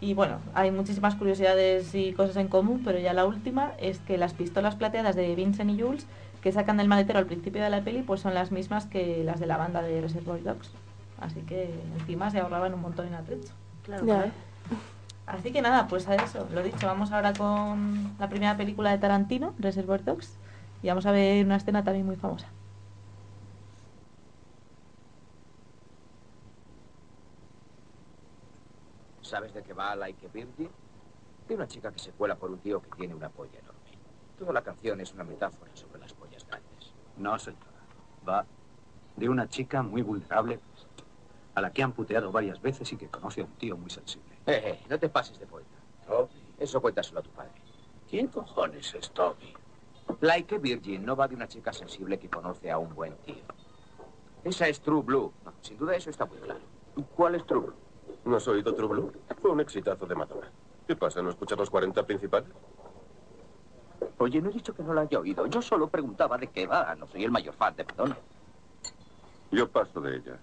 Y 0.00 0.14
bueno, 0.14 0.38
hay 0.54 0.70
muchísimas 0.70 1.14
curiosidades 1.14 1.94
y 1.94 2.12
cosas 2.12 2.36
en 2.36 2.48
común, 2.48 2.82
pero 2.84 2.98
ya 2.98 3.14
la 3.14 3.24
última 3.24 3.72
es 3.78 3.98
que 4.00 4.18
las 4.18 4.34
pistolas 4.34 4.76
plateadas 4.76 5.16
de 5.16 5.34
Vincent 5.34 5.70
y 5.70 5.80
Jules 5.80 6.06
que 6.42 6.52
sacan 6.52 6.76
del 6.76 6.86
maletero 6.86 7.18
al 7.18 7.26
principio 7.26 7.62
de 7.62 7.70
la 7.70 7.80
peli 7.80 8.02
pues 8.02 8.20
son 8.20 8.34
las 8.34 8.52
mismas 8.52 8.86
que 8.86 9.24
las 9.24 9.40
de 9.40 9.46
la 9.46 9.56
banda 9.56 9.82
de 9.82 10.00
Reservoir 10.00 10.42
Dogs. 10.42 10.70
Así 11.18 11.40
que 11.40 11.70
encima 11.98 12.30
se 12.30 12.40
ahorraban 12.40 12.74
un 12.74 12.82
montón 12.82 13.06
en 13.06 13.14
atrecho. 13.14 13.52
Claro. 13.84 14.26
¿eh? 14.26 14.30
Así 15.26 15.50
que 15.50 15.60
nada, 15.60 15.88
pues 15.88 16.06
a 16.08 16.14
eso, 16.14 16.46
lo 16.54 16.62
dicho, 16.62 16.86
vamos 16.86 17.10
ahora 17.10 17.32
con 17.32 18.14
la 18.18 18.28
primera 18.28 18.56
película 18.56 18.92
de 18.92 18.98
Tarantino, 18.98 19.54
Reservoir 19.58 20.04
Dogs, 20.04 20.36
y 20.82 20.88
vamos 20.88 21.04
a 21.06 21.10
ver 21.10 21.44
una 21.44 21.56
escena 21.56 21.82
también 21.82 22.06
muy 22.06 22.16
famosa. 22.16 22.46
¿Sabes 29.26 29.52
de 29.52 29.62
qué 29.64 29.72
va 29.72 29.96
Like 29.96 30.24
a 30.24 30.28
Virgin? 30.28 30.70
De 31.48 31.54
una 31.56 31.66
chica 31.66 31.90
que 31.90 31.98
se 31.98 32.12
cuela 32.12 32.36
por 32.36 32.48
un 32.48 32.58
tío 32.58 32.80
que 32.80 32.90
tiene 32.90 33.12
una 33.12 33.28
polla 33.28 33.58
enorme. 33.58 33.80
Toda 34.38 34.52
la 34.52 34.62
canción 34.62 35.00
es 35.00 35.12
una 35.14 35.24
metáfora 35.24 35.74
sobre 35.74 35.98
las 35.98 36.12
pollas 36.12 36.46
grandes. 36.46 36.92
No, 37.16 37.36
señora. 37.36 37.66
Va 38.28 38.46
de 39.16 39.28
una 39.28 39.48
chica 39.48 39.82
muy 39.82 40.02
vulnerable 40.02 40.60
a 41.56 41.60
la 41.60 41.72
que 41.72 41.82
han 41.82 41.92
puteado 41.92 42.30
varias 42.30 42.62
veces 42.62 42.92
y 42.92 42.96
que 42.96 43.08
conoce 43.08 43.40
a 43.40 43.44
un 43.46 43.52
tío 43.54 43.76
muy 43.76 43.90
sensible. 43.90 44.30
Eh, 44.46 44.62
eh, 44.64 44.84
no 44.88 44.96
te 44.96 45.08
pases 45.08 45.40
de 45.40 45.46
poeta. 45.46 45.76
Eso 46.58 46.80
cuéntaselo 46.80 47.18
a 47.18 47.22
tu 47.22 47.30
padre. 47.30 47.50
¿Quién 48.08 48.28
cojones 48.28 48.94
es 48.94 49.10
Toby? 49.10 49.54
Like 50.20 50.54
a 50.54 50.58
Virgin 50.58 51.04
no 51.04 51.16
va 51.16 51.26
de 51.26 51.34
una 51.34 51.48
chica 51.48 51.72
sensible 51.72 52.16
que 52.20 52.30
conoce 52.30 52.70
a 52.70 52.78
un 52.78 52.94
buen 52.94 53.16
tío. 53.24 53.42
Esa 54.44 54.68
es 54.68 54.80
True 54.80 55.02
Blue. 55.02 55.32
No, 55.44 55.52
sin 55.62 55.76
duda 55.76 55.96
eso 55.96 56.10
está 56.10 56.26
muy 56.26 56.38
claro. 56.38 56.60
¿Cuál 57.16 57.34
es 57.34 57.44
True 57.44 57.60
Blue? 57.62 57.85
¿No 58.26 58.36
has 58.36 58.48
oído 58.48 58.74
True 58.74 58.88
Blue? 58.88 59.12
Fue 59.40 59.52
un 59.52 59.60
exitazo 59.60 60.04
de 60.04 60.16
Madonna. 60.16 60.50
¿Qué 60.86 60.96
pasa? 60.96 61.22
¿No 61.22 61.30
escuchas 61.30 61.56
los 61.56 61.70
40 61.70 62.04
principales? 62.04 62.50
Oye, 64.18 64.42
no 64.42 64.50
he 64.50 64.52
dicho 64.52 64.74
que 64.74 64.82
no 64.82 64.92
la 64.92 65.02
haya 65.02 65.20
oído. 65.20 65.46
Yo 65.46 65.62
solo 65.62 65.88
preguntaba 65.88 66.36
de 66.36 66.48
qué 66.48 66.66
va. 66.66 66.94
No 66.96 67.06
soy 67.06 67.24
el 67.24 67.30
mayor 67.30 67.54
fan 67.54 67.76
de 67.76 67.84
Madonna. 67.84 68.16
Yo 69.52 69.70
paso 69.70 70.00
de 70.00 70.16
ella. 70.16 70.38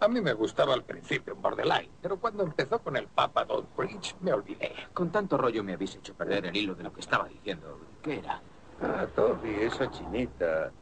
A 0.00 0.08
mí 0.08 0.20
me 0.20 0.32
gustaba 0.32 0.74
al 0.74 0.82
principio 0.82 1.36
Borderline, 1.36 1.90
pero 2.02 2.18
cuando 2.18 2.42
empezó 2.42 2.80
con 2.80 2.96
el 2.96 3.06
Papa 3.06 3.44
Don't 3.44 3.68
Preach 3.76 4.16
me 4.20 4.32
olvidé. 4.32 4.72
Con 4.92 5.10
tanto 5.10 5.38
rollo 5.38 5.62
me 5.62 5.74
habéis 5.74 5.94
hecho 5.94 6.12
perder 6.14 6.46
el 6.46 6.56
hilo 6.56 6.74
de 6.74 6.82
lo 6.82 6.92
que 6.92 7.00
estaba 7.00 7.28
diciendo. 7.28 7.78
¿Qué 8.02 8.18
era? 8.18 8.42
Ah, 8.82 9.06
Toby, 9.14 9.54
esa 9.60 9.88
chinita. 9.90 10.66
Eh, 10.66 10.72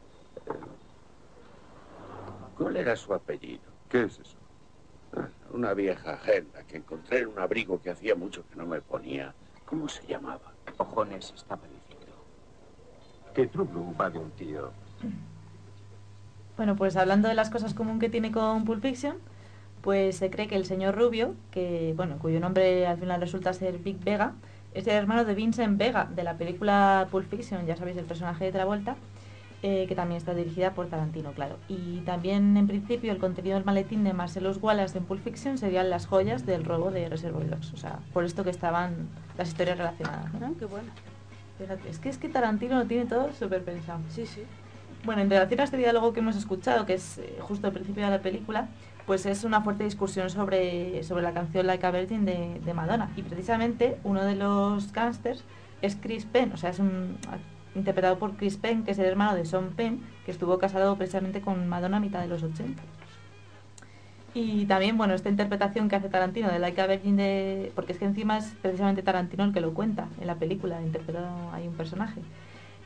¿Cuál 2.57 2.77
era 2.77 2.95
su 2.95 3.13
apellido? 3.13 3.71
¿Qué 3.87 4.03
es 4.03 4.19
eso? 4.19 4.42
Una 5.51 5.73
vieja 5.73 6.13
agenda 6.13 6.63
que 6.63 6.77
encontré 6.77 7.19
en 7.19 7.27
un 7.27 7.39
abrigo 7.39 7.81
que 7.81 7.91
hacía 7.91 8.15
mucho 8.15 8.43
que 8.49 8.55
no 8.55 8.65
me 8.65 8.81
ponía. 8.81 9.33
¿Cómo 9.65 9.87
se 9.87 10.05
llamaba? 10.07 10.53
Cojones 10.77 11.33
estaba 11.35 11.61
diciendo. 11.63 12.15
Que 13.33 13.47
True 13.47 13.67
Blue 13.67 13.95
va 13.99 14.09
de 14.09 14.19
un 14.19 14.31
tío. 14.31 14.71
Bueno, 16.57 16.75
pues 16.75 16.95
hablando 16.95 17.27
de 17.27 17.33
las 17.33 17.49
cosas 17.49 17.73
común 17.73 17.99
que 17.99 18.09
tiene 18.09 18.31
con 18.31 18.65
Pulp 18.65 18.81
Fiction, 18.81 19.17
pues 19.81 20.17
se 20.17 20.29
cree 20.29 20.47
que 20.47 20.55
el 20.55 20.65
señor 20.65 20.95
Rubio, 20.95 21.35
que 21.51 21.93
bueno, 21.95 22.17
cuyo 22.19 22.39
nombre 22.39 22.87
al 22.87 22.97
final 22.97 23.19
resulta 23.19 23.53
ser 23.53 23.79
Big 23.79 23.97
Vega, 24.03 24.33
es 24.73 24.87
el 24.87 24.93
hermano 24.93 25.25
de 25.25 25.35
Vincent 25.35 25.77
Vega 25.77 26.05
de 26.05 26.23
la 26.23 26.37
película 26.37 27.07
Pulp 27.11 27.29
Fiction, 27.29 27.65
ya 27.65 27.75
sabéis 27.75 27.97
el 27.97 28.05
personaje 28.05 28.45
de 28.45 28.51
Travolta, 28.51 28.95
eh, 29.65 29.85
que 29.87 29.95
también 29.95 30.17
está 30.17 30.33
dirigida 30.33 30.73
por 30.73 30.87
Tarantino, 30.87 31.31
claro. 31.31 31.55
Y 31.69 32.01
también 32.01 32.57
en 32.57 32.67
principio 32.67 33.13
el 33.13 33.17
contenido 33.17 33.55
del 33.55 33.63
maletín 33.63 34.03
de 34.03 34.11
Marcellus 34.11 34.57
Wallace 34.61 34.97
en 34.97 35.05
Pulp 35.05 35.23
Fiction 35.23 35.57
serían 35.57 35.89
las 35.89 36.05
joyas 36.05 36.45
del 36.45 36.65
robo 36.65 36.91
de 36.91 37.07
Reservoir 37.07 37.49
Dogs, 37.49 37.71
o 37.71 37.77
sea, 37.77 37.99
por 38.11 38.25
esto 38.25 38.43
que 38.43 38.49
estaban 38.49 39.07
las 39.37 39.47
historias 39.47 39.77
relacionadas. 39.77 40.33
¿no? 40.33 40.47
Ah, 40.47 40.51
qué 40.59 40.65
bueno. 40.65 40.89
Fíjate, 41.57 41.89
es 41.89 41.97
que 41.97 42.09
es 42.09 42.17
que 42.17 42.27
Tarantino 42.27 42.77
lo 42.77 42.85
tiene 42.87 43.05
todo 43.05 43.31
súper 43.31 43.63
pensado. 43.63 44.01
Sí, 44.09 44.25
sí. 44.25 44.43
Bueno, 45.05 45.21
en 45.21 45.29
relación 45.29 45.61
a 45.61 45.63
este 45.63 45.77
diálogo 45.77 46.11
que 46.11 46.19
hemos 46.19 46.35
escuchado, 46.35 46.85
que 46.85 46.95
es 46.95 47.19
eh, 47.19 47.37
justo 47.39 47.65
al 47.67 47.71
principio 47.71 48.03
de 48.03 48.11
la 48.11 48.21
película, 48.21 48.67
pues 49.05 49.25
es 49.25 49.45
una 49.45 49.61
fuerte 49.61 49.85
discusión 49.85 50.29
sobre, 50.29 51.03
sobre 51.03 51.23
la 51.23 51.33
canción 51.33 51.67
Like 51.67 51.85
a 51.85 51.91
Virgin 51.91 52.25
de, 52.25 52.59
de 52.65 52.73
Madonna. 52.73 53.11
Y 53.15 53.21
precisamente 53.21 53.97
uno 54.03 54.25
de 54.25 54.35
los 54.35 54.91
gángsters 54.91 55.45
es 55.81 55.95
Chris 55.95 56.25
Penn, 56.25 56.51
o 56.51 56.57
sea, 56.57 56.71
es 56.71 56.79
un, 56.79 57.17
interpretado 57.75 58.17
por 58.17 58.35
Chris 58.35 58.57
Penn, 58.57 58.83
que 58.83 58.91
es 58.91 58.99
el 58.99 59.05
hermano 59.05 59.35
de 59.35 59.45
Sean 59.45 59.69
Penn, 59.69 60.01
que 60.25 60.31
estuvo 60.31 60.57
casado 60.57 60.95
precisamente 60.97 61.41
con 61.41 61.67
Madonna 61.67 61.97
a 61.97 61.99
mitad 61.99 62.21
de 62.21 62.27
los 62.27 62.43
80. 62.43 62.81
Y 64.35 64.65
también, 64.65 64.97
bueno, 64.97 65.13
esta 65.13 65.29
interpretación 65.29 65.89
que 65.89 65.95
hace 65.95 66.09
Tarantino 66.09 66.49
de 66.49 66.57
Like 66.57 66.81
a 66.81 66.87
Virgin 66.87 67.17
de... 67.17 67.71
Porque 67.75 67.93
es 67.93 67.99
que 67.99 68.05
encima 68.05 68.39
es 68.39 68.55
precisamente 68.61 69.03
Tarantino 69.03 69.43
el 69.43 69.53
que 69.53 69.61
lo 69.61 69.73
cuenta 69.73 70.07
en 70.19 70.25
la 70.25 70.35
película, 70.35 70.81
interpretado 70.81 71.51
ahí 71.51 71.67
un 71.67 71.75
personaje. 71.75 72.19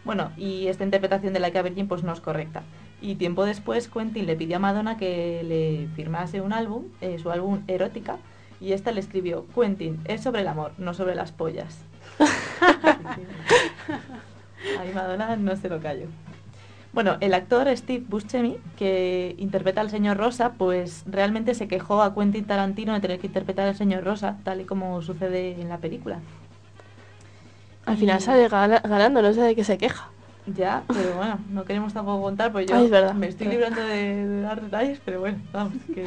Bueno, 0.04 0.32
y 0.36 0.68
esta 0.68 0.84
interpretación 0.84 1.34
de 1.34 1.40
Like 1.40 1.58
a 1.58 1.62
Virgin 1.62 1.88
pues 1.88 2.04
no 2.04 2.12
es 2.12 2.20
correcta. 2.20 2.64
Y 3.02 3.16
tiempo 3.16 3.46
después 3.46 3.88
Quentin 3.88 4.26
le 4.26 4.36
pidió 4.36 4.58
a 4.58 4.60
Madonna 4.60 4.98
que 4.98 5.44
le 5.44 5.88
firmase 5.96 6.42
un 6.42 6.52
álbum, 6.52 6.86
eh, 7.00 7.18
su 7.20 7.32
álbum 7.32 7.62
Erótica, 7.68 8.18
y 8.60 8.74
esta 8.74 8.92
le 8.92 9.00
escribió, 9.00 9.46
Quentin, 9.54 10.00
es 10.06 10.24
sobre 10.24 10.42
el 10.42 10.48
amor, 10.48 10.74
no 10.78 10.94
sobre 10.94 11.16
las 11.16 11.32
pollas. 11.32 11.80
Ahí 14.80 14.92
Madonna 14.94 15.36
no 15.36 15.56
se 15.56 15.70
lo 15.70 15.80
cayó. 15.80 16.08
Bueno, 16.94 17.18
el 17.20 17.34
actor 17.34 17.68
Steve 17.78 18.04
Buscemi, 18.08 18.58
que 18.78 19.36
interpreta 19.38 19.82
al 19.82 19.90
señor 19.90 20.18
Rosa, 20.18 20.54
pues 20.58 21.04
realmente 21.06 21.54
se 21.54 21.68
quejó 21.68 22.02
a 22.02 22.16
Quentin 22.16 22.46
Tarantino 22.46 22.94
de 22.94 23.02
tener 23.02 23.20
que 23.20 23.28
interpretar 23.28 23.68
al 23.68 23.76
señor 23.76 24.04
Rosa, 24.04 24.38
tal 24.44 24.62
y 24.62 24.66
como 24.66 25.02
sucede 25.02 25.60
en 25.62 25.70
la 25.70 25.78
película. 25.78 26.20
Al 27.86 27.96
Y- 27.96 28.00
final 28.00 28.20
sale 28.22 28.48
gana- 28.48 28.80
ganando, 28.80 29.22
no 29.22 29.32
sé 29.34 29.42
de 29.42 29.56
qué 29.56 29.64
se 29.64 29.78
queja. 29.78 30.10
Ya, 30.48 30.84
pero 30.88 31.14
bueno, 31.18 31.40
no 31.52 31.66
queremos 31.66 31.94
tampoco 31.94 32.22
contar, 32.24 32.52
pues 32.54 32.68
yo 32.68 32.76
Ay, 32.78 32.86
es 32.86 32.90
verdad. 32.90 33.14
me 33.14 33.28
estoy 33.28 33.48
librando 33.48 33.82
de, 33.82 34.26
de 34.26 34.42
dar 34.42 34.62
detalles, 34.62 35.00
pero 35.04 35.20
bueno, 35.20 35.40
vamos, 35.52 35.74
que... 35.94 36.06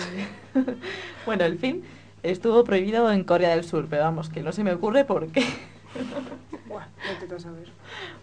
bueno, 1.27 1.45
el 1.45 1.59
film 1.59 1.83
estuvo 2.23 2.65
prohibido 2.65 3.13
en 3.13 3.23
Corea 3.23 3.51
del 3.51 3.65
Sur, 3.65 3.87
pero 3.89 4.03
vamos, 4.05 4.31
que 4.31 4.43
no 4.43 4.53
se 4.53 4.65
me 4.65 4.73
ocurre 4.73 5.05
por 5.05 5.29
qué. 5.29 5.45
Buah, 6.67 6.87
no 6.87 7.27
te 7.29 7.35
vas 7.35 7.45
a 7.47 7.51
ver. 7.51 7.69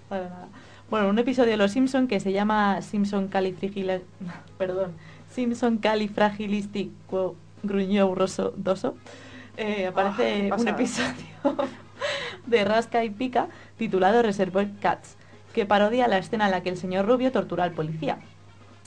Nada. 0.10 0.48
Bueno, 0.90 1.10
un 1.10 1.20
episodio 1.20 1.52
de 1.52 1.58
Los 1.58 1.72
Simpson 1.72 2.08
que 2.08 2.20
se 2.20 2.32
llama 2.32 2.82
Simpson 2.82 3.28
Califragila... 3.28 4.00
Perdón, 4.58 4.94
Simpson 5.30 5.78
Califragilistic 5.78 6.92
Gruñoso 7.64 8.54
Doso. 8.56 8.96
eh, 9.58 9.88
aparece 9.88 10.50
Ah, 10.52 10.56
un 10.58 10.68
episodio 10.68 11.26
de 12.46 12.64
Rasca 12.64 13.04
y 13.04 13.10
Pica 13.10 13.48
titulado 13.78 14.22
Reservoir 14.22 14.70
Cats, 14.80 15.18
que 15.54 15.66
parodia 15.66 16.08
la 16.08 16.18
escena 16.20 16.46
en 16.46 16.52
la 16.52 16.62
que 16.64 16.70
el 16.70 16.78
señor 16.78 17.06
Rubio 17.06 17.32
tortura 17.32 17.66
al 17.66 17.72
policía. 17.72 18.20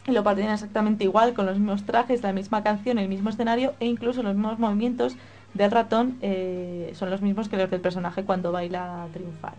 Y 0.06 0.12
lo 0.12 0.24
parten 0.24 0.48
exactamente 0.48 1.04
igual, 1.04 1.34
con 1.34 1.44
los 1.44 1.58
mismos 1.58 1.84
trajes, 1.84 2.22
la 2.22 2.32
misma 2.32 2.62
canción, 2.62 2.98
el 2.98 3.08
mismo 3.08 3.28
escenario 3.28 3.74
e 3.80 3.86
incluso 3.86 4.22
los 4.22 4.34
mismos 4.34 4.58
movimientos 4.58 5.16
del 5.52 5.70
ratón 5.70 6.16
eh, 6.22 6.92
son 6.94 7.10
los 7.10 7.20
mismos 7.20 7.48
que 7.50 7.58
los 7.58 7.70
del 7.70 7.80
personaje 7.82 8.24
cuando 8.24 8.50
baila 8.50 9.06
triunfal. 9.12 9.52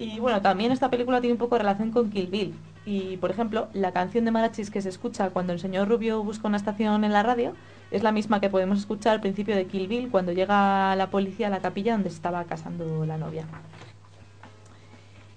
Y 0.00 0.18
bueno, 0.18 0.40
también 0.40 0.72
esta 0.72 0.88
película 0.88 1.20
tiene 1.20 1.34
un 1.34 1.38
poco 1.38 1.56
de 1.56 1.58
relación 1.58 1.90
con 1.90 2.08
Kill 2.08 2.28
Bill. 2.28 2.54
Y 2.86 3.18
por 3.18 3.30
ejemplo, 3.30 3.68
la 3.74 3.92
canción 3.92 4.24
de 4.24 4.30
Marachis 4.30 4.70
que 4.70 4.80
se 4.80 4.88
escucha 4.88 5.28
cuando 5.28 5.52
el 5.52 5.60
señor 5.60 5.88
Rubio 5.88 6.24
busca 6.24 6.48
una 6.48 6.56
estación 6.56 7.04
en 7.04 7.12
la 7.12 7.22
radio 7.22 7.52
es 7.90 8.02
la 8.02 8.10
misma 8.10 8.40
que 8.40 8.48
podemos 8.48 8.78
escuchar 8.78 9.12
al 9.12 9.20
principio 9.20 9.54
de 9.54 9.66
Kill 9.66 9.88
Bill 9.88 10.08
cuando 10.10 10.32
llega 10.32 10.96
la 10.96 11.10
policía 11.10 11.48
a 11.48 11.50
la 11.50 11.58
capilla 11.58 11.92
donde 11.92 12.08
se 12.08 12.16
estaba 12.16 12.42
casando 12.44 13.04
la 13.04 13.18
novia. 13.18 13.44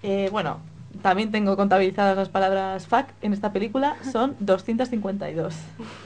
Eh, 0.01 0.29
bueno, 0.31 0.59
también 1.01 1.29
tengo 1.29 1.57
contabilizadas 1.57 2.15
las 2.15 2.29
palabras 2.29 2.87
fuck 2.87 3.07
en 3.21 3.33
esta 3.33 3.51
película, 3.51 3.97
son 4.13 4.37
252. 4.39 5.55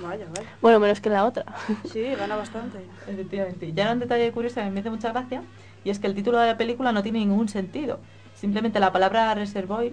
Vaya, 0.01 0.26
vaya. 0.36 0.49
Bueno, 0.64 0.80
menos 0.80 0.99
que 0.99 1.12
la 1.12 1.26
otra. 1.26 1.45
Sí, 1.91 2.01
gana 2.18 2.36
bastante. 2.36 2.80
Efectivamente. 3.08 3.72
Ya 3.74 3.84
era 3.84 3.93
un 3.93 3.99
detalle 3.99 4.32
curioso 4.32 4.55
que 4.55 4.70
me 4.72 4.80
hace 4.80 4.89
mucha 4.89 5.12
gracia, 5.12 5.43
y 5.84 5.91
es 5.91 5.99
que 5.99 6.08
el 6.08 6.16
título 6.16 6.39
de 6.39 6.47
la 6.47 6.58
película 6.58 6.91
no 6.91 7.03
tiene 7.03 7.20
ningún 7.20 7.49
sentido. 7.49 7.99
Simplemente 8.39 8.79
la 8.79 8.91
palabra 8.91 9.33
reservoir, 9.33 9.91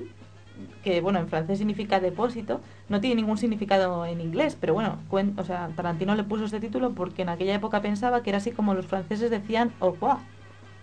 que 0.83 1.01
bueno, 1.01 1.19
en 1.19 1.29
francés 1.29 1.59
significa 1.59 1.99
depósito, 1.99 2.61
no 2.91 3.01
tiene 3.01 3.17
ningún 3.17 3.39
significado 3.39 4.05
en 4.05 4.21
inglés, 4.21 4.57
pero 4.61 4.75
bueno, 4.75 4.99
o 5.37 5.45
sea, 5.45 5.71
Tarantino 5.75 6.15
le 6.15 6.25
puso 6.25 6.45
este 6.45 6.61
título 6.61 6.93
porque 6.93 7.23
en 7.23 7.31
aquella 7.31 7.55
época 7.55 7.81
pensaba 7.81 8.23
que 8.23 8.31
era 8.31 8.39
así 8.39 8.53
como 8.53 8.75
los 8.75 8.87
franceses 8.87 9.31
decían 9.31 9.73
au 9.81 9.93
revoir. 9.93 10.19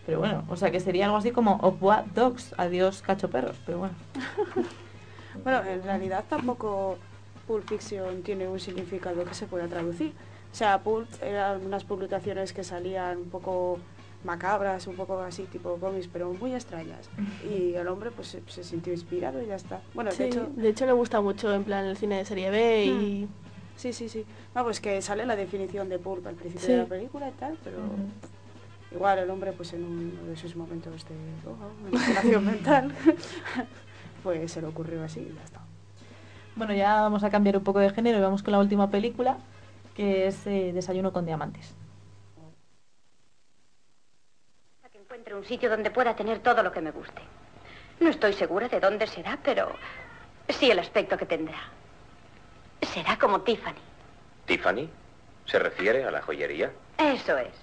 Pero 0.07 0.17
bueno, 0.17 0.43
o 0.49 0.55
sea 0.55 0.71
que 0.71 0.79
sería 0.79 1.05
algo 1.05 1.17
así 1.17 1.29
como 1.29 1.59
au 1.61 1.71
revoir 1.71 2.11
dogs, 2.15 2.55
adiós 2.57 3.03
cacho 3.03 3.29
perros, 3.29 3.57
pero 3.65 3.79
bueno. 3.79 3.95
Bueno, 5.43 5.63
en 5.63 5.81
realidad 5.83 6.25
tampoco 6.27 6.97
Pulp 7.47 7.67
Fiction 7.67 8.21
tiene 8.21 8.49
un 8.49 8.59
significado 8.59 9.23
que 9.23 9.33
se 9.33 9.45
pueda 9.45 9.67
traducir. 9.67 10.13
O 10.51 10.55
sea, 10.55 10.79
Pulp 10.79 11.07
eran 11.21 11.65
unas 11.65 11.85
publicaciones 11.85 12.51
que 12.51 12.65
salían 12.65 13.17
un 13.19 13.29
poco 13.29 13.79
macabras, 14.23 14.87
un 14.87 14.95
poco 14.95 15.19
así, 15.19 15.43
tipo 15.43 15.75
cómics, 15.77 16.07
pero 16.11 16.33
muy 16.33 16.53
extrañas. 16.53 17.09
Y 17.49 17.73
el 17.75 17.87
hombre 17.87 18.11
pues 18.11 18.27
se, 18.27 18.41
se 18.47 18.63
sintió 18.63 18.93
inspirado 18.93 19.41
y 19.41 19.47
ya 19.47 19.55
está. 19.55 19.81
Bueno, 19.93 20.11
Sí, 20.11 20.23
de 20.23 20.29
hecho... 20.29 20.49
de 20.55 20.69
hecho 20.69 20.85
le 20.85 20.91
gusta 20.93 21.21
mucho 21.21 21.53
en 21.53 21.63
plan 21.63 21.85
el 21.85 21.97
cine 21.97 22.17
de 22.17 22.25
serie 22.25 22.49
B 22.49 22.85
y... 22.85 23.27
Sí, 23.77 23.93
sí, 23.93 24.09
sí. 24.09 24.25
No, 24.53 24.63
pues 24.63 24.79
que 24.79 25.01
sale 25.01 25.25
la 25.25 25.35
definición 25.35 25.89
de 25.89 25.97
pulp 25.97 26.27
al 26.27 26.35
principio 26.35 26.65
Sí. 26.65 26.71
de 26.73 26.77
la 26.79 26.85
película 26.85 27.29
y 27.29 27.31
tal, 27.31 27.57
pero 27.63 27.77
igual 28.93 29.17
el 29.19 29.29
hombre 29.31 29.53
pues 29.53 29.73
en 29.73 29.83
uno 29.83 30.23
de 30.29 30.35
sus 30.35 30.55
momentos 30.55 31.05
de 31.07 31.15
oh, 31.49 31.87
imaginación 31.89 32.45
mental, 32.45 32.91
pues 34.23 34.51
se 34.51 34.61
le 34.61 34.67
ocurrió 34.67 35.03
así 35.03 35.21
y 35.21 35.33
ya 35.35 35.43
está. 35.43 35.61
Bueno, 36.55 36.73
ya 36.73 37.01
vamos 37.01 37.23
a 37.23 37.29
cambiar 37.31 37.57
un 37.57 37.63
poco 37.63 37.79
de 37.79 37.89
género 37.89 38.17
y 38.19 38.21
vamos 38.21 38.43
con 38.43 38.51
la 38.51 38.59
última 38.59 38.91
película, 38.91 39.37
que 39.95 40.27
es 40.27 40.45
eh, 40.45 40.71
Desayuno 40.73 41.11
con 41.13 41.25
Diamantes. 41.25 41.73
Un 45.33 45.45
sitio 45.45 45.69
donde 45.69 45.91
pueda 45.91 46.15
tener 46.15 46.39
todo 46.39 46.63
lo 46.63 46.71
que 46.71 46.81
me 46.81 46.91
guste. 46.91 47.21
No 47.99 48.09
estoy 48.09 48.33
segura 48.33 48.67
de 48.67 48.79
dónde 48.79 49.07
será, 49.07 49.37
pero 49.43 49.71
sí 50.49 50.71
el 50.71 50.79
aspecto 50.79 51.17
que 51.17 51.25
tendrá. 51.25 51.59
Será 52.81 53.17
como 53.17 53.41
Tiffany. 53.41 53.75
¿Tiffany? 54.45 54.89
¿Se 55.45 55.59
refiere 55.59 56.03
a 56.03 56.11
la 56.11 56.21
joyería? 56.21 56.71
Eso 56.97 57.37
es. 57.37 57.53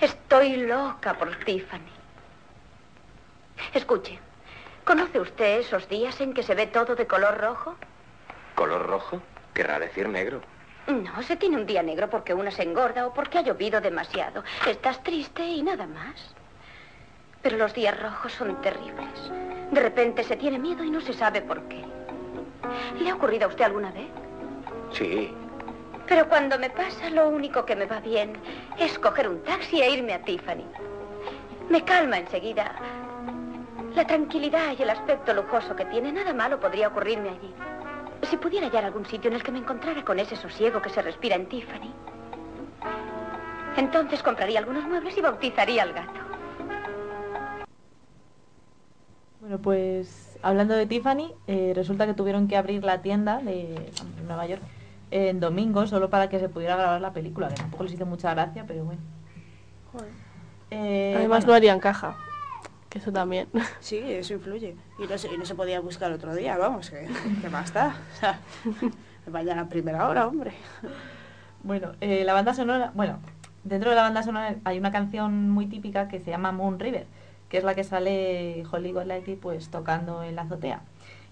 Estoy 0.00 0.56
loca 0.56 1.14
por 1.14 1.36
Tiffany. 1.44 1.92
Escuche, 3.72 4.18
¿conoce 4.84 5.20
usted 5.20 5.60
esos 5.60 5.88
días 5.88 6.20
en 6.20 6.34
que 6.34 6.42
se 6.42 6.54
ve 6.54 6.66
todo 6.66 6.96
de 6.96 7.06
color 7.06 7.38
rojo? 7.38 7.76
¿Color 8.54 8.86
rojo? 8.86 9.22
Querrá 9.52 9.78
decir 9.78 10.08
negro. 10.08 10.40
No, 10.86 11.22
se 11.22 11.36
tiene 11.36 11.56
un 11.56 11.66
día 11.66 11.82
negro 11.82 12.10
porque 12.10 12.34
una 12.34 12.50
se 12.50 12.62
engorda 12.62 13.06
o 13.06 13.14
porque 13.14 13.38
ha 13.38 13.42
llovido 13.42 13.80
demasiado. 13.80 14.42
Estás 14.66 15.02
triste 15.02 15.44
y 15.46 15.62
nada 15.62 15.86
más. 15.86 16.34
Pero 17.44 17.58
los 17.58 17.74
días 17.74 18.00
rojos 18.00 18.32
son 18.32 18.58
terribles. 18.62 19.30
De 19.70 19.78
repente 19.78 20.24
se 20.24 20.34
tiene 20.34 20.58
miedo 20.58 20.82
y 20.82 20.90
no 20.90 21.02
se 21.02 21.12
sabe 21.12 21.42
por 21.42 21.60
qué. 21.68 21.84
¿Le 22.98 23.10
ha 23.10 23.14
ocurrido 23.14 23.44
a 23.44 23.48
usted 23.48 23.66
alguna 23.66 23.92
vez? 23.92 24.08
Sí. 24.90 25.30
Pero 26.06 26.26
cuando 26.26 26.58
me 26.58 26.70
pasa, 26.70 27.10
lo 27.10 27.28
único 27.28 27.66
que 27.66 27.76
me 27.76 27.84
va 27.84 28.00
bien 28.00 28.32
es 28.78 28.98
coger 28.98 29.28
un 29.28 29.42
taxi 29.42 29.82
e 29.82 29.90
irme 29.90 30.14
a 30.14 30.22
Tiffany. 30.22 30.64
Me 31.68 31.84
calma 31.84 32.16
enseguida. 32.16 32.76
La 33.94 34.06
tranquilidad 34.06 34.72
y 34.78 34.82
el 34.82 34.88
aspecto 34.88 35.34
lujoso 35.34 35.76
que 35.76 35.84
tiene, 35.84 36.12
nada 36.12 36.32
malo 36.32 36.58
podría 36.58 36.88
ocurrirme 36.88 37.28
allí. 37.28 37.54
Si 38.22 38.38
pudiera 38.38 38.68
hallar 38.68 38.86
algún 38.86 39.04
sitio 39.04 39.28
en 39.28 39.36
el 39.36 39.42
que 39.42 39.52
me 39.52 39.58
encontrara 39.58 40.02
con 40.02 40.18
ese 40.18 40.36
sosiego 40.36 40.80
que 40.80 40.88
se 40.88 41.02
respira 41.02 41.36
en 41.36 41.46
Tiffany, 41.46 41.92
entonces 43.76 44.22
compraría 44.22 44.60
algunos 44.60 44.84
muebles 44.84 45.18
y 45.18 45.20
bautizaría 45.20 45.82
al 45.82 45.92
gato. 45.92 46.23
Bueno, 49.44 49.58
pues 49.58 50.38
hablando 50.40 50.72
de 50.72 50.86
Tiffany, 50.86 51.30
eh, 51.48 51.74
resulta 51.76 52.06
que 52.06 52.14
tuvieron 52.14 52.48
que 52.48 52.56
abrir 52.56 52.82
la 52.82 53.02
tienda 53.02 53.42
de 53.42 53.74
en 53.74 54.26
Nueva 54.26 54.46
York 54.46 54.62
en 55.10 55.38
domingo 55.38 55.86
solo 55.86 56.08
para 56.08 56.30
que 56.30 56.40
se 56.40 56.48
pudiera 56.48 56.76
grabar 56.76 56.98
la 57.02 57.12
película, 57.12 57.48
que 57.48 57.56
tampoco 57.56 57.84
les 57.84 57.92
hizo 57.92 58.06
mucha 58.06 58.32
gracia, 58.32 58.64
pero 58.66 58.86
bueno. 58.86 59.02
Eh, 60.70 61.12
Además 61.14 61.44
bueno. 61.44 61.48
no 61.48 61.54
harían 61.56 61.78
caja, 61.78 62.16
que 62.88 62.96
eso 63.00 63.12
también. 63.12 63.46
Sí, 63.80 63.98
eso 63.98 64.32
influye. 64.32 64.76
Y 64.98 65.06
no 65.06 65.18
se, 65.18 65.28
y 65.30 65.36
no 65.36 65.44
se 65.44 65.54
podía 65.54 65.78
buscar 65.80 66.10
otro 66.10 66.34
día, 66.34 66.56
vamos, 66.56 66.88
que, 66.88 67.06
que 67.42 67.50
más 67.50 67.70
da. 67.74 67.94
O 68.14 68.16
sea, 68.18 68.40
vayan 69.30 69.58
a 69.58 69.68
primera 69.68 70.08
hora, 70.08 70.26
hombre. 70.26 70.52
Bueno, 71.62 71.92
eh, 72.00 72.24
la 72.24 72.32
banda 72.32 72.54
sonora, 72.54 72.92
bueno, 72.94 73.18
dentro 73.62 73.90
de 73.90 73.96
la 73.96 74.02
banda 74.04 74.22
sonora 74.22 74.56
hay 74.64 74.78
una 74.78 74.90
canción 74.90 75.50
muy 75.50 75.66
típica 75.66 76.08
que 76.08 76.18
se 76.18 76.30
llama 76.30 76.50
Moon 76.50 76.80
River, 76.80 77.06
que 77.48 77.58
es 77.58 77.64
la 77.64 77.74
que 77.74 77.84
sale 77.84 78.64
Holly 78.70 78.92
Golightly 78.92 79.36
pues 79.36 79.70
tocando 79.70 80.22
en 80.22 80.36
la 80.36 80.42
azotea. 80.42 80.82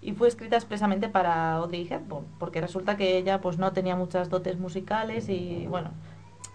Y 0.00 0.12
fue 0.12 0.28
escrita 0.28 0.56
expresamente 0.56 1.08
para 1.08 1.54
Audrey 1.54 1.86
Hepburn, 1.88 2.26
porque 2.38 2.60
resulta 2.60 2.96
que 2.96 3.16
ella 3.18 3.40
pues 3.40 3.58
no 3.58 3.72
tenía 3.72 3.94
muchas 3.96 4.28
dotes 4.30 4.58
musicales 4.58 5.28
y 5.28 5.66
bueno, 5.68 5.90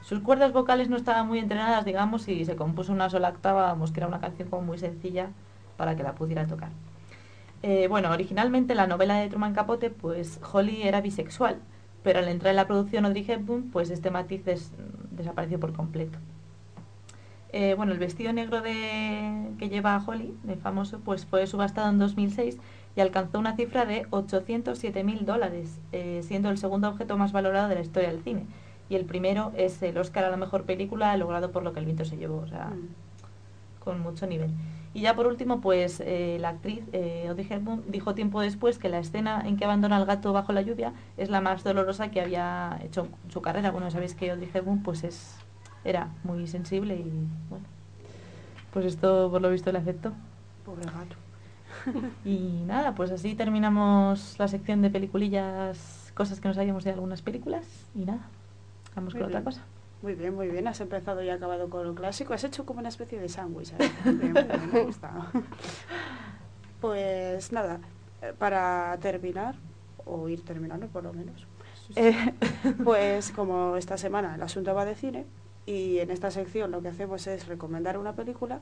sus 0.03 0.19
cuerdas 0.19 0.51
vocales 0.51 0.89
no 0.89 0.97
estaban 0.97 1.27
muy 1.27 1.39
entrenadas, 1.39 1.85
digamos, 1.85 2.27
y 2.27 2.43
se 2.45 2.55
compuso 2.55 2.91
una 2.91 3.09
sola 3.09 3.29
octava, 3.29 3.63
vamos, 3.63 3.91
que 3.91 3.99
era 4.01 4.07
una 4.07 4.19
canción 4.19 4.49
como 4.49 4.63
muy 4.63 4.77
sencilla 4.77 5.29
para 5.77 5.95
que 5.95 6.03
la 6.03 6.13
pudiera 6.15 6.45
tocar. 6.47 6.69
Eh, 7.63 7.87
bueno, 7.87 8.11
originalmente 8.11 8.75
la 8.75 8.85
novela 8.87 9.15
de 9.15 9.29
Truman 9.29 9.53
Capote, 9.53 9.89
pues 9.89 10.39
Holly 10.51 10.83
era 10.83 11.01
bisexual, 11.01 11.57
pero 12.03 12.19
al 12.19 12.27
entrar 12.27 12.51
en 12.51 12.57
la 12.57 12.67
producción 12.67 13.05
Audrey 13.05 13.25
Hepburn, 13.27 13.71
pues 13.71 13.89
este 13.89 14.11
matiz 14.11 14.43
des- 14.45 14.71
desapareció 15.11 15.59
por 15.59 15.73
completo. 15.73 16.19
Eh, 17.59 17.73
bueno, 17.73 17.91
el 17.91 17.97
vestido 17.97 18.31
negro 18.33 18.61
de, 18.61 19.49
que 19.57 19.67
lleva 19.67 19.99
Holly, 20.05 20.37
de 20.43 20.57
famoso, 20.57 20.99
pues 20.99 21.25
fue 21.25 21.47
subastado 21.47 21.89
en 21.89 21.97
2006 21.97 22.59
y 22.95 23.01
alcanzó 23.01 23.39
una 23.39 23.55
cifra 23.55 23.87
de 23.87 24.05
807 24.11 25.03
mil 25.03 25.25
dólares, 25.25 25.79
eh, 25.91 26.21
siendo 26.21 26.51
el 26.51 26.59
segundo 26.59 26.87
objeto 26.87 27.17
más 27.17 27.31
valorado 27.31 27.67
de 27.67 27.73
la 27.73 27.81
historia 27.81 28.11
del 28.11 28.21
cine. 28.21 28.45
Y 28.89 28.95
el 28.95 29.05
primero 29.05 29.53
es 29.57 29.81
el 29.81 29.97
Oscar 29.97 30.25
a 30.25 30.29
la 30.29 30.37
mejor 30.37 30.65
película 30.65 31.17
logrado 31.17 31.51
por 31.51 31.63
lo 31.63 31.73
que 31.73 31.79
el 31.79 31.85
viento 31.85 32.05
se 32.05 32.17
llevó, 32.17 32.37
o 32.41 32.47
sea, 32.47 32.73
con 33.83 34.01
mucho 34.01 34.27
nivel. 34.27 34.51
Y 34.93 35.01
ya 35.01 35.15
por 35.15 35.25
último, 35.25 35.59
pues 35.59 35.99
eh, 36.05 36.37
la 36.39 36.49
actriz 36.49 36.83
eh, 36.93 37.25
Audrey 37.27 37.47
Hepburn 37.49 37.85
dijo 37.87 38.13
tiempo 38.13 38.39
después 38.39 38.77
que 38.77 38.87
la 38.87 38.99
escena 38.99 39.41
en 39.43 39.57
que 39.57 39.65
abandona 39.65 39.97
al 39.97 40.05
gato 40.05 40.31
bajo 40.31 40.53
la 40.53 40.61
lluvia 40.61 40.93
es 41.17 41.31
la 41.31 41.41
más 41.41 41.63
dolorosa 41.63 42.11
que 42.11 42.21
había 42.21 42.79
hecho 42.83 43.07
en 43.25 43.31
su 43.31 43.41
carrera. 43.41 43.71
Bueno, 43.71 43.89
sabéis 43.89 44.13
que 44.13 44.29
Audrey 44.29 44.51
Hepburn 44.53 44.83
pues 44.83 45.03
es, 45.03 45.46
era 45.87 46.09
muy 46.23 46.45
sensible 46.47 46.95
y 46.95 47.27
bueno, 47.49 47.65
pues 48.73 48.85
esto 48.85 49.29
por 49.31 49.41
lo 49.41 49.49
visto 49.49 49.71
le 49.71 49.79
afectó. 49.79 50.11
Pobre 50.65 50.83
gato. 50.85 51.15
Y 52.25 52.63
nada, 52.65 52.93
pues 52.95 53.11
así 53.11 53.35
terminamos 53.35 54.35
la 54.37 54.47
sección 54.47 54.81
de 54.81 54.89
peliculillas, 54.89 56.11
cosas 56.13 56.41
que 56.41 56.47
no 56.49 56.53
sabíamos 56.53 56.83
de 56.83 56.91
algunas 56.91 57.21
películas 57.21 57.65
y 57.95 57.99
nada, 57.99 58.27
vamos 58.95 59.13
Muy 59.13 59.21
con 59.21 59.29
otra 59.29 59.43
cosa. 59.43 59.63
Muy 60.01 60.13
bien, 60.13 60.35
muy 60.35 60.47
bien. 60.49 60.67
Has 60.67 60.79
empezado 60.81 61.23
y 61.23 61.29
acabado 61.29 61.69
con 61.69 61.83
lo 61.83 61.95
clásico. 61.95 62.33
Has 62.33 62.43
hecho 62.43 62.65
como 62.65 62.81
una 62.81 62.89
especie 62.89 63.19
de 63.19 63.29
sándwich. 63.29 63.73
Pues 66.79 67.51
nada, 67.51 67.79
eh, 68.21 68.33
para 68.37 68.95
terminar, 69.01 69.55
o 70.05 70.29
ir 70.29 70.45
terminando 70.45 70.85
por 70.85 71.03
lo 71.03 71.11
menos, 71.11 71.47
eh, 71.95 72.33
pues 72.83 73.31
como 73.31 73.77
esta 73.77 73.97
semana 73.97 74.35
el 74.35 74.43
asunto 74.43 74.75
va 74.75 74.85
de 74.85 74.93
cine 74.93 75.25
y 75.67 75.99
en 75.99 76.09
esta 76.09 76.31
sección 76.31 76.71
lo 76.71 76.81
que 76.81 76.87
hacemos 76.87 77.27
es 77.27 77.45
recomendar 77.47 77.99
una 77.99 78.13
película, 78.13 78.59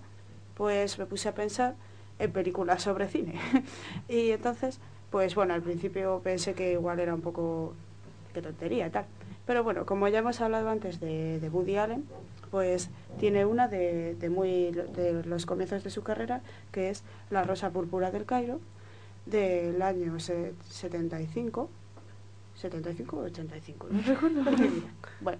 pues 0.56 1.00
me 1.00 1.06
puse 1.06 1.30
a 1.30 1.34
pensar 1.36 1.76
en 2.20 2.32
películas 2.34 2.82
sobre 2.84 3.08
cine. 3.08 3.40
y 4.10 4.32
entonces, 4.32 4.80
pues 5.12 5.36
bueno, 5.36 5.54
al 5.54 5.62
principio 5.62 6.20
pensé 6.24 6.54
que 6.54 6.74
igual 6.74 7.00
era 7.00 7.14
un 7.14 7.22
poco 7.22 7.74
de 8.34 8.42
tontería 8.42 8.88
y 8.88 8.90
tal. 8.90 9.06
Pero 9.46 9.64
bueno, 9.64 9.86
como 9.86 10.08
ya 10.10 10.20
hemos 10.20 10.42
hablado 10.42 10.68
antes 10.70 11.00
de, 11.00 11.40
de 11.40 11.50
Woody 11.50 11.78
Allen, 11.78 12.04
pues 12.52 12.90
tiene 13.20 13.46
una 13.46 13.68
de, 13.68 14.16
de 14.16 14.30
muy 14.30 14.72
de 14.72 15.24
los 15.26 15.46
comienzos 15.46 15.84
de 15.84 15.90
su 15.92 16.02
carrera, 16.04 16.42
que 16.72 16.90
es 16.90 17.04
La 17.30 17.44
Rosa 17.44 17.70
Púrpura 17.70 18.10
del 18.12 18.26
Cairo, 18.26 18.60
del 19.28 19.82
año 19.82 20.20
se- 20.20 20.54
75. 20.70 21.70
75 22.56 23.18
o 23.18 23.20
85, 23.26 23.88
no 23.92 24.02
recuerdo. 24.02 24.44
Bueno, 25.22 25.40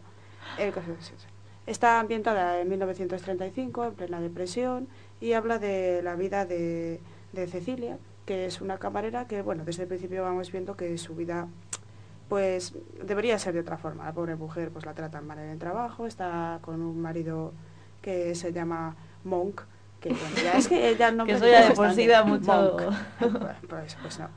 el 0.60 0.72
caso 0.72 0.92
es 1.00 1.08
ese. 1.08 1.35
Está 1.68 2.00
ambientada 2.00 2.62
en 2.62 2.70
1935, 2.70 3.86
en 3.86 3.94
plena 3.96 4.20
depresión, 4.22 4.88
y 5.20 5.34
habla 5.34 5.58
de 5.60 6.02
la 6.04 6.16
vida 6.16 6.46
de, 6.46 7.00
de 7.34 7.48
Cecilia, 7.48 7.98
que 8.26 8.46
es 8.46 8.62
una 8.62 8.78
camarera 8.78 9.28
que, 9.28 9.42
bueno, 9.42 9.64
desde 9.66 9.84
el 9.84 9.88
principio 9.90 10.24
vamos 10.24 10.52
viendo 10.52 10.76
que 10.76 10.98
su 10.98 11.16
vida 11.16 11.48
pues 12.30 12.74
debería 13.04 13.38
ser 13.38 13.54
de 13.54 13.60
otra 13.60 13.78
forma. 13.78 14.06
La 14.06 14.12
pobre 14.14 14.36
mujer 14.36 14.72
pues 14.72 14.84
la 14.86 14.94
tratan 14.94 15.28
mal 15.28 15.38
en 15.40 15.50
el 15.50 15.60
trabajo, 15.60 16.08
está 16.08 16.58
con 16.62 16.82
un 16.82 17.00
marido 17.00 17.54
que 18.02 18.34
se 18.36 18.52
llama 18.52 18.96
Monk, 19.24 19.62
que 20.00 20.10
bueno, 20.10 20.36
ya 20.44 20.54
es 20.58 20.68
que 20.68 20.96
ya 20.96 21.10
el 21.10 21.18
nombre 21.18 21.36
Que 21.40 21.46
eso 21.46 21.48
ya 21.52 21.70
de 21.70 21.76
por 21.76 21.94
sí 21.94 22.08
bastante- 22.08 22.08
da 22.08 22.24
mucho- 22.24 22.52
Monk. 23.22 23.48
Pues, 23.70 23.96
pues 24.02 24.20
no. 24.20 24.30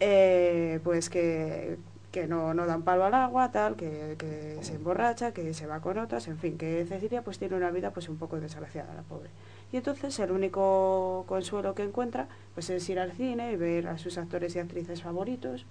Eh, 0.00 0.80
pues 0.84 1.08
que 1.08 1.78
que 2.12 2.26
no, 2.28 2.54
no 2.54 2.66
dan 2.66 2.82
palo 2.82 3.04
al 3.04 3.14
agua, 3.14 3.50
tal, 3.50 3.74
que, 3.76 4.16
que 4.18 4.58
se 4.62 4.74
emborracha, 4.74 5.32
que 5.32 5.54
se 5.54 5.66
va 5.66 5.80
con 5.80 5.98
otras, 5.98 6.28
en 6.28 6.38
fin, 6.38 6.58
que 6.58 6.84
Cecilia 6.86 7.22
pues 7.22 7.38
tiene 7.38 7.56
una 7.56 7.70
vida 7.70 7.90
pues 7.90 8.08
un 8.08 8.18
poco 8.18 8.38
desgraciada, 8.38 8.94
la 8.94 9.02
pobre. 9.02 9.30
Y 9.72 9.78
entonces 9.78 10.18
el 10.20 10.30
único 10.30 11.24
consuelo 11.26 11.74
que 11.74 11.82
encuentra 11.82 12.28
pues 12.54 12.68
es 12.70 12.86
ir 12.90 13.00
al 13.00 13.12
cine 13.12 13.52
y 13.52 13.56
ver 13.56 13.88
a 13.88 13.96
sus 13.98 14.18
actores 14.18 14.54
y 14.54 14.58
actrices 14.58 15.02
favoritos 15.02 15.64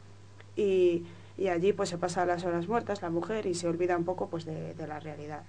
y, 0.55 1.05
y 1.37 1.47
allí 1.49 1.73
pues 1.73 1.89
se 1.89 1.97
pasa 1.99 2.25
las 2.25 2.43
horas 2.43 2.67
muertas 2.67 3.01
la 3.03 3.09
mujer 3.11 3.45
y 3.45 3.53
se 3.53 3.67
olvida 3.67 3.95
un 3.95 4.03
poco 4.05 4.27
pues 4.27 4.43
de, 4.45 4.73
de 4.73 4.87
la 4.87 4.99
realidad. 4.99 5.43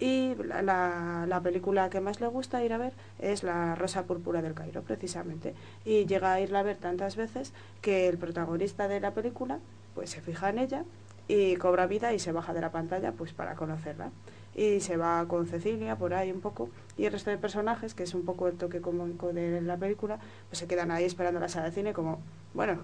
Y 0.00 0.34
la, 0.34 0.60
la- 0.62 1.24
la 1.28 1.40
película 1.40 1.88
que 1.88 2.00
más 2.00 2.20
le 2.20 2.26
gusta 2.26 2.64
ir 2.64 2.72
a 2.72 2.78
ver 2.78 2.92
es 3.20 3.44
La 3.44 3.76
Rosa 3.76 4.02
Púrpura 4.02 4.42
del 4.42 4.52
Cairo, 4.54 4.82
precisamente. 4.82 5.54
Y 5.84 6.06
llega 6.06 6.32
a 6.32 6.40
irla 6.40 6.58
a 6.60 6.62
ver 6.64 6.76
tantas 6.78 7.14
veces 7.14 7.52
que 7.80 8.08
el 8.08 8.18
protagonista 8.18 8.88
de 8.88 8.98
la 8.98 9.12
película 9.12 9.60
pues 9.94 10.10
se 10.10 10.20
fija 10.20 10.50
en 10.50 10.58
ella 10.58 10.84
y 11.28 11.56
cobra 11.56 11.86
vida 11.86 12.12
y 12.12 12.18
se 12.18 12.32
baja 12.32 12.52
de 12.52 12.60
la 12.60 12.70
pantalla 12.70 13.12
pues 13.12 13.32
para 13.32 13.54
conocerla. 13.54 14.10
Y 14.56 14.80
se 14.80 14.96
va 14.96 15.26
con 15.26 15.46
Cecilia 15.46 15.96
por 15.96 16.14
ahí 16.14 16.30
un 16.30 16.40
poco 16.40 16.68
y 16.96 17.06
el 17.06 17.12
resto 17.12 17.30
de 17.30 17.38
personajes, 17.38 17.94
que 17.94 18.04
es 18.04 18.14
un 18.14 18.24
poco 18.24 18.46
el 18.46 18.54
toque 18.56 18.80
cómico 18.80 19.32
de 19.32 19.60
la 19.60 19.76
película, 19.76 20.18
pues 20.48 20.58
se 20.58 20.66
quedan 20.68 20.90
ahí 20.92 21.04
esperando 21.04 21.40
la 21.40 21.48
sala 21.48 21.66
de 21.66 21.72
cine 21.72 21.92
como, 21.92 22.20
bueno, 22.54 22.78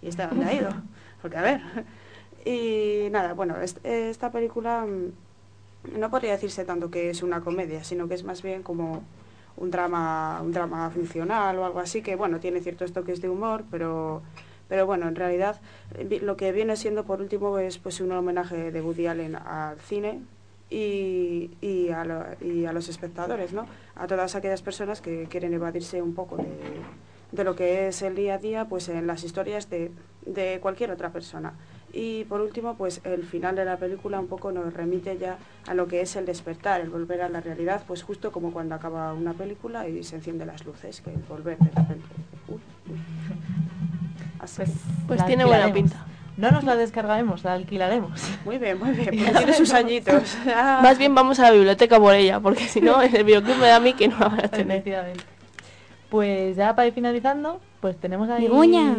¿y 0.00 0.08
esta 0.08 0.28
dónde 0.28 0.46
ha 0.46 0.54
ido? 0.54 0.70
Porque 1.22 1.36
a 1.36 1.42
ver. 1.42 1.60
Y 2.46 3.10
nada, 3.10 3.34
bueno, 3.34 3.60
est- 3.60 3.84
esta 3.84 4.32
película 4.32 4.86
mm, 4.86 5.98
no 5.98 6.10
podría 6.10 6.32
decirse 6.32 6.64
tanto 6.64 6.90
que 6.90 7.10
es 7.10 7.22
una 7.22 7.40
comedia, 7.42 7.84
sino 7.84 8.08
que 8.08 8.14
es 8.14 8.24
más 8.24 8.42
bien 8.42 8.62
como 8.62 9.02
un 9.58 9.70
drama, 9.70 10.40
un 10.42 10.52
drama 10.52 10.88
funcional 10.88 11.58
o 11.58 11.66
algo 11.66 11.80
así, 11.80 12.00
que 12.00 12.16
bueno, 12.16 12.40
tiene 12.40 12.60
ciertos 12.60 12.94
toques 12.94 13.20
de 13.20 13.28
humor, 13.28 13.64
pero, 13.70 14.22
pero 14.70 14.86
bueno, 14.86 15.06
en 15.08 15.16
realidad 15.16 15.60
eh, 15.98 16.20
lo 16.22 16.36
que 16.38 16.52
viene 16.52 16.76
siendo 16.76 17.04
por 17.04 17.20
último 17.20 17.58
es 17.58 17.76
pues 17.76 18.00
un 18.00 18.10
homenaje 18.12 18.70
de 18.72 18.80
Woody 18.80 19.06
Allen 19.08 19.36
al 19.36 19.78
cine 19.80 20.20
y, 20.70 21.50
y, 21.60 21.90
a, 21.90 22.04
lo- 22.04 22.24
y 22.40 22.64
a 22.64 22.72
los 22.72 22.88
espectadores, 22.88 23.52
¿no? 23.52 23.66
A 23.96 24.06
todas 24.06 24.34
aquellas 24.36 24.62
personas 24.62 25.00
que 25.02 25.26
quieren 25.28 25.52
evadirse 25.52 26.00
un 26.00 26.14
poco 26.14 26.36
de, 26.38 26.46
de 27.32 27.44
lo 27.44 27.56
que 27.56 27.88
es 27.88 28.00
el 28.02 28.14
día 28.14 28.34
a 28.34 28.38
día, 28.38 28.64
pues 28.66 28.88
en 28.88 29.06
las 29.08 29.24
historias 29.24 29.68
de, 29.68 29.90
de 30.24 30.58
cualquier 30.62 30.92
otra 30.92 31.10
persona. 31.10 31.52
Y 31.92 32.22
por 32.26 32.40
último, 32.40 32.76
pues 32.76 33.00
el 33.02 33.24
final 33.24 33.56
de 33.56 33.64
la 33.64 33.76
película 33.76 34.20
un 34.20 34.28
poco 34.28 34.52
nos 34.52 34.72
remite 34.72 35.18
ya 35.18 35.38
a 35.66 35.74
lo 35.74 35.88
que 35.88 36.02
es 36.02 36.14
el 36.14 36.24
despertar, 36.24 36.80
el 36.80 36.88
volver 36.88 37.20
a 37.22 37.28
la 37.28 37.40
realidad, 37.40 37.82
pues 37.88 38.04
justo 38.04 38.30
como 38.30 38.52
cuando 38.52 38.76
acaba 38.76 39.12
una 39.12 39.32
película 39.32 39.88
y 39.88 40.04
se 40.04 40.14
encienden 40.14 40.46
las 40.46 40.64
luces, 40.64 41.00
que 41.00 41.10
el 41.10 41.22
volver 41.28 41.58
de 41.58 41.64
repente. 41.70 42.06
Así 44.40 44.62
Pues 45.06 45.20
La 45.20 45.26
tiene 45.26 45.44
buena 45.44 45.72
pinta. 45.72 46.04
No 46.36 46.50
nos 46.50 46.64
la 46.64 46.74
descargaremos, 46.74 47.44
la 47.44 47.52
alquilaremos. 47.54 48.22
Muy 48.44 48.56
bien, 48.56 48.78
muy 48.78 48.92
bien, 48.92 49.06
porque 49.24 49.30
tiene 49.36 49.52
sus 49.52 49.72
añitos. 49.74 50.36
Ah. 50.46 50.80
Más 50.82 50.96
bien 50.98 51.14
vamos 51.14 51.38
a 51.38 51.44
la 51.44 51.50
biblioteca 51.50 51.98
por 51.98 52.14
ella, 52.14 52.40
porque 52.40 52.66
si 52.66 52.80
no, 52.80 53.02
en 53.02 53.14
el 53.14 53.24
videoclub 53.24 53.56
me 53.56 53.66
da 53.66 53.76
a 53.76 53.80
mí 53.80 53.92
que 53.92 54.08
no 54.08 54.18
la 54.18 54.28
van 54.28 54.44
a 54.44 54.48
tener. 54.48 54.82
Pues 56.08 56.56
ya 56.56 56.74
para 56.74 56.88
ir 56.88 56.94
finalizando, 56.94 57.60
pues 57.80 57.96
tenemos 57.98 58.28
ahí... 58.30 58.44
Begoña, 58.44 58.96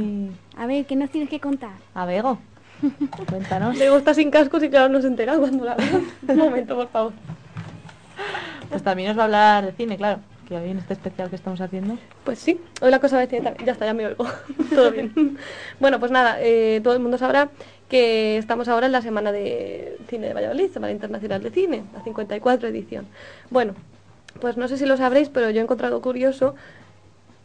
a 0.58 0.66
ver, 0.66 0.86
¿qué 0.86 0.96
nos 0.96 1.10
tienes 1.10 1.30
que 1.30 1.40
contar? 1.40 1.72
A 1.94 2.06
Bego. 2.06 2.38
Cuéntanos. 3.28 3.78
Le 3.78 3.90
gusta 3.90 4.14
sin 4.14 4.32
cascos 4.32 4.64
y 4.64 4.70
claro, 4.70 4.90
no 4.90 5.02
se 5.02 5.08
entera 5.08 5.38
cuando 5.38 5.66
la. 5.66 5.76
Un 6.28 6.38
momento, 6.38 6.76
por 6.76 6.88
favor. 6.90 7.14
Pues 8.70 8.82
también 8.82 9.10
nos 9.10 9.18
va 9.18 9.24
a 9.24 9.26
hablar 9.26 9.66
de 9.66 9.72
cine, 9.74 9.98
claro. 9.98 10.20
Que 10.52 10.58
hoy 10.58 10.72
en 10.72 10.80
este 10.80 10.96
especial 10.96 11.30
que 11.30 11.38
estamos 11.38 11.62
haciendo. 11.62 11.98
Pues 12.26 12.38
sí, 12.38 12.60
hoy 12.82 12.92
la 12.92 13.00
cosa 13.00 13.18
de 13.18 13.28
cine 13.28 13.42
también. 13.42 13.66
Ya 13.66 13.72
está, 13.72 13.86
ya 13.86 13.94
me 13.94 14.06
oigo. 14.06 14.26
Todo 14.76 14.92
bien. 14.92 15.38
Bueno, 15.80 15.98
pues 15.98 16.12
nada, 16.12 16.42
eh, 16.42 16.82
todo 16.84 16.94
el 16.94 17.00
mundo 17.00 17.18
sabrá 17.18 17.52
que 17.88 18.36
estamos 18.36 18.68
ahora 18.68 18.88
en 18.88 18.92
la 18.92 19.02
Semana 19.02 19.32
de 19.32 19.96
Cine 20.10 20.28
de 20.28 20.34
Valladolid, 20.34 20.70
Semana 20.70 20.92
Internacional 20.92 21.42
de 21.42 21.52
Cine, 21.52 21.84
la 21.94 22.04
54 22.04 22.68
edición. 22.68 23.08
Bueno, 23.50 23.76
pues 24.42 24.58
no 24.58 24.68
sé 24.68 24.78
si 24.78 24.86
lo 24.86 24.98
sabréis, 24.98 25.30
pero 25.30 25.50
yo 25.52 25.62
he 25.62 25.64
encontrado 25.64 26.02
curioso 26.02 26.54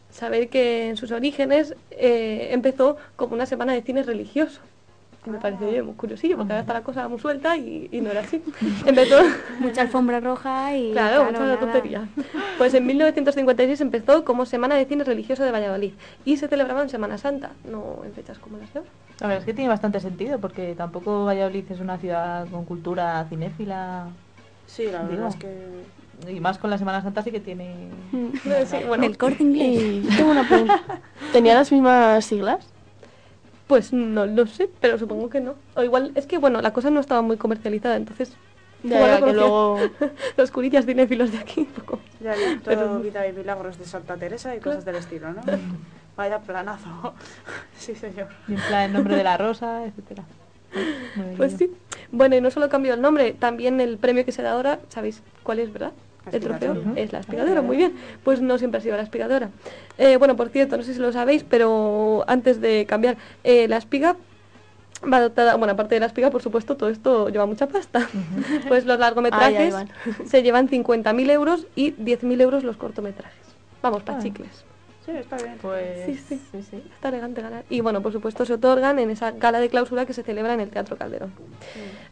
saber 0.09 0.49
que 0.49 0.89
en 0.89 0.97
sus 0.97 1.13
orígenes 1.13 1.75
eh, 1.91 2.49
empezó 2.51 2.97
como 3.15 3.35
una 3.35 3.45
semana 3.45 3.71
de 3.71 3.83
cine 3.83 4.03
religioso. 4.03 4.59
Y 5.27 5.29
me 5.29 5.39
pareció 5.39 5.83
muy 5.83 5.93
curiosillo, 5.95 6.37
porque 6.37 6.53
ahora 6.53 6.61
está 6.61 6.73
la 6.73 6.83
cosa 6.83 7.05
muy 7.09 7.19
suelta 7.19 7.57
y, 7.57 7.89
y 7.91 7.99
no 7.99 8.11
era 8.11 8.21
así. 8.21 8.41
Empezó... 8.85 9.17
Mucha 9.59 9.81
alfombra 9.81 10.21
roja 10.21 10.73
y... 10.73 10.93
Claro, 10.93 11.25
mucha 11.25 11.39
nada. 11.39 11.59
tontería. 11.59 12.07
Pues 12.57 12.73
en 12.73 12.85
1956 12.85 13.81
empezó 13.81 14.23
como 14.23 14.45
Semana 14.45 14.75
de 14.75 14.85
Cine 14.85 15.03
Religioso 15.03 15.43
de 15.43 15.51
Valladolid 15.51 15.91
y 16.23 16.37
se 16.37 16.47
celebraba 16.47 16.81
en 16.81 16.89
Semana 16.89 17.17
Santa, 17.17 17.51
no 17.69 18.03
en 18.05 18.13
fechas 18.13 18.39
como 18.39 18.57
las 18.57 18.71
de 18.71 18.79
ahora. 18.79 18.91
La 19.19 19.27
verdad 19.27 19.41
es 19.41 19.45
que 19.45 19.53
tiene 19.53 19.67
bastante 19.67 19.99
sentido, 19.99 20.39
porque 20.39 20.75
tampoco 20.75 21.25
Valladolid 21.25 21.65
es 21.69 21.79
una 21.81 21.97
ciudad 21.97 22.47
con 22.49 22.63
cultura 22.63 23.25
cinéfila. 23.27 24.07
Sí, 24.65 24.85
la 24.85 25.03
verdad 25.03 25.09
digo. 25.09 25.27
es 25.27 25.35
que... 25.35 26.31
Y 26.31 26.39
más 26.39 26.57
con 26.57 26.69
la 26.69 26.77
Semana 26.77 27.01
Santa 27.01 27.21
sí 27.21 27.31
que 27.31 27.41
tiene... 27.41 27.89
Sí, 28.65 28.77
bueno. 28.87 29.03
El 29.03 29.17
corte 29.17 29.43
inglés. 29.43 30.05
Y 30.05 30.15
tengo 30.15 30.31
una 30.31 30.47
pregunta. 30.47 30.81
¿Tenía 31.33 31.55
las 31.55 31.69
mismas 31.69 32.23
siglas? 32.23 32.76
Pues 33.67 33.91
no 33.93 34.25
lo 34.25 34.47
sé, 34.47 34.69
pero 34.79 34.97
supongo 34.97 35.29
que 35.29 35.41
no. 35.41 35.55
O 35.75 35.83
igual, 35.83 36.11
es 36.15 36.25
que 36.25 36.37
bueno, 36.37 36.61
la 36.61 36.71
cosa 36.71 36.89
no 36.89 36.99
estaba 36.99 37.21
muy 37.21 37.37
comercializada, 37.37 37.95
entonces... 37.97 38.35
Ya, 38.83 39.19
ya, 39.19 39.25
que 39.25 39.33
luego... 39.33 39.79
Los 40.37 40.51
curillas 40.51 40.85
cinéfilos 40.85 41.31
de 41.31 41.39
aquí, 41.39 41.61
un 41.61 41.65
poco. 41.67 41.99
Ya, 42.21 42.35
ya, 42.35 42.59
Pero- 42.63 42.81
todo 42.81 42.99
vida 42.99 43.27
y 43.27 43.33
milagros 43.33 43.77
de 43.77 43.85
Santa 43.85 44.15
Teresa 44.15 44.55
y 44.55 44.59
cosas 44.59 44.85
del 44.85 44.95
estilo, 44.95 45.33
¿no? 45.33 45.41
Vaya 46.15 46.39
planazo. 46.39 47.13
sí, 47.77 47.93
señor. 47.95 48.29
Y 48.47 48.53
en 48.53 48.61
plan 48.61 48.83
el 48.85 48.93
nombre 48.93 49.15
de 49.15 49.23
la 49.23 49.35
rosa, 49.37 49.83
etcétera. 49.85 50.23
Muy 51.15 51.35
Pues 51.35 51.57
bien. 51.57 51.71
sí. 51.71 51.77
Bueno, 52.11 52.35
y 52.35 52.41
no 52.41 52.49
solo 52.51 52.69
cambió 52.69 52.93
el 52.93 53.01
nombre, 53.01 53.33
también 53.33 53.81
el 53.81 53.97
premio 53.97 54.23
que 54.23 54.31
se 54.31 54.41
da 54.43 54.51
ahora, 54.53 54.79
¿sabéis 54.89 55.21
cuál 55.43 55.59
es, 55.59 55.73
verdad? 55.73 55.91
El 56.31 56.39
trofeo 56.41 56.75
es 56.95 57.11
la 57.13 57.19
espigadora, 57.19 57.61
muy 57.61 57.77
bien. 57.77 57.93
Pues 58.23 58.41
no 58.41 58.57
siempre 58.57 58.79
ha 58.79 58.81
sido 58.81 58.95
la 58.97 59.03
espigadora. 59.03 59.49
Eh, 59.97 60.17
bueno, 60.17 60.35
por 60.35 60.49
cierto, 60.49 60.77
no 60.77 60.83
sé 60.83 60.93
si 60.93 60.99
lo 60.99 61.11
sabéis, 61.11 61.43
pero 61.43 62.23
antes 62.27 62.59
de 62.61 62.85
cambiar, 62.85 63.17
eh, 63.43 63.67
la 63.67 63.77
espiga 63.77 64.15
va 65.11 65.21
dotada, 65.21 65.55
bueno, 65.55 65.73
aparte 65.73 65.95
de 65.95 65.99
la 65.99 66.07
espiga, 66.07 66.29
por 66.31 66.41
supuesto, 66.41 66.75
todo 66.75 66.89
esto 66.89 67.29
lleva 67.29 67.45
mucha 67.45 67.67
pasta. 67.67 68.07
Pues 68.67 68.85
los 68.85 68.99
largometrajes 68.99 69.75
se 70.25 70.43
llevan 70.43 70.67
50.000 70.69 71.29
euros 71.31 71.67
y 71.75 71.93
10.000 71.93 72.41
euros 72.41 72.63
los 72.63 72.77
cortometrajes. 72.77 73.37
Vamos, 73.81 74.03
para 74.03 74.17
Ah. 74.17 74.21
chicles. 74.21 74.65
Sí, 75.07 75.13
está 75.15 75.37
bien. 75.37 75.57
Pues 75.61 76.05
Sí, 76.05 76.15
sí. 76.15 76.41
sí, 76.51 76.61
sí. 76.61 76.83
Está 76.93 77.07
elegante 77.07 77.41
ganar. 77.41 77.63
Y 77.69 77.79
bueno, 77.79 78.01
por 78.01 78.11
supuesto 78.11 78.45
se 78.45 78.53
otorgan 78.53 78.99
en 78.99 79.09
esa 79.09 79.31
gala 79.31 79.61
de 79.61 79.69
clausura 79.69 80.05
que 80.05 80.11
se 80.11 80.21
celebra 80.21 80.53
en 80.53 80.59
el 80.59 80.69
Teatro 80.69 80.97
Calderón. 80.97 81.31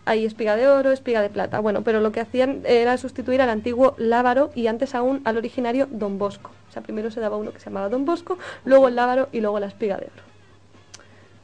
Hay 0.05 0.25
espiga 0.25 0.55
de 0.55 0.67
oro, 0.69 0.93
espiga 0.93 1.21
de 1.21 1.29
plata. 1.29 1.59
Bueno, 1.59 1.81
pero 1.83 1.99
lo 1.99 2.13
que 2.13 2.21
hacían 2.21 2.61
era 2.63 2.95
sustituir 2.97 3.41
al 3.41 3.49
antiguo 3.49 3.95
lábaro 3.97 4.49
y 4.55 4.67
antes 4.67 4.95
aún 4.95 5.21
al 5.25 5.35
originario 5.35 5.89
Don 5.91 6.17
Bosco. 6.17 6.51
O 6.69 6.71
sea, 6.71 6.81
primero 6.83 7.11
se 7.11 7.19
daba 7.19 7.35
uno 7.35 7.51
que 7.51 7.59
se 7.59 7.65
llamaba 7.65 7.89
Don 7.89 8.05
Bosco, 8.05 8.37
luego 8.63 8.87
el 8.87 8.95
lábaro 8.95 9.27
y 9.33 9.41
luego 9.41 9.59
la 9.59 9.67
espiga 9.67 9.97
de 9.97 10.05
oro. 10.05 10.34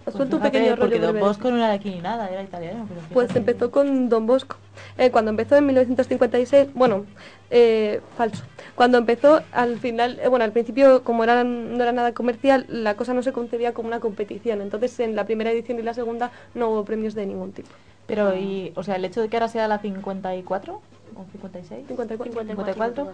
Pues 0.04 0.16
suelto 0.16 0.38
un 0.38 0.42
fíjate, 0.42 0.58
pequeño 0.58 0.76
rollo 0.76 0.90
Porque 0.90 1.00
Don. 1.00 1.20
Bosco 1.20 1.52
no 1.52 1.58
era 1.58 1.70
de 1.70 1.74
aquí 1.76 1.90
ni 1.92 2.02
nada, 2.02 2.30
era 2.30 2.42
italiano. 2.42 2.88
Pero 2.88 3.02
Pues 3.14 3.36
empezó 3.36 3.70
con 3.72 4.10
Don 4.10 4.26
Bosco. 4.26 4.58
Eh, 4.98 5.12
cuando 5.12 5.30
empezó 5.30 5.56
en 5.56 5.66
1956, 5.68 6.70
bueno, 6.74 7.06
eh, 7.50 8.02
falso. 8.18 8.44
Cuando 8.76 8.98
empezó, 8.98 9.42
al 9.52 9.78
final, 9.78 10.20
eh, 10.24 10.28
bueno, 10.28 10.46
al 10.46 10.52
principio, 10.52 11.04
como 11.04 11.24
era, 11.24 11.44
no 11.44 11.82
era 11.82 11.92
nada 11.92 12.14
comercial, 12.14 12.66
la 12.68 12.96
cosa 12.96 13.14
no 13.14 13.22
se 13.22 13.32
concebía 13.32 13.74
como 13.74 13.88
una 13.88 14.00
competición. 14.00 14.62
Entonces, 14.62 15.00
en 15.00 15.16
la 15.16 15.26
primera 15.26 15.52
edición 15.52 15.80
y 15.80 15.84
la 15.84 15.94
segunda 15.94 16.32
no 16.56 16.70
hubo 16.70 16.86
premios 16.86 17.14
de 17.14 17.26
ningún 17.26 17.52
tipo. 17.52 17.70
Pero, 18.08 18.36
y, 18.36 18.74
o 18.76 18.84
sea, 18.84 18.96
el 18.96 19.06
hecho 19.06 19.22
de 19.22 19.30
que 19.30 19.38
ahora 19.38 19.48
sea 19.48 19.68
la 19.68 19.80
54 19.80 20.82
o 21.16 21.26
56, 21.32 21.88
54. 21.88 22.42
54, 22.44 23.14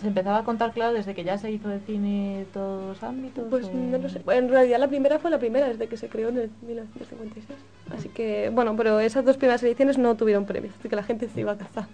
se 0.00 0.06
empezaba 0.08 0.38
a 0.38 0.44
contar, 0.44 0.72
claro, 0.72 0.92
desde 0.94 1.14
que 1.14 1.24
ya 1.24 1.38
se 1.38 1.50
hizo 1.50 1.68
de 1.68 1.80
cine 1.80 2.46
todos 2.52 2.88
los 2.88 3.02
ámbitos. 3.02 3.46
Pues 3.48 3.66
o- 3.66 3.72
no 3.72 3.98
lo 3.98 4.08
sé. 4.08 4.20
En 4.32 4.48
realidad 4.48 4.78
la 4.78 4.88
primera 4.88 5.18
fue 5.18 5.30
la 5.30 5.38
primera 5.38 5.68
desde 5.68 5.86
que 5.86 5.96
se 5.96 6.08
creó 6.08 6.28
en 6.30 6.38
el 6.38 6.50
1956. 6.62 7.58
Así 7.96 8.08
que, 8.08 8.50
bueno, 8.52 8.76
pero 8.76 9.00
esas 9.00 9.24
dos 9.24 9.36
primeras 9.36 9.62
ediciones 9.62 9.98
no 9.98 10.14
tuvieron 10.16 10.44
premios, 10.44 10.74
así 10.78 10.88
que 10.88 10.96
la 10.96 11.02
gente 11.02 11.28
se 11.28 11.40
iba 11.40 11.52
a 11.52 11.56
cazar. 11.58 11.86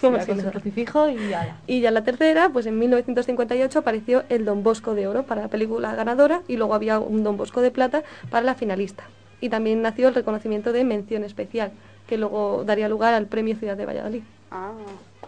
Como 0.00 0.18
si 0.20 0.26
con 0.26 0.40
crucifijo 0.40 1.08
y 1.10 1.32
ala. 1.32 1.56
Y 1.66 1.80
ya 1.80 1.88
en 1.88 1.94
la 1.94 2.04
tercera, 2.04 2.48
pues 2.50 2.66
en 2.66 2.78
1958 2.78 3.78
apareció 3.78 4.24
el 4.28 4.44
Don 4.44 4.62
Bosco 4.62 4.94
de 4.94 5.06
Oro 5.06 5.24
para 5.24 5.42
la 5.42 5.48
película 5.48 5.94
ganadora 5.94 6.42
y 6.48 6.56
luego 6.56 6.74
había 6.74 6.98
un 7.00 7.22
Don 7.24 7.36
Bosco 7.36 7.60
de 7.60 7.70
Plata 7.70 8.02
para 8.30 8.44
la 8.46 8.54
finalista. 8.54 9.04
Y 9.40 9.48
también 9.50 9.82
nació 9.82 10.08
el 10.08 10.14
reconocimiento 10.14 10.72
de 10.72 10.84
mención 10.84 11.24
especial, 11.24 11.72
que 12.06 12.18
luego 12.18 12.64
daría 12.64 12.88
lugar 12.88 13.14
al 13.14 13.26
Premio 13.26 13.56
Ciudad 13.56 13.76
de 13.76 13.86
Valladolid. 13.86 14.22
Ah, 14.50 14.72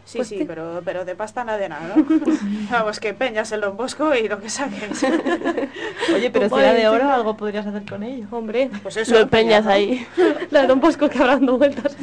sí, 0.05 0.19
Pues 0.19 0.29
sí, 0.29 0.45
pero, 0.47 0.83
pero 0.85 1.05
de 1.05 1.15
pasta 1.15 1.43
nada 1.43 1.59
de 1.59 1.69
nada, 1.69 1.97
¿no? 1.97 2.05
Vamos, 2.71 3.01
que 3.01 3.15
peñas 3.15 3.51
el 3.53 3.61
Don 3.63 3.77
Bosco 3.77 4.15
y 4.15 4.29
lo 4.29 4.41
que 4.41 4.51
saques. 4.51 5.05
Oye, 6.15 6.31
pero 6.31 6.49
si 6.49 6.55
era 6.55 6.75
de 6.75 6.89
oro, 6.89 7.11
algo 7.11 7.37
podrías 7.37 7.67
hacer 7.67 7.85
con 7.89 8.03
ello. 8.03 8.27
Hombre, 8.31 8.71
Pues 8.83 8.97
eso, 8.99 9.15
Lo 9.15 9.21
empeñas 9.21 9.65
¿no? 9.65 9.71
ahí. 9.73 10.07
la 10.51 10.63
de 10.63 10.67
Don 10.69 10.81
Bosco 10.81 11.09
que 11.09 11.19
habrá 11.19 11.35
dando 11.35 11.59
vueltas. 11.59 11.97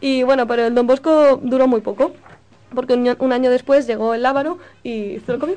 y 0.00 0.22
bueno, 0.22 0.46
pero 0.46 0.66
el 0.66 0.74
Don 0.74 0.86
Bosco 0.86 1.36
duró 1.42 1.68
muy 1.68 1.82
poco, 1.82 2.12
porque 2.74 2.94
un, 2.94 3.16
un 3.18 3.32
año 3.32 3.50
después 3.50 3.86
llegó 3.86 4.14
el 4.14 4.22
Lábaro 4.22 4.58
y 4.82 5.20
se 5.24 5.32
lo 5.32 5.38
comió. 5.38 5.56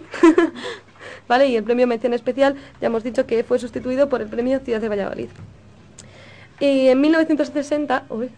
¿Vale? 1.28 1.48
Y 1.48 1.56
el 1.56 1.64
premio 1.64 1.88
mención 1.88 2.14
especial, 2.14 2.56
ya 2.82 2.88
hemos 2.88 3.04
dicho 3.04 3.26
que 3.26 3.44
fue 3.44 3.58
sustituido 3.58 4.10
por 4.10 4.22
el 4.22 4.28
premio 4.28 4.60
Ciudad 4.60 4.82
de 4.82 4.90
Valladolid. 4.90 5.30
Y 6.62 6.88
en 6.90 7.02
1960, 7.02 8.04
uy, 8.10 8.30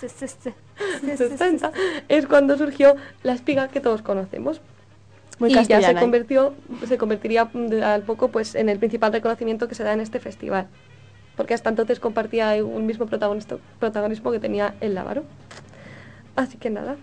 60, 0.00 1.72
es 2.08 2.26
cuando 2.26 2.56
surgió 2.56 2.94
la 3.24 3.32
espiga 3.32 3.68
que 3.68 3.80
todos 3.80 4.02
conocemos. 4.02 4.60
Muy 5.40 5.50
y 5.50 5.64
ya 5.66 5.82
se 5.82 5.94
convirtió, 5.96 6.54
se 6.86 6.96
convertiría 6.96 7.50
de- 7.52 7.82
al 7.84 8.02
poco 8.02 8.28
pues 8.28 8.54
en 8.54 8.68
el 8.68 8.78
principal 8.78 9.12
reconocimiento 9.12 9.66
que 9.68 9.74
se 9.74 9.82
da 9.84 9.92
en 9.92 10.00
este 10.00 10.20
festival. 10.20 10.68
Porque 11.36 11.54
hasta 11.54 11.70
entonces 11.70 12.00
compartía 12.00 12.64
un 12.64 12.86
mismo 12.86 13.06
protagonismo 13.06 14.32
que 14.32 14.38
tenía 14.40 14.74
el 14.80 14.94
lábaro. 14.94 15.24
Así 16.36 16.56
que 16.56 16.70
nada. 16.70 16.96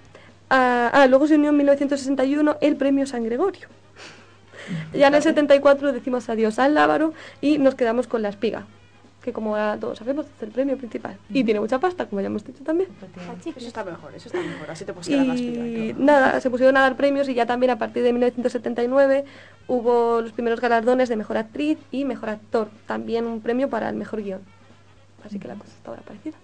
Ah, 0.49 0.89
ah, 0.93 1.07
luego 1.07 1.27
se 1.27 1.35
unió 1.35 1.49
en 1.49 1.57
1961 1.57 2.57
el 2.61 2.77
premio 2.77 3.05
San 3.05 3.23
Gregorio. 3.23 3.67
Ya 4.93 5.07
en 5.07 5.15
el 5.15 5.21
74 5.21 5.91
decimos 5.93 6.27
adiós 6.29 6.57
al 6.57 6.73
lábaro 6.73 7.13
y 7.41 7.57
nos 7.59 7.75
quedamos 7.75 8.07
con 8.07 8.21
la 8.23 8.29
espiga, 8.29 8.65
que 9.25 9.33
como 9.33 9.57
ya 9.57 9.75
todos 9.81 9.97
sabemos 9.97 10.27
es 10.27 10.43
el 10.43 10.51
premio 10.51 10.77
principal. 10.77 11.17
Y 11.31 11.43
tiene 11.43 11.59
mucha 11.59 11.79
pasta, 11.79 12.05
como 12.05 12.21
ya 12.21 12.27
hemos 12.27 12.45
dicho 12.45 12.63
también. 12.63 12.89
Eso 13.43 13.67
está 13.67 13.83
mejor, 13.83 14.13
eso 14.13 14.29
está 14.29 14.39
mejor. 14.39 14.69
Así 14.69 14.85
te 14.85 14.93
puedes 14.93 15.07
quedar 15.07 15.25
las. 15.25 15.39
Y 15.39 15.95
nada, 15.97 16.39
se 16.39 16.51
pusieron 16.51 16.77
a 16.77 16.81
dar 16.81 16.95
premios 16.95 17.27
y 17.27 17.33
ya 17.33 17.47
también 17.47 17.71
a 17.71 17.79
partir 17.79 18.03
de 18.03 18.13
1979 18.13 19.25
hubo 19.67 20.21
los 20.21 20.31
primeros 20.31 20.61
galardones 20.61 21.09
de 21.09 21.15
mejor 21.15 21.37
actriz 21.37 21.79
y 21.89 22.05
mejor 22.05 22.29
actor. 22.29 22.69
También 22.85 23.25
un 23.25 23.41
premio 23.41 23.67
para 23.67 23.89
el 23.89 23.95
mejor 23.95 24.21
guion. 24.21 24.41
Así 25.25 25.39
que 25.39 25.47
la 25.47 25.55
cosa 25.55 25.71
está 25.75 25.89
ahora 25.89 26.03
parecida. 26.03 26.37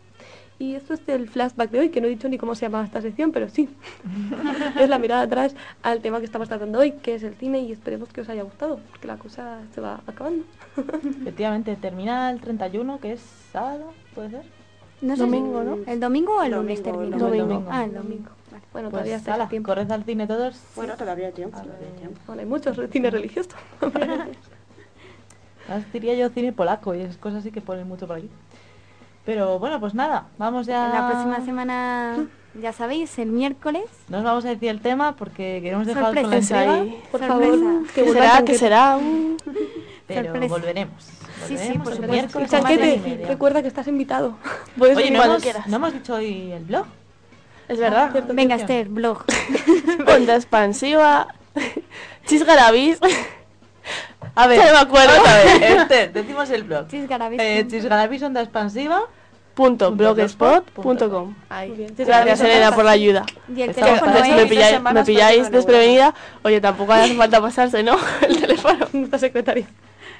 Y 0.61 0.75
esto 0.75 0.93
es 0.93 1.01
el 1.07 1.27
flashback 1.27 1.71
de 1.71 1.79
hoy, 1.79 1.89
que 1.89 2.01
no 2.01 2.05
he 2.05 2.11
dicho 2.11 2.29
ni 2.29 2.37
cómo 2.37 2.53
se 2.53 2.65
llama 2.67 2.83
esta 2.85 3.01
sección, 3.01 3.31
pero 3.31 3.49
sí. 3.49 3.67
es 4.79 4.87
la 4.87 4.99
mirada 4.99 5.23
atrás 5.23 5.55
al 5.81 6.01
tema 6.01 6.19
que 6.19 6.25
estamos 6.25 6.47
tratando 6.49 6.77
hoy, 6.77 6.91
que 6.91 7.15
es 7.15 7.23
el 7.23 7.33
cine, 7.33 7.61
y 7.61 7.71
esperemos 7.71 8.09
que 8.13 8.21
os 8.21 8.29
haya 8.29 8.43
gustado, 8.43 8.79
porque 8.91 9.07
la 9.07 9.17
cosa 9.17 9.57
se 9.73 9.81
va 9.81 10.01
acabando. 10.05 10.43
Efectivamente, 11.21 11.75
termina 11.77 12.29
el 12.29 12.39
31, 12.41 12.99
que 12.99 13.13
es 13.13 13.21
sábado, 13.51 13.91
¿puede 14.13 14.29
ser? 14.29 14.43
No 15.01 15.15
sé, 15.15 15.23
Domingo, 15.23 15.63
¿no? 15.63 15.79
¿El 15.87 15.99
domingo 15.99 16.35
o 16.37 16.43
el 16.43 16.51
Domingo, 16.51 16.61
lunes 16.61 16.83
termina? 16.83 17.17
no, 17.17 17.33
el 17.33 17.39
domingo. 17.39 17.67
Ah, 17.71 17.83
el 17.85 17.93
domingo. 17.95 18.29
Vale. 18.51 18.63
Bueno, 18.71 18.89
Pues 18.89 19.01
todavía 19.01 19.15
está 19.15 19.47
tiempo. 19.49 19.67
corred 19.69 19.89
al 19.91 20.03
cine 20.03 20.27
todos. 20.27 20.61
Bueno, 20.75 20.95
todavía 20.95 21.25
hay 21.27 21.33
tiempo. 21.33 21.57
todavía 21.59 21.87
hay 21.91 21.97
tiempo. 21.97 22.19
Bueno, 22.27 22.41
hay 22.43 22.47
muchos 22.47 22.77
cines 22.91 23.11
religiosos. 23.11 23.55
Más 25.69 25.91
diría 25.91 26.13
yo 26.13 26.29
cine 26.29 26.51
polaco 26.53 26.93
y 26.93 27.01
esas 27.01 27.17
cosas 27.17 27.39
así 27.39 27.51
que 27.51 27.61
ponen 27.61 27.87
mucho 27.87 28.05
por 28.05 28.17
aquí. 28.17 28.29
Pero 29.31 29.59
bueno, 29.59 29.79
pues 29.79 29.93
nada, 29.93 30.25
vamos 30.37 30.65
ya. 30.67 30.89
La 30.89 31.07
próxima 31.09 31.39
semana, 31.45 32.17
ya 32.53 32.73
sabéis, 32.73 33.17
el 33.17 33.29
miércoles. 33.29 33.85
No 34.09 34.17
os 34.17 34.23
vamos 34.25 34.43
a 34.43 34.49
decir 34.49 34.67
el 34.67 34.81
tema 34.81 35.15
porque 35.15 35.61
queremos 35.63 35.87
dejaros 35.87 36.13
con 36.13 36.29
la. 36.29 36.35
Ahí. 36.73 37.01
Por 37.09 37.21
Sorpresa. 37.21 37.27
favor, 37.27 37.87
¿Qué 37.95 38.03
vuelva 38.03 38.21
será? 38.21 38.29
¿Qué 38.31 38.35
chanquete. 38.35 38.57
será? 38.57 38.99
Pero 40.07 40.23
Sorpresa. 40.23 40.53
volveremos. 40.53 41.03
Sí, 41.47 41.57
sí, 41.57 41.77
por 41.79 41.93
el 41.93 41.99
supuesto. 41.99 42.07
miércoles 42.11 42.51
Chanquete, 42.51 43.23
recuerda 43.25 43.61
que 43.61 43.69
estás 43.69 43.87
invitado. 43.87 44.35
Puedes 44.77 44.97
Oye, 44.97 45.11
no 45.11 45.19
cuando 45.19 45.35
hemos, 45.35 45.43
quieras. 45.43 45.67
no 45.67 45.75
hemos 45.77 45.93
dicho 45.93 46.13
hoy 46.15 46.51
el 46.51 46.65
blog. 46.65 46.85
Es 47.69 47.79
verdad. 47.79 48.11
Cierto, 48.11 48.33
Venga. 48.33 48.55
Esther, 48.55 48.89
blog. 48.89 49.23
Onda 50.13 50.35
expansiva. 50.35 51.27
Chisgarabis. 52.25 52.99
A 54.35 54.47
ver, 54.47 54.59
me 54.59 54.77
acuerdo. 54.77 55.13
vamos 55.13 55.27
a 55.29 55.35
ver, 55.37 55.77
Esther, 55.77 56.11
decimos 56.13 56.49
el 56.49 56.63
blog. 56.63 56.87
Chisgarabis. 56.89 57.39
Eh, 57.41 57.65
Chisgarabis 57.69 58.21
Onda 58.23 58.41
Expansiva. 58.41 59.03
Punto 59.61 59.91
blogspot.com. 59.91 61.35
Ahí. 61.49 61.85
Gracias, 61.95 62.41
Elena, 62.41 62.71
por 62.73 62.83
la 62.83 62.91
ayuda. 62.91 63.25
Y 63.55 63.61
el 63.61 63.69
Está- 63.69 63.85
teléfono 63.85 64.13
¿Ves? 64.13 64.27
es... 64.27 64.35
Me 64.35 64.45
pilláis, 64.47 64.81
me 64.81 64.93
la 65.43 65.49
desprevenida. 65.51 66.15
Oye, 66.41 66.59
tampoco 66.59 66.93
hace 66.93 67.13
falta 67.13 67.39
pasarse, 67.39 67.83
¿no? 67.83 67.95
El 68.27 68.41
teléfono. 68.41 68.87
Nuestra 68.91 69.19
secretaria. 69.19 69.67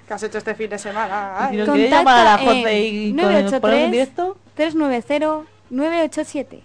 ¿Qué 0.08 0.14
has 0.14 0.22
hecho 0.22 0.38
este 0.38 0.54
fin 0.54 0.70
de 0.70 0.78
semana? 0.78 1.50
Si 1.50 1.58
queréis 1.58 1.90
llamar 1.90 2.20
a 2.20 2.24
la 2.24 2.38
José 2.38 2.80
y 2.82 3.10
con- 3.14 3.18
ponemos 3.18 3.52
en 3.54 3.62
983 3.62 3.92
directo. 3.92 4.38
390 4.54 5.44
987. 5.72 6.60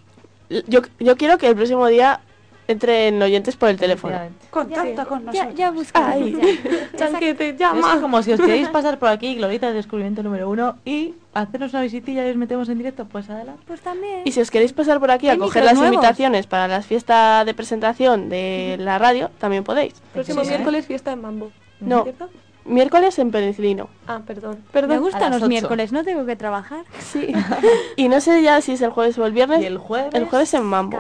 Yo, 0.67 0.81
yo 1.01 1.17
quiero 1.17 1.39
que 1.39 1.49
el 1.49 1.57
próximo 1.57 1.87
día 1.87 2.21
entren 2.69 3.21
oyentes 3.23 3.57
por 3.57 3.69
el 3.69 3.77
teléfono. 3.77 4.19
Contacta 4.51 5.05
con 5.05 5.21
Ya, 5.33 5.47
nosotros. 5.47 5.55
ya 5.57 5.71
ya. 6.17 6.89
Chanquete, 6.97 7.57
llama. 7.57 8.01
como 8.01 8.23
si 8.23 8.33
os 8.33 8.41
queréis 8.41 8.69
pasar 8.69 8.99
por 8.99 9.09
aquí, 9.09 9.35
Glorita 9.37 9.67
del 9.67 9.77
descubrimiento 9.77 10.23
número 10.23 10.49
uno, 10.51 10.77
y 10.85 11.15
hacernos 11.35 11.73
una 11.73 11.83
visitilla 11.83 12.27
y 12.27 12.31
os 12.31 12.37
metemos 12.37 12.69
en 12.69 12.79
directo, 12.79 13.05
pues 13.07 13.29
adelante. 13.31 13.63
Pues 13.67 13.81
también. 13.81 14.23
Y 14.25 14.33
si 14.33 14.41
os 14.41 14.51
queréis 14.51 14.73
pasar 14.73 14.99
por 15.01 15.11
aquí 15.11 15.29
a 15.29 15.37
coger 15.37 15.65
las 15.65 15.75
nuevos. 15.75 15.95
invitaciones 15.95 16.47
para 16.47 16.69
las 16.69 16.87
fiestas 16.87 17.45
de 17.47 17.55
presentación 17.55 18.29
de 18.29 18.77
la 18.81 18.99
radio, 18.99 19.31
también 19.39 19.65
podéis. 19.65 19.95
Próximo 20.13 20.41
Sí, 20.41 20.47
sí. 20.47 20.51
miércoles 20.55 20.87
fiesta 20.87 21.13
en 21.13 21.21
Mambo. 21.21 21.53
No. 21.81 22.03
¿Cierto? 22.05 22.29
Miércoles 22.67 23.19
en 23.19 23.31
Penicilino. 23.31 23.89
Ah, 24.07 24.21
perdón. 24.27 24.57
Me 24.67 24.73
Perdón. 24.73 24.97
A 24.97 25.01
gustan 25.01 25.31
los 25.33 25.49
miércoles, 25.49 25.93
no 25.93 26.03
tengo 26.05 26.27
que 26.27 26.37
trabajar. 26.37 26.85
Sí. 26.99 27.33
y 27.97 28.09
no 28.09 28.21
sé 28.21 28.43
ya 28.43 28.61
si 28.61 28.73
es 28.73 28.83
el 28.83 28.91
jueves 28.91 29.17
o 29.19 29.27
el 29.27 29.33
viernes. 29.33 29.63
Y 29.63 29.67
el 29.67 29.79
jueves. 29.79 30.15
El 30.15 30.27
jueves 30.29 30.53
en 30.55 30.65
Mambo. 30.65 30.99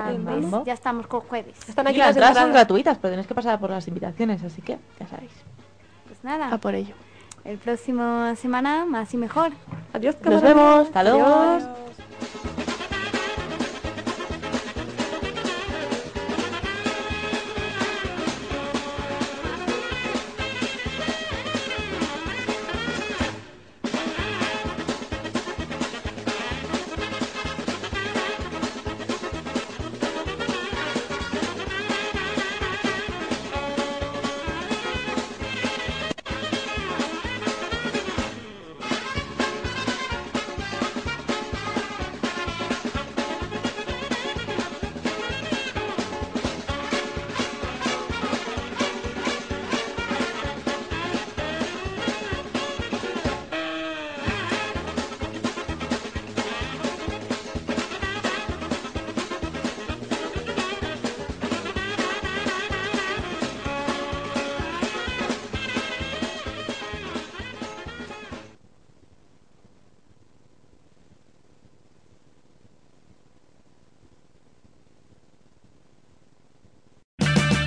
Ya 0.64 0.72
estamos 0.74 1.06
con 1.06 1.20
jueves. 1.20 1.56
Están 1.68 1.86
Y 1.86 1.90
aquí 1.90 1.98
las 1.98 2.08
las 2.08 2.16
entradas 2.16 2.38
son 2.38 2.52
gratuitas, 2.52 2.98
pero 2.98 3.12
tenéis 3.12 3.26
que 3.26 3.34
pasar 3.34 3.58
por 3.58 3.70
las 3.70 3.86
invitaciones, 3.88 4.42
así 4.44 4.62
que 4.62 4.78
ya 5.00 5.06
sabéis. 5.08 5.32
Pues 6.06 6.22
nada, 6.22 6.48
A 6.52 6.58
por 6.58 6.74
ello. 6.74 6.94
el 7.44 7.58
próximo 7.58 8.34
semana 8.36 8.84
más 8.86 9.12
y 9.12 9.16
mejor. 9.16 9.52
Adiós, 9.92 10.16
Nos 10.24 10.42
vemos. 10.42 10.86
Hasta 10.86 11.02
luego. 11.02 11.24
Adiós. 11.26 12.75